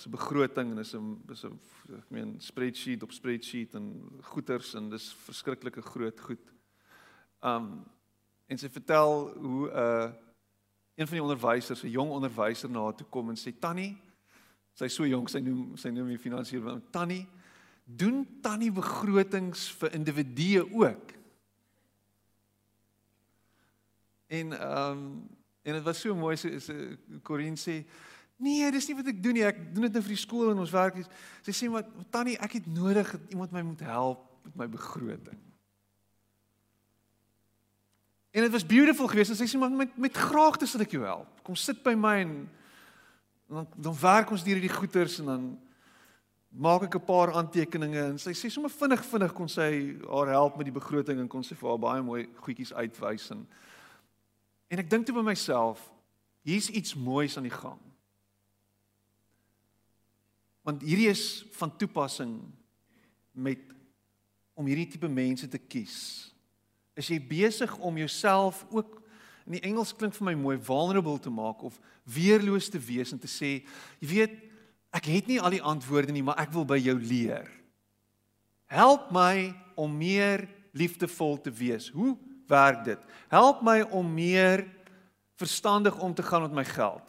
se 0.00 0.12
begroting 0.12 0.72
en 0.72 0.78
is 0.78 0.94
'n 0.94 1.20
is 1.32 1.44
'n 1.44 1.58
ek 1.98 2.10
meen 2.10 2.40
spreadsheet 2.40 3.02
op 3.02 3.12
spreadsheet 3.12 3.74
en 3.74 3.86
goeders 4.32 4.74
en 4.74 4.90
dis 4.90 5.12
verskriklike 5.26 5.82
groot 5.82 6.20
goed. 6.20 6.52
Um 7.42 7.84
en 8.48 8.58
sy 8.58 8.68
vertel 8.68 9.30
hoe 9.36 9.68
'n 9.68 9.76
uh, 9.76 10.12
een 11.00 11.08
van 11.08 11.16
die 11.16 11.24
onderwysers, 11.24 11.82
'n 11.82 11.96
jong 11.96 12.10
onderwyser 12.12 12.70
na 12.70 12.82
haar 12.82 12.94
toe 12.94 13.06
kom 13.08 13.32
en 13.32 13.36
sê 13.40 13.52
Tannie, 13.58 13.96
Sy 14.80 14.88
so 14.88 15.04
jonk, 15.08 15.28
sy 15.28 15.42
noem 15.44 15.74
sy 15.80 15.90
noem 15.92 16.12
die 16.14 16.20
finansiële 16.20 16.64
want 16.64 16.90
Tannie 16.94 17.24
doen 18.00 18.22
Tannie 18.44 18.70
begrotings 18.72 19.66
vir 19.80 19.96
individue 19.98 20.62
ook. 20.64 21.12
En 24.30 24.56
ehm 24.56 25.04
um, 25.04 25.04
en 25.60 25.76
dit 25.76 25.84
was 25.84 25.98
so 26.00 26.14
mooi 26.16 26.36
so 26.40 26.48
is 26.48 26.70
Corin 27.22 27.58
sê 27.60 27.82
nee, 28.40 28.70
dis 28.72 28.86
nie 28.88 28.96
wat 28.96 29.10
ek 29.12 29.18
doen 29.20 29.36
nie. 29.36 29.44
Ek 29.44 29.58
doen 29.74 29.84
dit 29.84 29.98
nou 29.98 30.02
vir 30.06 30.14
die 30.14 30.22
skool 30.22 30.54
en 30.54 30.62
ons 30.62 30.72
werk. 30.72 30.96
Sy 31.44 31.52
sê 31.52 31.68
maar 31.68 31.84
Tannie, 32.14 32.38
ek 32.40 32.56
het 32.56 32.70
nodig 32.72 33.10
dat 33.12 33.34
iemand 33.34 33.52
my 33.52 33.62
moet 33.66 33.84
help 33.84 34.24
met 34.46 34.56
my 34.62 34.68
begroting. 34.72 35.42
En 38.30 38.42
dit 38.42 38.50
was 38.50 38.66
beautiful 38.66 39.08
geweest 39.10 39.30
en 39.30 39.36
sy 39.36 39.46
sê 39.50 39.58
maar 39.58 39.70
met 39.70 39.96
met 39.98 40.16
graagte 40.16 40.66
sal 40.66 40.80
ek 40.80 40.94
jou 40.94 41.04
help. 41.04 41.42
Kom 41.42 41.56
sit 41.58 41.82
by 41.82 41.94
my 41.98 42.16
en 42.22 42.34
En 43.50 43.56
dan 43.56 43.66
dan 43.76 43.98
werk 44.00 44.30
ons 44.30 44.44
deur 44.44 44.54
hierdie 44.54 44.76
goeters 44.76 45.18
en 45.18 45.24
dan 45.24 45.60
maak 46.48 46.82
ek 46.82 46.94
'n 46.94 47.04
paar 47.04 47.32
aantekeninge 47.32 48.02
en 48.02 48.18
sy 48.18 48.30
sê 48.30 48.50
sommer 48.50 48.70
vinnig 48.70 49.04
vinnig 49.04 49.32
kon 49.32 49.48
sy 49.48 49.96
haar 50.06 50.28
help 50.28 50.56
met 50.56 50.64
die 50.64 50.78
begroting 50.78 51.18
en 51.18 51.28
kon 51.28 51.42
sy 51.44 51.54
vir 51.54 51.68
haar 51.68 51.78
baie 51.78 52.02
mooi 52.02 52.28
goedjies 52.34 52.72
uitwys 52.72 53.30
en 53.30 53.46
en 54.68 54.78
ek 54.78 54.90
dink 54.90 55.06
toe 55.06 55.14
by 55.14 55.22
myself 55.22 55.90
hier's 56.42 56.70
iets 56.70 56.94
moois 56.94 57.36
aan 57.36 57.42
die 57.42 57.58
gang. 57.58 57.78
Want 60.62 60.82
hierdie 60.82 61.08
is 61.08 61.44
van 61.50 61.76
toepassing 61.76 62.52
met 63.32 63.58
om 64.54 64.66
hierdie 64.66 64.88
tipe 64.88 65.08
mense 65.08 65.48
te 65.48 65.58
kies. 65.58 66.29
Is 66.98 67.10
jy 67.12 67.20
besig 67.22 67.72
om 67.78 67.98
jouself 67.98 68.64
ook 68.70 68.98
in 69.46 69.56
die 69.58 69.64
Engels 69.66 69.94
klink 69.96 70.14
vir 70.14 70.28
my 70.30 70.34
mooi 70.38 70.56
vulnerable 70.62 71.18
te 71.18 71.30
maak 71.32 71.62
of 71.66 71.78
weerloos 72.06 72.68
te 72.70 72.78
wees 72.78 73.10
en 73.14 73.18
te 73.18 73.30
sê, 73.30 73.60
jy 73.98 74.10
weet, 74.10 74.36
ek 74.94 75.08
het 75.10 75.30
nie 75.30 75.40
al 75.40 75.54
die 75.54 75.62
antwoorde 75.62 76.14
nie, 76.14 76.22
maar 76.26 76.38
ek 76.42 76.52
wil 76.54 76.66
by 76.68 76.78
jou 76.78 76.96
leer. 76.98 77.48
Help 78.70 79.10
my 79.14 79.50
om 79.78 79.90
meer 79.98 80.44
liefdevol 80.76 81.40
te 81.42 81.50
wees. 81.50 81.88
Hoe 81.90 82.14
werk 82.50 82.84
dit? 82.86 83.02
Help 83.32 83.64
my 83.66 83.80
om 83.90 84.06
meer 84.14 84.64
verstandig 85.40 85.98
om 85.98 86.14
te 86.14 86.22
gaan 86.22 86.46
met 86.46 86.54
my 86.60 86.64
geld. 86.68 87.02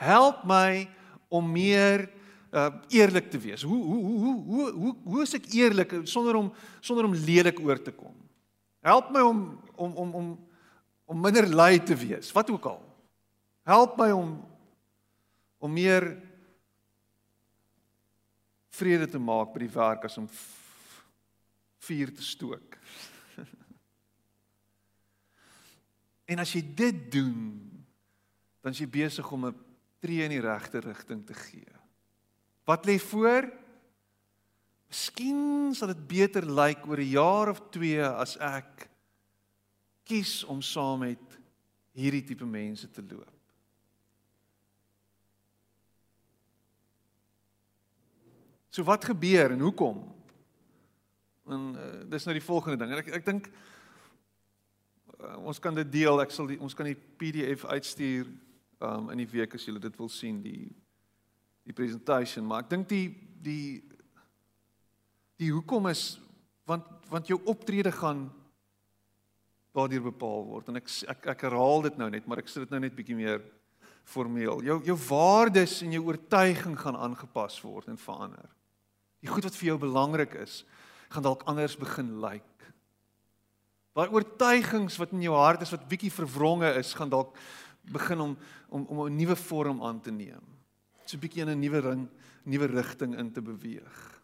Help 0.00 0.42
my 0.48 0.88
om 1.28 1.46
meer 1.52 2.08
uh 2.54 2.70
eerlik 2.94 3.30
te 3.30 3.38
wees. 3.38 3.62
Hoe 3.66 3.82
hoe 3.82 4.02
hoe 4.02 4.34
hoe 4.46 4.66
hoe 4.72 4.94
hoe 5.04 5.22
is 5.22 5.34
ek 5.34 5.48
eerlik 5.54 5.94
sonder 6.06 6.38
om 6.38 6.52
sonder 6.80 7.06
om 7.06 7.14
lelik 7.14 7.58
oor 7.60 7.80
te 7.82 7.90
kom? 7.90 8.14
Help 8.84 9.08
my 9.10 9.22
om 9.24 9.40
om 9.74 9.96
om 9.96 10.14
om 10.14 10.26
om 11.04 11.20
minder 11.20 11.48
lui 11.48 11.78
te 11.82 11.96
wees, 11.96 12.32
wat 12.32 12.50
ook 12.50 12.64
al. 12.68 12.82
Help 13.64 13.96
my 13.96 14.10
om 14.12 14.34
om 15.58 15.72
meer 15.72 16.04
vrede 18.74 19.08
te 19.08 19.18
maak 19.18 19.54
by 19.54 19.62
die 19.64 19.72
werk 19.72 20.04
as 20.04 20.18
om 20.20 20.28
vuur 21.84 22.12
te 22.12 22.24
stook. 22.24 22.76
en 26.30 26.44
as 26.44 26.52
jy 26.52 26.62
dit 26.76 27.00
doen, 27.12 27.40
dan 28.60 28.76
is 28.76 28.82
jy 28.84 28.88
besig 28.88 29.32
om 29.32 29.48
'n 29.48 29.56
tree 30.04 30.24
in 30.24 30.36
die 30.36 30.44
regte 30.44 30.84
rigting 30.84 31.24
te 31.24 31.34
gee. 31.34 31.72
Wat 32.68 32.84
lê 32.84 32.98
voor? 33.00 33.48
Miskien 34.94 35.72
sal 35.74 35.90
dit 35.90 36.02
beter 36.06 36.44
lyk 36.46 36.84
oor 36.86 37.00
'n 37.02 37.10
jaar 37.10 37.48
of 37.50 37.58
2 37.74 37.98
as 37.98 38.36
ek 38.38 38.86
kies 40.06 40.44
om 40.46 40.60
saam 40.62 41.00
met 41.02 41.38
hierdie 41.98 42.22
tipe 42.22 42.46
mense 42.46 42.86
te 42.90 43.02
loop. 43.02 43.32
So 48.70 48.84
wat 48.86 49.04
gebeur 49.04 49.50
en 49.50 49.60
hoekom? 49.66 49.98
En 51.50 51.74
uh, 51.74 52.10
dis 52.10 52.24
nou 52.24 52.34
die 52.38 52.46
volgende 52.46 52.78
ding. 52.78 52.92
En 52.92 53.02
ek 53.02 53.10
ek 53.18 53.26
dink 53.26 53.48
uh, 53.50 55.42
ons 55.42 55.58
kan 55.58 55.74
dit 55.74 55.90
deel. 55.90 56.22
Ek 56.22 56.30
sal 56.30 56.46
die, 56.46 56.60
ons 56.60 56.74
kan 56.74 56.86
die 56.86 57.00
PDF 57.18 57.64
uitstuur 57.64 58.30
um 58.78 59.10
in 59.10 59.18
die 59.24 59.30
week 59.30 59.58
as 59.58 59.66
julle 59.66 59.82
dit 59.82 59.98
wil 59.98 60.08
sien 60.08 60.38
die 60.42 60.70
die 61.64 61.74
presentation, 61.74 62.46
maar 62.46 62.62
ek 62.62 62.70
dink 62.70 62.88
die 62.88 63.08
die 63.42 63.93
die 65.40 65.50
hoekom 65.52 65.90
is 65.90 66.20
want 66.68 66.86
want 67.10 67.28
jou 67.28 67.38
optrede 67.50 67.92
gaan 67.92 68.30
daardeur 69.74 70.06
bepaal 70.06 70.46
word 70.46 70.68
en 70.68 70.80
ek 70.80 70.88
ek 71.08 71.26
ek 71.34 71.44
herhaal 71.48 71.82
dit 71.82 71.98
nou 71.98 72.08
net, 72.10 72.26
maar 72.26 72.40
ek 72.40 72.48
sê 72.48 72.64
dit 72.64 72.70
nou 72.70 72.80
net 72.80 72.96
bietjie 72.96 73.18
meer 73.18 73.42
formeel. 74.04 74.62
Jou 74.64 74.80
jou 74.84 74.96
waardes 75.08 75.80
en 75.82 75.92
jou 75.92 76.04
oortuiging 76.06 76.76
gaan 76.80 76.96
aangepas 76.96 77.60
word 77.64 77.88
en 77.88 78.00
verander. 78.00 78.48
Die 79.24 79.32
goed 79.32 79.46
wat 79.46 79.56
vir 79.56 79.72
jou 79.72 79.78
belangrik 79.80 80.34
is, 80.42 80.62
gaan 81.08 81.24
dalk 81.24 81.44
anders 81.48 81.76
begin 81.80 82.18
lyk. 82.20 82.42
Like. 82.42 82.72
Daai 83.94 84.10
oortuigings 84.10 84.98
wat 84.98 85.12
in 85.14 85.22
jou 85.22 85.36
hart 85.38 85.62
is 85.62 85.70
wat 85.70 85.86
bietjie 85.88 86.10
verwronge 86.10 86.72
is, 86.80 86.90
gaan 86.98 87.12
dalk 87.12 87.36
begin 87.94 88.20
om 88.20 88.36
om 88.68 88.86
om 88.90 89.06
'n 89.06 89.16
nuwe 89.16 89.36
vorm 89.36 89.82
aan 89.82 90.00
te 90.00 90.10
neem. 90.10 90.42
So 91.06 91.16
'n 91.16 91.20
bietjie 91.20 91.42
in 91.42 91.50
'n 91.50 91.60
nuwe 91.60 91.80
ring, 91.80 92.08
nuwe 92.44 92.66
rigting 92.66 93.14
in 93.18 93.32
te 93.32 93.40
beweeg. 93.40 94.20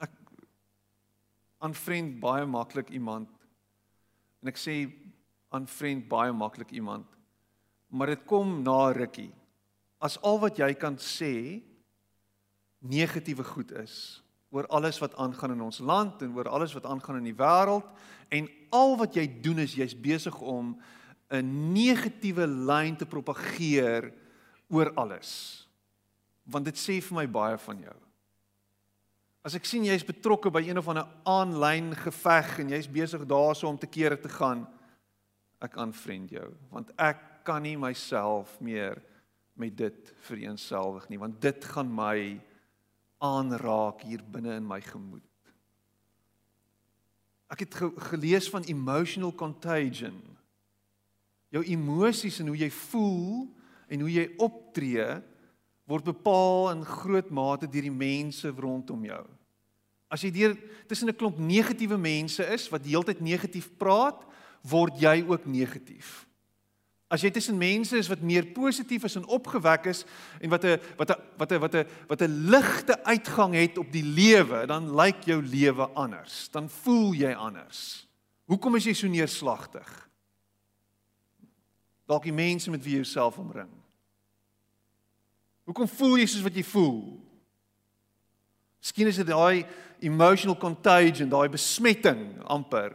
Ek 0.00 0.10
aanvriend 1.58 2.18
baie 2.22 2.46
maklik 2.46 2.90
iemand 2.94 3.30
en 4.42 4.50
ek 4.52 4.60
sê 4.60 4.86
aanvriend 5.54 6.06
baie 6.10 6.32
maklik 6.32 6.70
iemand, 6.76 7.06
maar 7.88 8.12
dit 8.12 8.24
kom 8.28 8.60
na 8.62 8.92
rukkie. 8.92 9.32
As 9.98 10.18
al 10.22 10.38
wat 10.42 10.60
jy 10.60 10.70
kan 10.78 10.98
sê 11.02 11.60
negatiewe 12.78 13.42
goed 13.42 13.72
is 13.80 14.22
oor 14.54 14.68
alles 14.72 15.00
wat 15.02 15.16
aangaan 15.20 15.56
in 15.56 15.64
ons 15.66 15.80
land 15.84 16.22
en 16.22 16.36
oor 16.36 16.48
alles 16.48 16.72
wat 16.76 16.86
aangaan 16.88 17.18
in 17.20 17.30
die 17.32 17.36
wêreld 17.36 17.88
en 18.32 18.46
al 18.72 18.94
wat 19.00 19.16
jy 19.18 19.26
doen 19.42 19.64
is 19.64 19.74
jy's 19.76 19.96
besig 19.96 20.36
om 20.40 20.76
'n 21.30 21.72
negatiewe 21.74 22.46
lyn 22.46 22.96
te 22.96 23.06
propageer 23.06 24.12
oor 24.68 24.92
alles. 24.96 25.66
Want 26.44 26.64
dit 26.64 26.76
sê 26.76 27.00
vir 27.02 27.14
my 27.14 27.26
baie 27.26 27.58
van 27.58 27.78
jou. 27.78 27.96
As 29.48 29.54
ek 29.56 29.64
sien 29.64 29.86
jy's 29.86 30.04
betrokke 30.04 30.50
by 30.52 30.60
een 30.60 30.76
of 30.76 30.90
ander 30.92 31.06
aanlyn 31.24 31.94
geveg 31.96 32.58
en 32.60 32.72
jy's 32.74 32.88
besig 32.92 33.22
daarso 33.24 33.64
om 33.64 33.78
te 33.80 33.88
kere 33.88 34.18
te 34.20 34.28
gaan, 34.28 34.66
ek 35.64 35.78
aanvriend 35.80 36.34
jou 36.36 36.50
want 36.68 36.90
ek 37.00 37.22
kan 37.48 37.64
nie 37.64 37.78
myself 37.80 38.50
meer 38.60 39.00
met 39.56 39.72
dit 39.78 40.10
vereensgewig 40.26 41.06
nie 41.08 41.20
want 41.22 41.38
dit 41.40 41.64
gaan 41.72 41.88
my 41.88 42.36
aanraak 43.24 44.04
hier 44.04 44.20
binne 44.20 44.58
in 44.60 44.68
my 44.68 44.82
gemoed. 44.84 45.24
Ek 47.48 47.64
het 47.64 47.80
ge 47.80 47.88
gelees 48.12 48.50
van 48.52 48.68
emotional 48.68 49.32
contagion. 49.32 50.20
Jou 51.48 51.64
emosies 51.64 52.36
en 52.44 52.52
hoe 52.52 52.60
jy 52.66 52.68
voel 52.84 53.48
en 53.88 54.04
hoe 54.04 54.12
jy 54.12 54.28
optree 54.44 55.08
word 55.88 56.12
bepaal 56.12 56.68
in 56.76 56.84
groot 56.84 57.32
mate 57.32 57.66
deur 57.72 57.88
die 57.88 57.98
mense 58.04 58.52
rondom 58.52 59.08
jou. 59.08 59.24
As 60.08 60.22
jy 60.24 60.30
deur 60.32 60.56
tussen 60.88 61.08
'n 61.08 61.16
klomp 61.16 61.38
negatiewe 61.38 61.98
mense 61.98 62.44
is 62.44 62.68
wat 62.68 62.84
heeltyd 62.84 63.20
negatief 63.20 63.70
praat, 63.76 64.24
word 64.62 65.00
jy 65.00 65.24
ook 65.28 65.46
negatief. 65.46 66.26
As 67.08 67.22
jy 67.24 67.30
tussen 67.32 67.56
mense 67.56 67.96
is 67.96 68.08
wat 68.08 68.20
meer 68.20 68.44
positief 68.52 69.04
is 69.04 69.16
en 69.16 69.24
opgewek 69.32 69.86
is 69.88 70.04
en 70.40 70.50
wat 70.50 70.64
'n 70.64 70.80
wat 70.96 71.10
'n 71.10 71.20
wat 71.38 71.52
'n 71.52 71.60
wat 71.60 71.74
'n 71.74 71.86
wat 72.08 72.22
'n 72.22 72.50
ligte 72.50 73.04
uitgang 73.04 73.54
het 73.54 73.78
op 73.78 73.92
die 73.92 74.04
lewe, 74.04 74.66
dan 74.66 74.94
lyk 74.94 75.24
jou 75.24 75.42
lewe 75.42 75.88
anders. 75.94 76.48
Dan 76.50 76.68
voel 76.68 77.12
jy 77.14 77.32
anders. 77.32 78.06
Hoekom 78.44 78.76
is 78.76 78.84
jy 78.84 78.92
so 78.92 79.06
neerslagtig? 79.06 80.08
Dalk 82.06 82.22
die 82.24 82.32
mense 82.32 82.70
met 82.70 82.82
wie 82.82 82.92
jy 82.92 83.02
jouself 83.02 83.38
omring. 83.38 83.70
Hoekom 85.64 85.88
voel 85.88 86.16
jy 86.16 86.26
soos 86.26 86.42
wat 86.42 86.54
jy 86.54 86.64
voel? 86.64 87.27
Miskien 88.88 89.10
is 89.10 89.18
dit 89.20 89.28
daai 89.28 89.66
emotional 90.00 90.56
contagion, 90.56 91.28
daai 91.28 91.50
besmetting 91.52 92.22
amper 92.48 92.94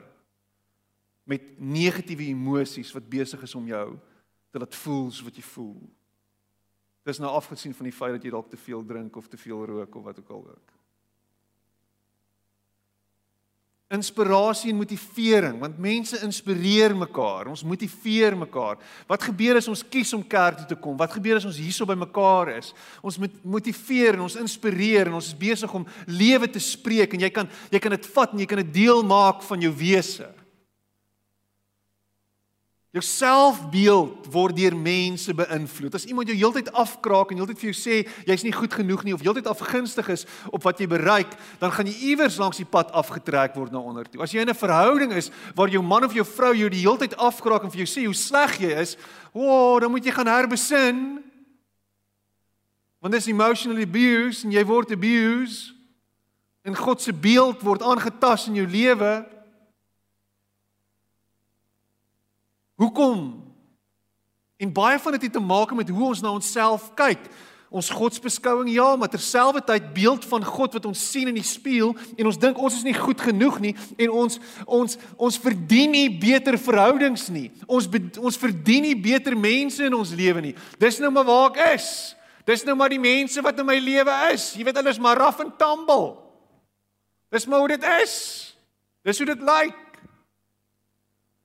met 1.30 1.52
negatiewe 1.62 2.32
emosies 2.32 2.90
wat 2.96 3.06
besig 3.12 3.44
is 3.46 3.54
om 3.56 3.68
jou 3.70 3.92
te 4.50 4.62
laat 4.64 4.74
voel 4.82 5.12
so 5.14 5.28
wat 5.28 5.38
jy 5.38 5.44
voel. 5.46 5.76
Dis 7.06 7.22
nou 7.22 7.30
afgesien 7.30 7.76
van 7.78 7.86
die 7.86 7.94
feit 7.94 8.16
dat 8.18 8.26
jy 8.26 8.32
dalk 8.34 8.50
te 8.50 8.58
veel 8.58 8.82
drink 8.90 9.20
of 9.22 9.30
te 9.30 9.38
veel 9.38 9.62
rook 9.70 10.00
of 10.00 10.08
wat 10.10 10.24
ook 10.24 10.34
al 10.34 10.42
ook. 10.56 10.73
Inspirasie 13.94 14.72
en 14.74 14.80
motivering, 14.80 15.60
want 15.62 15.78
mense 15.78 16.18
inspireer 16.26 16.96
mekaar, 16.98 17.52
ons 17.52 17.62
motiveer 17.68 18.34
mekaar. 18.38 18.80
Wat 19.10 19.28
gebeur 19.30 19.60
as 19.60 19.70
ons 19.70 19.84
kies 19.86 20.14
om 20.18 20.24
kerk 20.26 20.64
toe 20.64 20.70
te 20.72 20.80
kom? 20.82 20.98
Wat 20.98 21.14
gebeur 21.14 21.38
as 21.38 21.46
ons 21.46 21.60
hierso 21.62 21.86
by 21.86 21.98
mekaar 22.02 22.56
is? 22.56 22.72
Ons 23.06 23.20
moet 23.22 23.36
motiveer 23.46 24.18
en 24.18 24.26
ons 24.26 24.40
inspireer 24.42 25.12
en 25.12 25.20
ons 25.20 25.30
is 25.30 25.38
besig 25.38 25.78
om 25.78 25.86
lewe 26.10 26.50
te 26.50 26.62
spreek 26.64 27.14
en 27.14 27.28
jy 27.28 27.30
kan 27.34 27.52
jy 27.70 27.84
kan 27.84 27.94
dit 27.94 28.10
vat 28.16 28.34
en 28.34 28.42
jy 28.42 28.50
kan 28.50 28.64
dit 28.64 28.74
deel 28.82 29.06
maak 29.06 29.46
van 29.46 29.62
jou 29.62 29.74
wese. 29.78 30.32
Jou 32.94 33.02
selfbeeld 33.02 34.28
word 34.30 34.54
deur 34.54 34.76
mense 34.78 35.34
beïnvloed. 35.34 35.96
As 35.98 36.04
iemand 36.06 36.30
jou 36.30 36.36
heeltyd 36.38 36.68
afkraak 36.78 37.32
en 37.34 37.40
heeltyd 37.42 37.58
vir 37.58 37.72
jou 37.72 37.78
sê 37.80 37.96
jy's 38.28 38.44
nie 38.46 38.54
goed 38.54 38.76
genoeg 38.78 39.02
nie 39.02 39.16
of 39.16 39.24
heeltyd 39.26 39.50
afgunstig 39.50 40.12
is 40.14 40.28
op 40.54 40.62
wat 40.68 40.78
jy 40.78 40.86
bereik, 40.92 41.34
dan 41.58 41.74
gaan 41.74 41.90
jy 41.90 42.12
iewers 42.12 42.38
langs 42.38 42.62
die 42.62 42.70
pad 42.70 42.94
afgetrek 42.94 43.58
word 43.58 43.74
na 43.74 43.82
onder 43.82 44.06
toe. 44.06 44.22
As 44.22 44.30
jy 44.30 44.46
in 44.46 44.50
'n 44.50 44.54
verhouding 44.54 45.18
is 45.18 45.32
waar 45.56 45.74
jou 45.74 45.82
man 45.82 46.06
of 46.06 46.14
jou 46.14 46.24
vrou 46.24 46.54
jou 46.54 46.70
die 46.70 46.86
heeltyd 46.86 47.18
afkraak 47.18 47.64
en 47.64 47.72
vir 47.72 47.82
jou 47.82 47.90
sê 47.90 48.06
hoe 48.06 48.14
sleg 48.14 48.62
jy 48.62 48.78
is, 48.78 48.96
o, 49.34 49.42
oh, 49.42 49.80
dan 49.80 49.90
moet 49.90 50.06
jy 50.06 50.12
gaan 50.12 50.30
herbesin. 50.30 51.24
Want 53.02 53.14
dis 53.14 53.28
emotionally 53.28 53.90
abuse 53.90 54.46
en 54.46 54.52
jy 54.52 54.64
word 54.66 54.92
abused 54.92 55.74
en 56.64 56.76
God 56.76 57.02
se 57.02 57.12
beeld 57.12 57.64
word 57.64 57.82
aangetast 57.82 58.48
in 58.48 58.56
jou 58.56 58.68
lewe. 58.68 59.26
Hoekom? 62.84 63.24
En 64.60 64.76
baie 64.76 65.00
van 65.00 65.16
dit 65.16 65.22
het 65.22 65.32
te 65.32 65.40
maak 65.40 65.74
met 65.74 65.90
hoe 65.90 66.04
ons 66.12 66.22
na 66.22 66.32
onsself 66.32 66.92
kyk. 67.00 67.20
Ons 67.74 67.90
godsbeskouing 67.90 68.70
ja, 68.70 68.96
maar 68.96 69.10
terselfdertyd 69.10 69.94
beeld 69.96 70.26
van 70.30 70.44
God 70.46 70.76
wat 70.78 70.86
ons 70.86 71.04
sien 71.12 71.32
in 71.32 71.40
die 71.40 71.48
spieël 71.48 71.96
en 72.20 72.28
ons 72.30 72.38
dink 72.38 72.60
ons 72.62 72.76
is 72.76 72.86
nie 72.86 72.94
goed 72.94 73.22
genoeg 73.24 73.58
nie 73.64 73.72
en 73.98 74.12
ons 74.14 74.38
ons 74.68 74.98
ons 75.18 75.40
verdien 75.42 75.90
nie 75.90 76.06
beter 76.22 76.60
verhoudings 76.62 77.32
nie. 77.34 77.48
Ons 77.66 77.90
ons 78.22 78.38
verdien 78.38 78.86
nie 78.86 78.94
beter 79.00 79.34
mense 79.34 79.82
in 79.82 79.98
ons 79.98 80.14
lewe 80.14 80.44
nie. 80.46 80.54
Dis 80.78 81.02
nou 81.02 81.10
maar 81.16 81.26
waar 81.26 81.50
ek 81.50 81.80
is. 81.80 81.88
Dis 82.46 82.68
nou 82.68 82.76
maar 82.78 82.94
die 82.94 83.02
mense 83.02 83.42
wat 83.42 83.58
in 83.64 83.72
my 83.72 83.80
lewe 83.82 84.20
is. 84.36 84.52
Jy 84.54 84.68
weet 84.68 84.78
hulle 84.84 84.94
is 84.94 85.02
maar 85.02 85.18
raf 85.18 85.42
en 85.42 85.50
tumble. 85.58 86.14
Dis 87.34 87.50
maar 87.50 87.64
hoe 87.64 87.74
dit 87.74 87.90
is. 88.04 88.14
Dis 89.08 89.24
hoe 89.24 89.32
dit 89.34 89.50
lyk. 89.50 89.83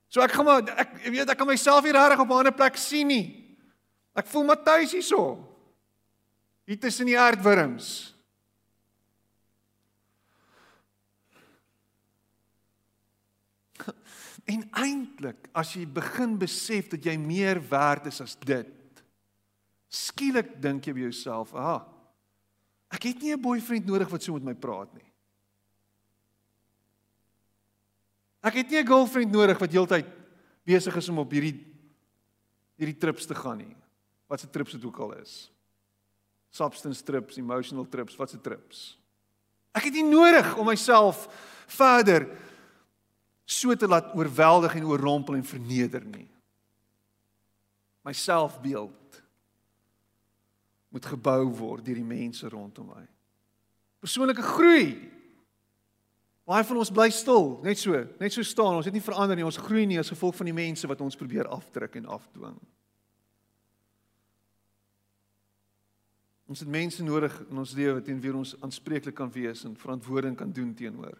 So 0.08 0.20
ek 0.24 0.32
gaan 0.32 0.44
maar 0.48 0.64
ek 0.80 0.94
weet 1.04 1.28
ek 1.28 1.38
kan 1.38 1.46
myself 1.48 1.84
hier 1.84 1.96
reg 1.96 2.18
op 2.18 2.28
'n 2.28 2.40
ander 2.40 2.54
plek 2.54 2.76
sien 2.76 3.06
nie. 3.06 3.56
Ek 4.16 4.26
voel 4.26 4.44
maar 4.44 4.62
tuis 4.64 4.92
hierso 4.92 5.44
hier 6.68 6.78
tussen 6.80 7.08
die 7.08 7.18
aardwurms. 7.18 8.14
En 14.48 14.64
eintlik, 14.72 15.48
as 15.52 15.74
jy 15.76 15.84
begin 15.84 16.38
besef 16.40 16.88
dat 16.92 17.04
jy 17.04 17.16
meer 17.20 17.60
werd 17.68 18.06
is 18.08 18.20
as 18.24 18.36
dit, 18.36 19.02
skielik 19.88 20.60
dink 20.60 20.86
jy 20.86 20.92
by 20.96 21.00
jouself, 21.08 21.54
"Ah, 21.54 21.84
ek 22.92 23.02
het 23.02 23.22
nie 23.22 23.32
'n 23.32 23.40
boyfriend 23.40 23.86
nodig 23.86 24.08
wat 24.08 24.22
so 24.22 24.32
met 24.32 24.44
my 24.44 24.54
praat 24.54 24.92
nie. 24.94 25.07
Ek 28.48 28.62
het 28.62 28.70
nie 28.70 28.80
'n 28.80 28.86
girlfriend 28.86 29.30
nodig 29.30 29.58
wat 29.58 29.72
heeltyd 29.72 30.06
besig 30.64 30.96
is 30.96 31.08
om 31.08 31.18
op 31.18 31.30
hierdie 31.30 31.66
hierdie 32.78 32.98
trips 32.98 33.26
te 33.26 33.34
gaan 33.34 33.58
nie. 33.58 33.76
Wat 34.28 34.40
se 34.40 34.50
trips 34.50 34.72
dit 34.72 34.84
ook 34.84 34.98
al 34.98 35.12
is." 35.18 35.50
substance 36.50 37.02
trips, 37.04 37.36
emotional 37.36 37.86
trips, 37.88 38.16
wat 38.16 38.30
se 38.30 38.40
trips. 38.40 38.96
Ek 39.76 39.88
het 39.88 39.98
nie 39.98 40.06
nodig 40.08 40.48
om 40.58 40.68
myself 40.68 41.26
verder 41.68 42.26
so 43.48 43.74
te 43.76 43.88
laat 43.88 44.14
oorweldig 44.16 44.74
en 44.78 44.88
oorrompel 44.88 45.38
en 45.38 45.46
verneder 45.46 46.04
nie. 46.04 46.28
My 48.04 48.14
selfbeeld 48.16 49.20
moet 50.88 51.04
gebou 51.04 51.44
word 51.52 51.84
deur 51.84 52.00
die 52.00 52.08
mense 52.16 52.48
rondom 52.48 52.88
my. 52.94 53.04
Persoonlike 54.00 54.44
groei. 54.54 54.96
Baie 56.48 56.64
van 56.64 56.78
ons 56.80 56.90
bly 56.92 57.10
stil, 57.12 57.58
net 57.60 57.76
so, 57.76 57.92
net 58.16 58.32
so 58.32 58.42
staan. 58.46 58.78
Ons 58.78 58.86
het 58.88 58.94
nie 58.96 59.04
verander 59.04 59.36
nie. 59.36 59.44
Ons 59.44 59.60
groei 59.60 59.84
nie 59.84 59.98
as 60.00 60.08
gevolg 60.08 60.36
van 60.38 60.48
die 60.48 60.56
mense 60.56 60.88
wat 60.88 61.02
ons 61.04 61.18
probeer 61.18 61.48
afdruk 61.52 61.98
en 62.00 62.06
afdwing. 62.08 62.54
Ons 66.48 66.62
het 66.64 66.70
mense 66.72 67.04
nodig 67.04 67.34
in 67.50 67.60
ons 67.60 67.74
lewe 67.76 68.00
teen 68.00 68.22
wie 68.24 68.32
ons 68.32 68.54
aanspreeklik 68.64 69.18
kan 69.18 69.28
wees 69.34 69.66
en 69.68 69.76
verantwoording 69.76 70.38
kan 70.40 70.54
doen 70.56 70.70
teenoor. 70.72 71.18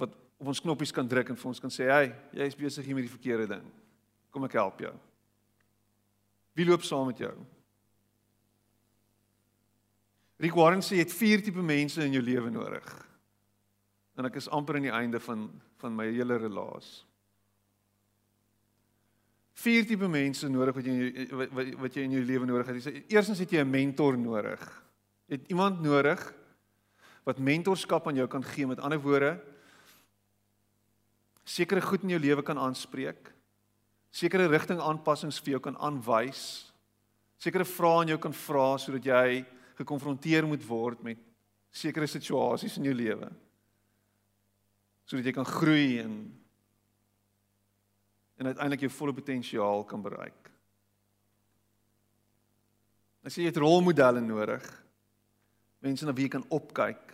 Wat 0.00 0.16
op 0.40 0.48
ons 0.54 0.64
knoppies 0.64 0.96
kan 0.96 1.08
druk 1.08 1.28
en 1.28 1.36
vir 1.36 1.50
ons 1.52 1.60
kan 1.60 1.70
sê, 1.70 1.84
"Hey, 1.92 2.14
jy 2.32 2.46
is 2.46 2.56
besig 2.56 2.86
hier 2.86 2.94
met 2.94 3.04
die 3.04 3.12
verkeerde 3.12 3.46
ding. 3.46 3.66
Kom 4.30 4.44
ek 4.44 4.52
help 4.52 4.80
jou." 4.80 4.94
Wie 6.54 6.64
loop 6.64 6.82
saam 6.82 7.06
met 7.06 7.18
jou? 7.18 7.34
Rick 10.38 10.54
Warren 10.54 10.80
sê 10.80 10.96
jy 10.96 11.04
het 11.04 11.12
vier 11.12 11.42
tipe 11.42 11.62
mense 11.62 12.02
in 12.02 12.12
jou 12.12 12.22
lewe 12.22 12.50
nodig. 12.50 13.09
En 14.16 14.26
ek 14.26 14.40
is 14.40 14.48
amper 14.48 14.76
aan 14.76 14.88
die 14.88 14.96
einde 14.96 15.20
van 15.20 15.48
van 15.80 15.94
my 15.96 16.10
hele 16.12 16.36
relasie 16.36 17.10
vier 19.60 19.84
tipe 19.84 20.08
mense 20.08 20.48
nodig 20.48 20.76
wat 20.76 20.88
jy 20.88 21.26
wat, 21.36 21.72
wat 21.84 21.96
jy 21.96 22.04
in 22.06 22.16
jou 22.16 22.22
lewe 22.24 22.48
nodig 22.48 22.70
het. 22.70 23.00
Eerstens 23.12 23.42
het 23.42 23.52
jy 23.52 23.60
'n 23.60 23.70
mentor 23.70 24.16
nodig. 24.18 24.60
Jy 25.28 25.36
het 25.36 25.50
iemand 25.50 25.82
nodig 25.82 26.20
wat 27.24 27.38
mentorskap 27.38 28.06
aan 28.06 28.16
jou 28.16 28.26
kan 28.26 28.42
gee. 28.42 28.66
Met 28.66 28.80
ander 28.80 29.00
woorde, 29.00 29.40
sekere 31.44 31.80
goed 31.80 32.02
in 32.02 32.08
jou 32.08 32.20
lewe 32.20 32.42
kan 32.42 32.58
aanspreek. 32.58 33.32
Sekere 34.10 34.48
rigting 34.48 34.80
aanpassings 34.80 35.40
vir 35.40 35.50
jou 35.50 35.60
kan 35.60 35.76
aanwys. 35.76 36.72
Sekere 37.38 37.64
vrae 37.64 38.00
aan 38.00 38.08
jou 38.08 38.18
kan 38.18 38.32
vra 38.32 38.78
sodat 38.78 39.04
jy 39.04 39.44
gekonfronteer 39.76 40.46
moet 40.46 40.66
word 40.66 41.02
met 41.02 41.18
sekere 41.70 42.06
situasies 42.06 42.76
in 42.76 42.84
jou 42.84 42.94
lewe. 42.94 43.30
Sodat 45.10 45.26
jy 45.26 45.34
kan 45.34 45.48
groei 45.48 45.98
en 46.04 46.20
en 48.40 48.46
uiteindelik 48.48 48.86
jou 48.86 48.92
volle 48.94 49.12
potensiaal 49.12 49.82
kan 49.84 50.00
bereik. 50.00 50.46
As 53.20 53.34
jy 53.36 53.50
het 53.50 53.58
rolmodelle 53.60 54.22
nodig, 54.24 54.64
mense 55.84 56.06
na 56.08 56.14
wie 56.16 56.24
jy 56.24 56.32
kan 56.32 56.46
opkyk, 56.48 57.12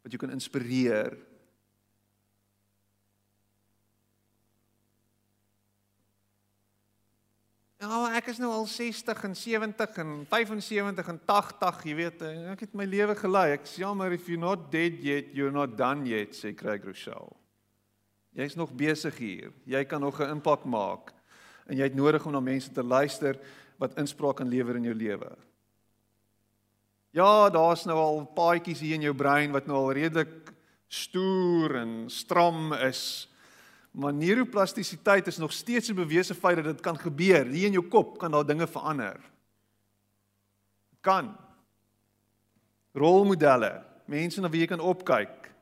wat 0.00 0.14
jou 0.14 0.20
kan 0.22 0.32
inspireer. 0.32 1.18
Ja, 7.78 8.08
ek 8.18 8.32
is 8.32 8.40
nou 8.42 8.48
al 8.50 8.64
60 8.66 9.20
en 9.28 9.36
70 9.38 9.98
en 10.02 10.14
75 10.26 11.10
en 11.12 11.18
80, 11.30 11.76
jy 11.86 11.92
weet, 11.94 12.22
ek 12.50 12.64
het 12.64 12.72
my 12.74 12.82
lewe 12.90 13.14
gelei. 13.14 13.52
Ek 13.54 13.68
sê 13.70 13.84
jammer 13.84 14.16
if 14.16 14.26
you're 14.26 14.42
not 14.42 14.64
dead 14.72 14.96
yet, 14.98 15.28
you're 15.30 15.54
not 15.54 15.76
done 15.78 16.02
yet, 16.10 16.34
sê 16.34 16.50
Craig 16.58 16.82
Rochelle. 16.82 17.36
Jy's 18.34 18.58
nog 18.58 18.74
besig 18.74 19.20
hier. 19.22 19.52
Jy 19.62 19.84
kan 19.86 20.02
nog 20.02 20.18
'n 20.18 20.34
impak 20.34 20.64
maak. 20.66 21.14
En 21.70 21.76
jy 21.76 21.84
het 21.84 21.94
nodig 21.94 22.26
om 22.26 22.32
na 22.32 22.40
mense 22.40 22.72
te 22.72 22.82
luister 22.82 23.38
wat 23.78 23.94
inspraak 23.94 24.36
kan 24.36 24.48
lewer 24.48 24.76
in 24.76 24.84
jou 24.84 24.94
lewe. 24.94 25.30
Ja, 27.14 27.48
daar's 27.48 27.84
nou 27.84 27.96
al 27.98 28.26
paadjies 28.26 28.80
hier 28.80 28.94
in 28.94 29.02
jou 29.02 29.14
brein 29.14 29.52
wat 29.52 29.66
nou 29.66 29.76
al 29.76 29.92
redelik 29.92 30.52
stoer 30.88 31.76
en 31.76 32.10
stram 32.10 32.72
is. 32.72 33.28
Maar 33.90 34.12
neuroplastisiteit 34.12 35.26
is 35.26 35.36
nog 35.36 35.52
steeds 35.52 35.88
'n 35.88 35.94
bewese 35.94 36.34
feit 36.34 36.56
dat 36.56 36.64
dit 36.64 36.80
kan 36.80 36.98
gebeur. 36.98 37.46
Hier 37.46 37.66
in 37.66 37.72
jou 37.72 37.88
kop 37.88 38.18
kan 38.18 38.30
daar 38.30 38.46
dinge 38.46 38.66
verander. 38.66 39.20
Kan. 41.00 41.36
Rolmodelle, 42.92 43.84
mense 44.04 44.40
na 44.40 44.50
wie 44.50 44.60
jy 44.60 44.66
kan 44.66 44.80
opkyk. 44.80 45.54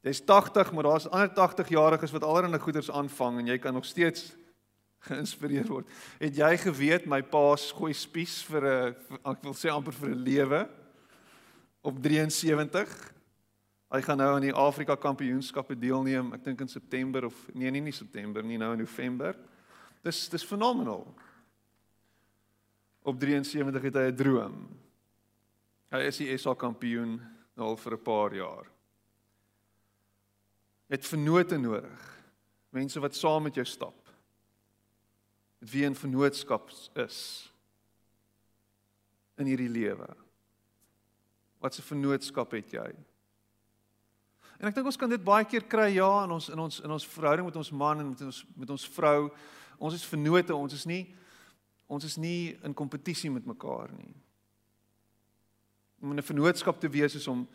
Jy's 0.00 0.24
80, 0.24 0.72
maar 0.72 0.82
daar's 0.82 1.08
ander 1.08 1.32
80 1.32 1.68
jariges 1.68 2.10
wat 2.10 2.22
allerhande 2.22 2.58
goeders 2.58 2.90
aanvang 2.90 3.38
en 3.38 3.46
jy 3.46 3.58
kan 3.58 3.74
nog 3.74 3.84
steeds 3.84 4.36
geïnspireer 5.08 5.66
word. 5.66 5.88
Het 6.18 6.36
jy 6.36 6.56
geweet 6.56 7.06
my 7.06 7.22
pa 7.22 7.56
gooi 7.56 7.92
spies 7.92 8.42
vir 8.46 8.62
'n 8.62 8.96
ek 9.24 9.42
wil 9.42 9.54
sê 9.54 9.70
amper 9.70 9.92
vir 9.92 10.10
'n 10.10 10.22
lewe 10.22 10.68
op 11.82 12.02
73? 12.02 13.17
Hy 13.88 14.02
gaan 14.04 14.20
nou 14.20 14.34
aan 14.34 14.44
die 14.44 14.52
Afrika 14.52 14.96
Kampioenskappe 14.96 15.78
deelneem, 15.78 16.32
ek 16.36 16.44
dink 16.44 16.60
in 16.60 16.68
September 16.68 17.24
of 17.24 17.36
nee, 17.54 17.70
nie 17.70 17.80
nie 17.80 17.92
September 17.92 18.42
nie, 18.44 18.58
nou 18.58 18.72
in 18.72 18.78
November. 18.84 19.36
Dis 20.04 20.28
dis 20.28 20.44
fenomenaal. 20.44 21.06
Op 23.02 23.20
73 23.20 23.82
het 23.82 23.94
hy 23.94 24.08
'n 24.10 24.16
droom. 24.16 24.68
Hy 25.90 26.02
is 26.06 26.18
die 26.18 26.36
SA 26.36 26.54
kampioen 26.54 27.20
al 27.56 27.76
vir 27.76 27.92
'n 27.94 28.02
paar 28.02 28.34
jaar 28.34 28.66
het 30.88 31.06
vennote 31.06 31.56
nodig. 31.56 32.04
Mense 32.72 33.00
wat 33.00 33.16
saam 33.16 33.42
met 33.42 33.54
jou 33.54 33.66
stap. 33.66 34.08
Met 35.58 35.70
wie 35.70 35.86
'n 35.88 35.94
vennootskap 35.94 36.70
is 36.94 37.52
in 39.36 39.46
hierdie 39.46 39.68
lewe. 39.68 40.16
Wat 41.58 41.78
'n 41.78 41.82
vennootskap 41.82 42.50
het 42.50 42.70
jy? 42.70 42.94
En 44.58 44.66
ek 44.66 44.74
dink 44.74 44.88
ons 44.90 44.98
kan 44.98 45.10
dit 45.10 45.22
baie 45.22 45.46
keer 45.46 45.68
kry 45.70 45.92
ja 45.94 46.08
in 46.24 46.32
ons 46.34 46.48
in 46.50 46.58
ons 46.58 46.80
in 46.82 46.90
ons 46.90 47.06
verhouding 47.12 47.46
met 47.46 47.58
ons 47.60 47.70
man 47.70 48.02
en 48.02 48.08
met 48.10 48.22
ons 48.26 48.40
met 48.58 48.72
ons 48.74 48.86
vrou. 48.96 49.28
Ons 49.78 49.94
is 49.94 50.06
vennote, 50.10 50.54
ons 50.54 50.74
is 50.74 50.86
nie 50.90 51.04
ons 51.88 52.04
is 52.04 52.18
nie 52.20 52.58
in 52.66 52.74
kompetisie 52.76 53.30
met 53.32 53.46
mekaar 53.48 53.88
nie. 53.96 54.10
Om 56.02 56.12
'n 56.12 56.22
vennootskap 56.22 56.80
te 56.80 56.88
wees 56.88 57.14
is 57.14 57.28
om 57.28 57.46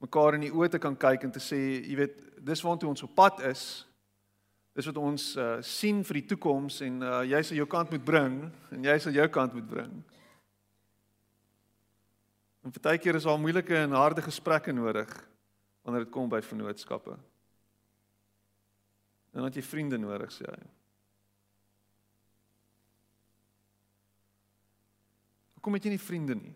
mekaar 0.00 0.34
in 0.34 0.46
die 0.46 0.52
oë 0.52 0.70
te 0.70 0.78
kan 0.78 0.96
kyk 0.96 1.24
en 1.24 1.30
te 1.30 1.40
sê, 1.40 1.84
jy 1.84 1.96
weet, 1.96 2.44
dis 2.44 2.62
waartoe 2.62 2.88
ons 2.88 3.02
op 3.02 3.14
pad 3.14 3.40
is. 3.40 3.86
Dis 4.74 4.86
wat 4.86 4.96
ons 4.96 5.36
uh, 5.36 5.60
sien 5.60 6.04
vir 6.04 6.14
die 6.14 6.26
toekoms 6.26 6.80
en 6.80 7.02
uh, 7.02 7.22
jy 7.22 7.42
sal 7.42 7.56
jou 7.56 7.66
kant 7.66 7.90
moet 7.90 8.04
bring 8.04 8.52
en 8.70 8.84
jy 8.84 8.98
sal 8.98 9.12
jou 9.12 9.28
kant 9.28 9.54
moet 9.54 9.68
bring. 9.68 10.02
En 12.64 12.70
partykeer 12.70 13.14
is 13.14 13.26
al 13.26 13.38
moeilike 13.38 13.76
en 13.76 13.92
harde 13.92 14.22
gesprekke 14.22 14.72
nodig 14.72 15.35
wanneer 15.86 16.02
dit 16.02 16.12
kom 16.12 16.26
by 16.28 16.40
vennootskappe. 16.42 17.12
En 19.30 19.38
dan 19.38 19.44
het 19.44 19.54
jy 19.54 19.62
vriende 19.62 19.98
nodig, 20.02 20.32
sê 20.34 20.48
hy. 20.50 20.62
Hoekom 25.54 25.76
het 25.78 25.86
jy 25.86 25.92
nie 25.94 26.02
vriende 26.02 26.34
nie? 26.40 26.54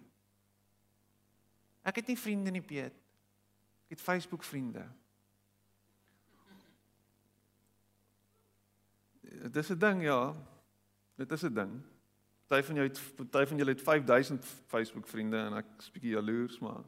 Ek 1.86 2.00
het 2.02 2.10
nie 2.10 2.18
vriende 2.18 2.50
nie, 2.50 2.62
Piet. 2.62 2.96
Ek 3.86 3.94
het 3.94 4.02
Facebook 4.02 4.42
vriende. 4.44 4.82
Dit 9.30 9.56
is 9.56 9.70
'n 9.70 9.78
ding 9.78 10.02
ja. 10.02 10.34
Dit 11.14 11.32
is 11.32 11.44
'n 11.44 11.54
ding. 11.54 11.82
Party 12.46 12.66
van 12.66 12.74
jou 12.74 12.88
het 12.88 13.30
party 13.30 13.46
van 13.46 13.56
julle 13.56 13.70
het 13.70 13.82
5000 13.82 14.44
Facebook 14.66 15.06
vriende 15.06 15.36
en 15.36 15.52
ek 15.56 15.66
is 15.78 15.90
bietjie 15.90 16.10
jaloers, 16.10 16.58
maar 16.58 16.82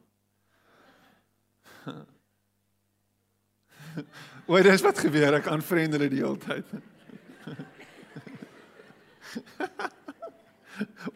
Wat 4.47 4.64
is 4.64 4.82
wat 4.82 4.99
gebeur? 4.99 5.34
Ek 5.38 5.47
aanvriend 5.53 5.93
hulle 5.97 6.09
die 6.11 6.22
hele 6.22 6.38
tyd. 6.40 6.66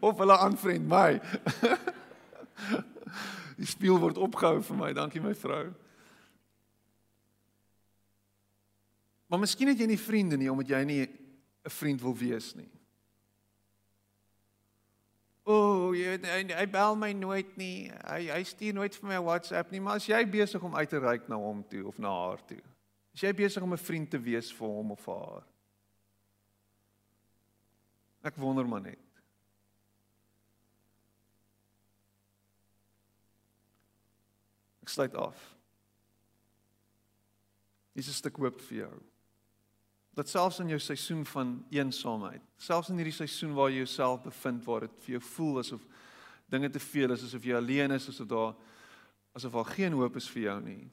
of 0.06 0.18
hulle 0.20 0.36
aanvriend 0.38 0.86
my. 0.88 1.20
die 3.60 3.68
spieël 3.68 3.98
word 4.00 4.18
opgehou 4.20 4.62
vir 4.68 4.76
my. 4.78 4.92
Dankie 4.96 5.22
my 5.24 5.34
vrou. 5.36 5.66
Maar 9.26 9.42
miskien 9.42 9.68
het 9.72 9.80
jy 9.82 9.88
nie 9.90 10.00
vriende 10.00 10.36
nie 10.38 10.50
omdat 10.52 10.70
jy 10.70 10.82
nie 10.86 11.02
'n 11.02 11.70
vriend 11.70 12.00
wil 12.00 12.16
wees 12.16 12.54
nie. 12.54 12.70
O, 15.46 15.54
oh, 15.54 15.82
jy 15.94 16.16
hy, 16.26 16.40
hy 16.50 16.64
bel 16.66 16.96
my 16.98 17.12
nooit 17.14 17.52
nie. 17.54 17.86
Hy 18.02 18.24
hy 18.32 18.40
stuur 18.50 18.74
nooit 18.74 18.96
vir 18.98 19.10
my 19.12 19.18
WhatsApp 19.22 19.70
nie, 19.70 19.78
maar 19.78 20.00
as 20.00 20.08
jy 20.08 20.18
besig 20.26 20.64
om 20.66 20.74
uit 20.74 20.90
te 20.90 20.98
reik 20.98 21.28
na 21.30 21.38
hom 21.38 21.60
toe 21.70 21.84
of 21.86 22.00
na 22.02 22.10
haar 22.10 22.42
toe. 22.48 22.58
As 23.14 23.22
jy 23.22 23.30
besig 23.38 23.62
om 23.62 23.72
'n 23.72 23.78
vriend 23.78 24.10
te 24.10 24.18
wees 24.18 24.50
vir 24.50 24.66
hom 24.66 24.90
of 24.90 25.04
vir 25.06 25.14
haar. 25.14 25.46
Ek 28.26 28.36
wonder 28.42 28.66
maar 28.66 28.82
net. 28.82 28.98
Ek 34.82 34.88
sluit 34.88 35.14
af. 35.14 35.54
Dis 37.94 38.08
'n 38.08 38.18
stuk 38.18 38.36
hoop 38.36 38.60
vir 38.60 38.78
jou 38.78 38.96
dat 40.16 40.28
selfs 40.28 40.62
in 40.62 40.70
jou 40.72 40.78
seisoen 40.80 41.26
van 41.28 41.50
eensaamheid, 41.74 42.42
selfs 42.56 42.88
in 42.88 42.96
hierdie 42.96 43.14
seisoen 43.14 43.52
waar 43.56 43.68
jy 43.68 43.82
jouself 43.82 44.22
bevind 44.24 44.64
waar 44.64 44.86
dit 44.86 45.02
vir 45.04 45.16
jou 45.18 45.24
voel 45.34 45.60
asof 45.60 45.82
dinge 46.48 46.70
te 46.72 46.80
veel 46.80 47.12
is, 47.12 47.24
asof 47.26 47.44
jy 47.44 47.56
alleen 47.58 47.92
is, 47.92 48.08
asof 48.08 48.30
daar 48.30 48.54
asof 49.36 49.52
daar 49.52 49.74
geen 49.74 49.92
hoop 49.92 50.16
is 50.16 50.28
vir 50.32 50.42
jou 50.46 50.56
nie. 50.64 50.86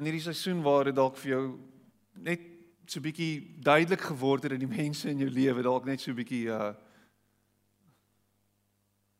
In 0.00 0.08
hierdie 0.08 0.24
seisoen 0.24 0.62
waar 0.64 0.88
dit 0.88 0.96
dalk 0.96 1.18
vir 1.20 1.34
jou 1.34 1.42
net 2.24 2.48
so 2.88 3.04
bietjie 3.04 3.60
duidelik 3.60 4.08
geword 4.08 4.46
het 4.46 4.54
dat 4.54 4.64
die 4.64 4.70
mense 4.70 5.10
in 5.10 5.20
jou 5.20 5.28
lewe 5.30 5.64
dalk 5.64 5.84
net 5.88 6.00
so 6.00 6.16
bietjie 6.16 6.46
uh 6.48 6.72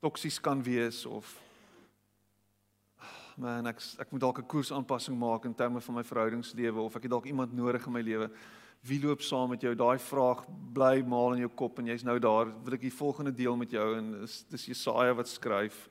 toksies 0.03 0.41
kan 0.43 0.65
wees 0.67 1.05
of 1.07 1.37
man, 3.43 3.67
ek 3.67 3.81
ek 3.99 4.11
moet 4.13 4.21
dalk 4.23 4.39
'n 4.39 4.47
koersaanpassing 4.47 5.19
maak 5.19 5.45
in 5.45 5.55
terme 5.55 5.81
van 5.81 5.95
my 5.95 6.05
verhoudingslewe 6.05 6.81
of 6.81 6.97
ek 6.97 7.03
het 7.03 7.11
dalk 7.11 7.27
iemand 7.27 7.53
nodig 7.53 7.87
in 7.87 7.93
my 7.93 8.01
lewe. 8.01 8.31
Wie 8.83 9.01
loop 9.03 9.23
saam 9.23 9.51
met 9.51 9.61
jou? 9.61 9.75
Daai 9.75 9.99
vraag 9.99 10.45
bly 10.73 11.03
maal 11.03 11.35
in 11.35 11.41
jou 11.41 11.49
kop 11.49 11.79
en 11.79 11.87
jy's 11.87 12.05
nou 12.05 12.19
daar. 12.19 12.47
Wil 12.65 12.75
ek 12.75 12.81
die 12.81 12.91
volgende 12.91 13.35
deel 13.35 13.57
met 13.57 13.71
jou 13.71 13.97
en 13.97 14.21
dis 14.21 14.45
dis 14.51 14.67
Jesaja 14.67 15.15
wat 15.15 15.29
skryf. 15.29 15.89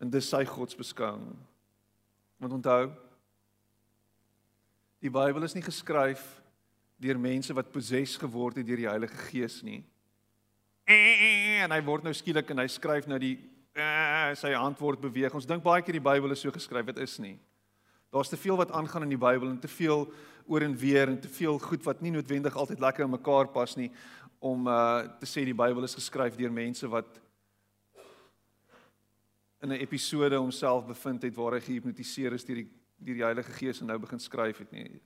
En 0.00 0.10
dis 0.10 0.28
sy 0.28 0.44
godsbeskouing. 0.44 1.36
Want 2.38 2.52
onthou, 2.52 2.90
die 5.00 5.10
Bybel 5.10 5.42
is 5.42 5.54
nie 5.54 5.62
geskryf 5.62 6.42
deur 6.96 7.18
mense 7.18 7.54
wat 7.54 7.72
possess 7.72 8.16
geword 8.16 8.56
het 8.56 8.66
deur 8.66 8.76
die 8.76 8.88
Heilige 8.88 9.16
Gees 9.16 9.62
nie. 9.62 9.84
En 10.86 11.70
hy 11.70 11.80
word 11.84 12.02
nou 12.04 12.12
skielik 12.12 12.50
en 12.50 12.58
hy 12.58 12.66
skryf 12.66 13.06
nou 13.06 13.18
die 13.18 13.36
uh, 13.76 14.34
sy 14.34 14.52
hand 14.52 14.78
word 14.80 15.00
beweeg. 15.00 15.34
Ons 15.34 15.46
dink 15.46 15.62
baie 15.62 15.82
keer 15.82 15.98
die 15.98 16.04
Bybel 16.04 16.30
is 16.30 16.40
so 16.40 16.50
geskryf, 16.50 16.86
dit 16.86 16.98
is 16.98 17.18
nie. 17.18 17.38
Daar's 18.10 18.28
te 18.28 18.36
veel 18.36 18.56
wat 18.56 18.72
aangaan 18.74 19.06
in 19.06 19.14
die 19.14 19.20
Bybel 19.20 19.48
en 19.48 19.60
te 19.60 19.68
veel 19.68 20.08
oor 20.46 20.62
en 20.66 20.76
weer 20.76 21.08
en 21.08 21.20
te 21.20 21.28
veel 21.28 21.58
goed 21.58 21.84
wat 21.84 22.00
nie 22.00 22.10
noodwendig 22.10 22.56
altyd 22.56 22.80
lekker 22.80 23.04
in 23.04 23.10
mekaar 23.10 23.48
pas 23.54 23.76
nie 23.76 23.90
om 24.40 24.66
uh 24.66 25.04
te 25.20 25.28
sê 25.28 25.44
die 25.44 25.54
Bybel 25.54 25.84
is 25.84 25.94
geskryf 25.94 26.36
deur 26.36 26.50
mense 26.50 26.88
wat 26.88 27.20
in 29.62 29.72
'n 29.72 29.80
episode 29.84 30.36
homself 30.36 30.86
bevind 30.86 31.22
het 31.22 31.36
waar 31.36 31.52
hy 31.52 31.60
gehipnotiseer 31.60 32.32
is 32.32 32.44
deur 32.44 32.64
die 32.64 32.70
deur 32.98 33.14
die 33.14 33.24
Heilige 33.24 33.52
Gees 33.52 33.80
en 33.80 33.86
nou 33.86 33.98
begin 33.98 34.20
skryf 34.20 34.58
het 34.58 34.72
nie. 34.72 35.00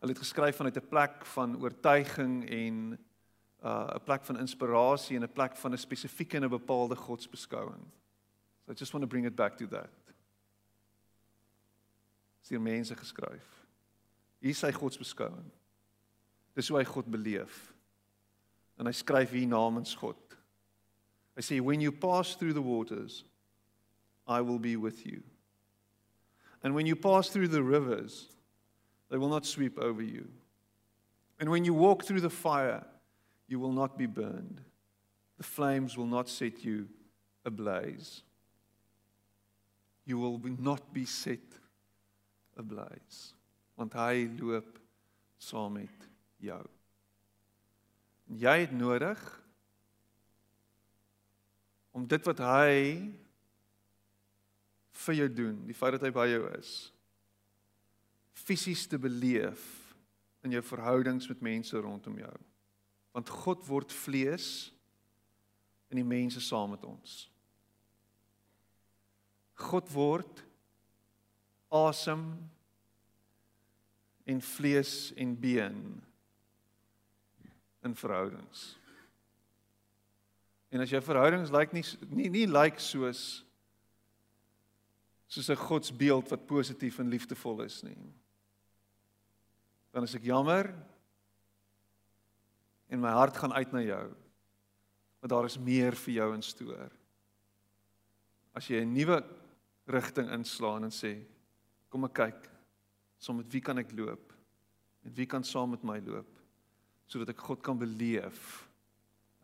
Hulle 0.00 0.12
het 0.12 0.22
geskryf 0.22 0.56
vanuit 0.56 0.76
'n 0.76 0.88
plek 0.88 1.26
van 1.26 1.56
oortuiging 1.60 2.44
en 2.50 2.98
uh 3.64 3.94
'n 3.94 4.04
plek 4.04 4.24
van 4.24 4.38
inspirasie 4.38 5.16
en 5.16 5.24
'n 5.24 5.32
plek 5.32 5.56
van 5.56 5.72
'n 5.72 5.78
spesifieke 5.78 6.36
en 6.36 6.44
'n 6.44 6.48
bepaalde 6.48 6.96
godsbeskouing. 6.96 7.84
So 8.64 8.72
I 8.72 8.74
just 8.74 8.94
want 8.94 9.02
to 9.02 9.06
bring 9.06 9.24
it 9.24 9.36
back 9.36 9.56
to 9.58 9.66
that. 9.68 9.90
Hier 12.48 12.60
mense 12.60 12.94
geskryf. 12.94 13.44
Hier 14.40 14.50
is 14.50 14.58
sy 14.58 14.70
godsbeskouing. 14.72 15.50
Dis 16.54 16.68
hoe 16.68 16.78
hy 16.78 16.84
God 16.84 17.08
beleef. 17.10 17.72
En 18.78 18.86
hy 18.86 18.92
skryf 18.92 19.32
hier 19.32 19.48
namens 19.48 19.94
God. 19.96 20.20
Hy 21.36 21.42
sê 21.42 21.60
when 21.60 21.80
you 21.80 21.92
pass 21.92 22.34
through 22.36 22.52
the 22.52 22.62
waters 22.62 23.24
I 24.26 24.40
will 24.40 24.58
be 24.58 24.76
with 24.76 25.04
you. 25.04 25.22
And 26.62 26.74
when 26.74 26.86
you 26.86 26.96
pass 26.96 27.28
through 27.28 27.48
the 27.48 27.62
rivers 27.62 28.28
they 29.10 29.18
will 29.18 29.28
not 29.28 29.46
sweep 29.46 29.78
over 29.78 30.02
you. 30.02 30.28
And 31.40 31.50
when 31.50 31.64
you 31.64 31.74
walk 31.74 32.04
through 32.04 32.20
the 32.20 32.30
fire 32.30 32.84
you 33.48 33.58
will 33.58 33.72
not 33.72 33.98
be 33.98 34.06
burned. 34.06 34.60
The 35.36 35.44
flames 35.44 35.96
will 35.96 36.06
not 36.06 36.28
set 36.28 36.64
you 36.64 36.88
ablaze 37.44 38.22
you 40.04 40.18
will 40.20 40.40
not 40.58 40.92
be 40.92 41.04
set 41.08 41.60
ablaze 42.56 43.32
want 43.74 43.96
hy 43.98 44.28
loop 44.38 44.78
saam 45.42 45.74
met 45.80 46.08
jou. 46.38 46.62
En 48.30 48.38
jy 48.38 48.54
het 48.64 48.74
nodig 48.74 49.20
om 51.94 52.06
dit 52.10 52.26
wat 52.26 52.40
hy 52.42 52.74
vir 55.04 55.18
jou 55.18 55.28
doen, 55.42 55.58
die 55.66 55.76
feit 55.76 55.96
dat 55.96 56.06
hy 56.06 56.12
by 56.14 56.26
jou 56.30 56.44
is, 56.54 56.72
fisies 58.44 58.86
te 58.90 58.98
beleef 58.98 59.62
in 60.44 60.54
jou 60.54 60.62
verhoudings 60.64 61.28
met 61.30 61.44
mense 61.44 61.78
rondom 61.80 62.18
jou. 62.20 62.34
Want 63.14 63.30
God 63.30 63.62
word 63.66 63.94
vlees 63.94 64.70
in 65.90 66.00
die 66.00 66.06
mense 66.06 66.42
saam 66.42 66.74
met 66.74 66.84
ons. 66.86 67.24
God 69.54 69.90
word 69.92 70.42
asem 71.74 72.24
en 74.24 74.40
vlees 74.40 75.12
en 75.20 75.34
been 75.40 76.02
in 77.84 77.94
verhoudings. 77.94 78.74
En 80.74 80.82
as 80.82 80.90
jou 80.90 81.02
verhoudings 81.04 81.52
lyk 81.54 81.74
like 81.74 81.76
nie 81.76 82.18
nie 82.24 82.30
nie 82.32 82.46
lyk 82.46 82.78
like 82.78 82.82
soos 82.82 83.44
soos 85.28 85.50
'n 85.50 85.66
godsbeeld 85.66 86.30
wat 86.30 86.46
positief 86.46 86.98
en 86.98 87.10
liefdevol 87.10 87.62
is 87.62 87.82
nie. 87.82 87.98
Dan 89.92 90.02
is 90.02 90.14
ek 90.14 90.22
jammer 90.22 90.74
en 92.88 93.00
my 93.00 93.10
hart 93.10 93.36
gaan 93.36 93.52
uit 93.52 93.72
na 93.72 93.82
jou. 93.82 94.14
Want 95.20 95.30
daar 95.30 95.44
is 95.44 95.58
meer 95.58 95.94
vir 95.94 96.14
jou 96.14 96.34
in 96.34 96.42
stoor. 96.42 96.90
As 98.54 98.68
jy 98.68 98.80
'n 98.80 98.92
nuwe 98.92 99.22
rigting 99.90 100.30
inslaan 100.32 100.86
en 100.86 100.94
sê 100.94 101.16
kom 101.92 102.06
ek 102.08 102.16
kyk 102.18 102.46
saam 103.20 103.40
met 103.40 103.50
wie 103.52 103.62
kan 103.64 103.80
ek 103.80 103.92
loop? 103.96 104.32
Met 105.04 105.16
wie 105.16 105.28
kan 105.28 105.44
saam 105.44 105.72
met 105.74 105.84
my 105.86 105.98
loop? 106.04 106.28
Sodat 107.08 107.34
ek 107.34 107.44
God 107.46 107.62
kan 107.64 107.78
beleef 107.80 108.64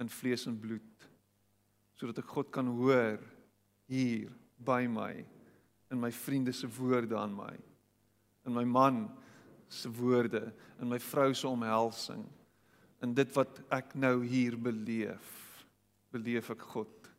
in 0.00 0.08
vlees 0.08 0.46
en 0.48 0.56
bloed. 0.60 1.06
Sodat 2.00 2.22
ek 2.22 2.32
God 2.32 2.50
kan 2.52 2.68
hoor 2.78 3.20
hier 3.90 4.30
by 4.60 4.84
my 4.88 5.12
in 5.90 6.00
my 6.00 6.10
vriende 6.14 6.52
se 6.54 6.68
woorde 6.70 7.16
aan 7.18 7.34
my 7.34 7.54
in 8.46 8.54
my 8.56 8.64
man 8.64 9.08
se 9.68 9.90
woorde 9.92 10.48
in 10.80 10.88
my 10.88 10.98
vrou 11.02 11.32
se 11.34 11.48
omhelsing 11.48 12.24
in 13.04 13.14
dit 13.16 13.36
wat 13.36 13.62
ek 13.72 13.94
nou 13.96 14.20
hier 14.24 14.56
beleef. 14.60 15.36
Beleef 16.12 16.50
ek 16.52 16.64
God 16.74 17.10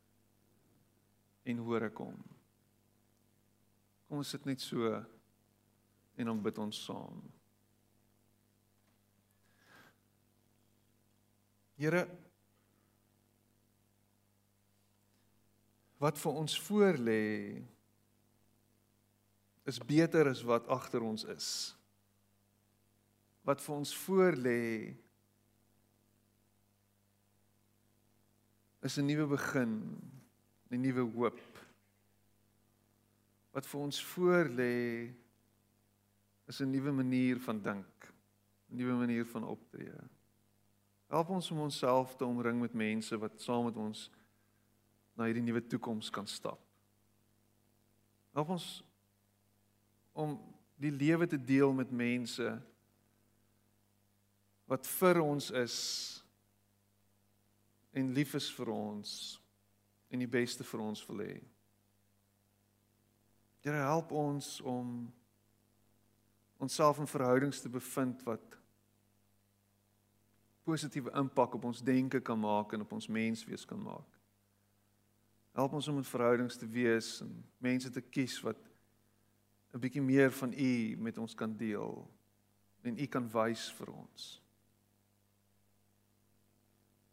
en 1.48 1.62
hoor 1.66 1.90
ek 1.90 2.04
hom 2.04 2.31
Kom 4.12 4.20
ons 4.20 4.28
sit 4.34 4.44
net 4.44 4.60
so 4.60 4.90
en 6.20 6.28
dan 6.28 6.40
bid 6.44 6.58
ons 6.60 6.80
saam. 6.84 7.22
Here 11.80 12.02
wat 16.04 16.20
vir 16.20 16.42
ons 16.42 16.58
voor 16.66 17.00
lê 17.00 17.24
is 19.72 19.80
beter 19.80 20.28
as 20.34 20.44
wat 20.44 20.68
agter 20.68 21.08
ons 21.08 21.24
is. 21.32 21.48
Wat 23.48 23.64
vir 23.64 23.78
ons 23.78 23.96
voor 24.04 24.36
lê 24.36 24.66
is 28.84 29.00
'n 29.00 29.08
nuwe 29.08 29.30
begin, 29.38 29.80
'n 30.68 30.82
nuwe 30.84 31.08
hoop 31.16 31.51
wat 33.52 33.68
vir 33.68 33.82
ons 33.82 34.04
voor 34.14 34.50
lê 34.50 35.12
is 36.48 36.62
'n 36.62 36.72
nuwe 36.72 36.92
manier 36.92 37.40
van 37.40 37.62
dink, 37.62 38.14
'n 38.70 38.76
nuwe 38.76 38.94
manier 38.94 39.26
van 39.26 39.44
optree. 39.44 39.94
Help 41.08 41.30
ons 41.30 41.52
om 41.52 41.60
onsself 41.60 42.16
te 42.16 42.26
omring 42.26 42.62
met 42.62 42.74
mense 42.74 43.18
wat 43.18 43.42
saam 43.42 43.66
met 43.66 43.76
ons 43.76 44.10
na 45.14 45.26
hierdie 45.26 45.44
nuwe 45.44 45.68
toekoms 45.68 46.10
kan 46.10 46.28
stap. 46.28 46.60
Help 48.32 48.50
ons 48.50 48.84
om 50.12 50.40
die 50.76 50.92
lewe 50.92 51.28
te 51.28 51.44
deel 51.44 51.74
met 51.74 51.92
mense 51.92 52.62
wat 54.66 54.88
vir 54.88 55.22
ons 55.22 55.52
is 55.52 55.78
en 57.92 58.14
lief 58.16 58.36
is 58.40 58.48
vir 58.56 58.72
ons 58.72 59.42
en 60.12 60.20
die 60.20 60.32
beste 60.32 60.64
vir 60.64 60.80
ons 60.80 61.04
wil 61.10 61.26
hê. 61.26 61.36
Here 63.62 63.78
help 63.78 64.12
ons 64.12 64.62
om 64.62 65.14
onsself 66.58 67.00
in 67.00 67.08
verhoudings 67.08 67.62
te 67.62 67.70
bevind 67.70 68.24
wat 68.24 68.58
positiewe 70.64 71.12
impak 71.18 71.54
op 71.58 71.64
ons 71.70 71.84
denke 71.84 72.22
kan 72.22 72.40
maak 72.40 72.74
en 72.74 72.82
op 72.82 72.92
ons 72.98 73.08
menswees 73.08 73.66
kan 73.66 73.82
maak. 73.82 74.18
Help 75.58 75.74
ons 75.74 75.88
om 75.88 75.98
in 75.98 76.08
verhoudings 76.08 76.58
te 76.58 76.68
wees 76.70 77.20
en 77.22 77.34
mense 77.58 77.90
te 77.90 78.02
kies 78.02 78.40
wat 78.46 78.58
'n 79.74 79.80
bietjie 79.80 80.02
meer 80.02 80.32
van 80.32 80.54
U 80.54 80.96
met 80.98 81.18
ons 81.18 81.34
kan 81.36 81.58
deel 81.58 82.08
en 82.84 83.00
U 83.00 83.06
kan 83.06 83.30
wys 83.30 83.72
vir 83.72 83.92
ons. 83.92 84.42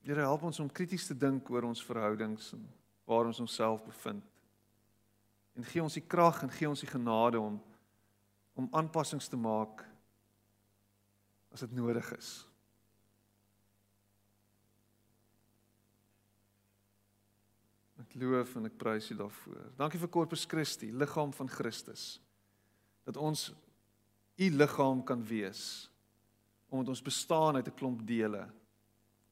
Here 0.00 0.20
help 0.20 0.42
ons 0.42 0.60
om 0.60 0.70
krities 0.72 1.06
te 1.06 1.14
dink 1.14 1.50
oor 1.50 1.62
ons 1.62 1.84
verhoudings 1.84 2.52
en 2.52 2.68
waar 3.04 3.26
ons 3.26 3.40
onsself 3.40 3.84
bevind. 3.84 4.37
En 5.58 5.66
gee 5.66 5.82
ons 5.82 5.96
die 5.98 6.06
krag 6.06 6.42
en 6.42 6.52
gee 6.54 6.68
ons 6.70 6.84
die 6.84 6.90
genade 6.90 7.40
om 7.40 7.58
om 8.58 8.66
aanpassings 8.74 9.28
te 9.30 9.38
maak 9.38 9.84
as 11.54 11.62
dit 11.62 11.74
nodig 11.78 12.08
is. 12.16 12.30
Ek 18.02 18.16
loof 18.18 18.56
en 18.58 18.66
ek 18.66 18.74
prys 18.80 19.12
U 19.14 19.18
daarvoor. 19.20 19.68
Dankie 19.78 20.00
vir 20.02 20.10
Corpus 20.10 20.42
Christi, 20.50 20.90
liggaam 20.90 21.30
van 21.36 21.50
Christus. 21.50 22.16
Dat 23.06 23.16
ons 23.16 23.52
U 24.38 24.50
liggaam 24.54 25.04
kan 25.06 25.22
wees 25.26 25.86
omdat 26.68 26.88
ons 26.88 27.02
bestaan 27.02 27.56
uit 27.56 27.66
'n 27.66 27.74
klomp 27.74 28.06
dele. 28.06 28.48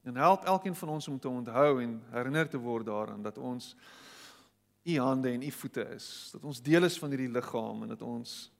En 0.01 0.15
help 0.15 0.43
elkeen 0.43 0.75
van 0.75 0.89
ons 0.89 1.07
om 1.07 1.19
te 1.19 1.29
onthou 1.29 1.81
en 1.81 2.01
herinner 2.09 2.49
te 2.49 2.57
word 2.57 2.85
daaraan 2.85 3.21
dat 3.21 3.37
ons 3.37 3.75
U 4.87 4.99
hande 4.99 5.29
en 5.29 5.43
U 5.43 5.51
voete 5.51 5.83
is, 5.95 6.29
dat 6.31 6.43
ons 6.43 6.61
deel 6.61 6.83
is 6.83 6.99
van 6.99 7.11
hierdie 7.11 7.31
liggaam 7.31 7.83
en 7.83 7.95
dat 7.95 8.01
ons 8.01 8.51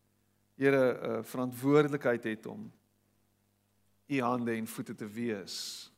Here 0.57 0.93
'n 0.93 1.19
uh, 1.19 1.23
verantwoordelikheid 1.23 2.23
het 2.23 2.45
om 2.45 2.71
U 4.07 4.21
hande 4.21 4.51
en 4.51 4.67
voete 4.67 4.95
te 4.95 5.07
wees. 5.07 5.91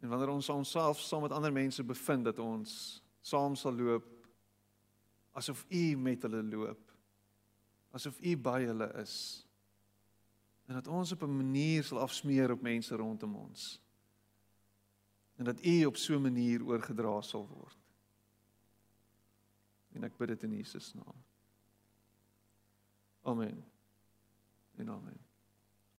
En 0.00 0.08
wanneer 0.08 0.28
ons 0.28 0.48
onsself 0.48 1.00
saam 1.00 1.22
met 1.22 1.32
ander 1.32 1.52
mense 1.52 1.84
bevind 1.84 2.24
dat 2.24 2.38
ons 2.38 3.02
saam 3.20 3.54
sal 3.54 3.72
loop 3.72 4.18
asof 5.32 5.64
U 5.68 5.96
met 5.96 6.22
hulle 6.22 6.42
loop. 6.42 6.92
Asof 7.90 8.20
U 8.20 8.36
by 8.36 8.62
hulle 8.66 8.92
is. 9.02 9.46
En 10.66 10.74
dat 10.74 10.86
ons 10.86 11.12
op 11.12 11.22
'n 11.22 11.36
manier 11.36 11.84
sal 11.84 12.00
afsmeer 12.00 12.50
op 12.50 12.62
mense 12.62 12.94
rondom 12.96 13.36
ons. 13.36 13.82
En 15.36 15.44
dat 15.44 15.64
U 15.64 15.84
op 15.84 15.96
so 15.96 16.14
'n 16.14 16.22
manier 16.22 16.64
oorgedra 16.64 17.20
sal 17.20 17.46
word. 17.46 17.77
En 19.96 20.04
ek 20.04 20.16
bid 20.18 20.28
dit 20.28 20.42
in 20.42 20.56
Jesus 20.56 20.92
naam. 20.94 21.24
Amen. 23.28 23.64
En 24.76 24.90
amen. 24.90 25.27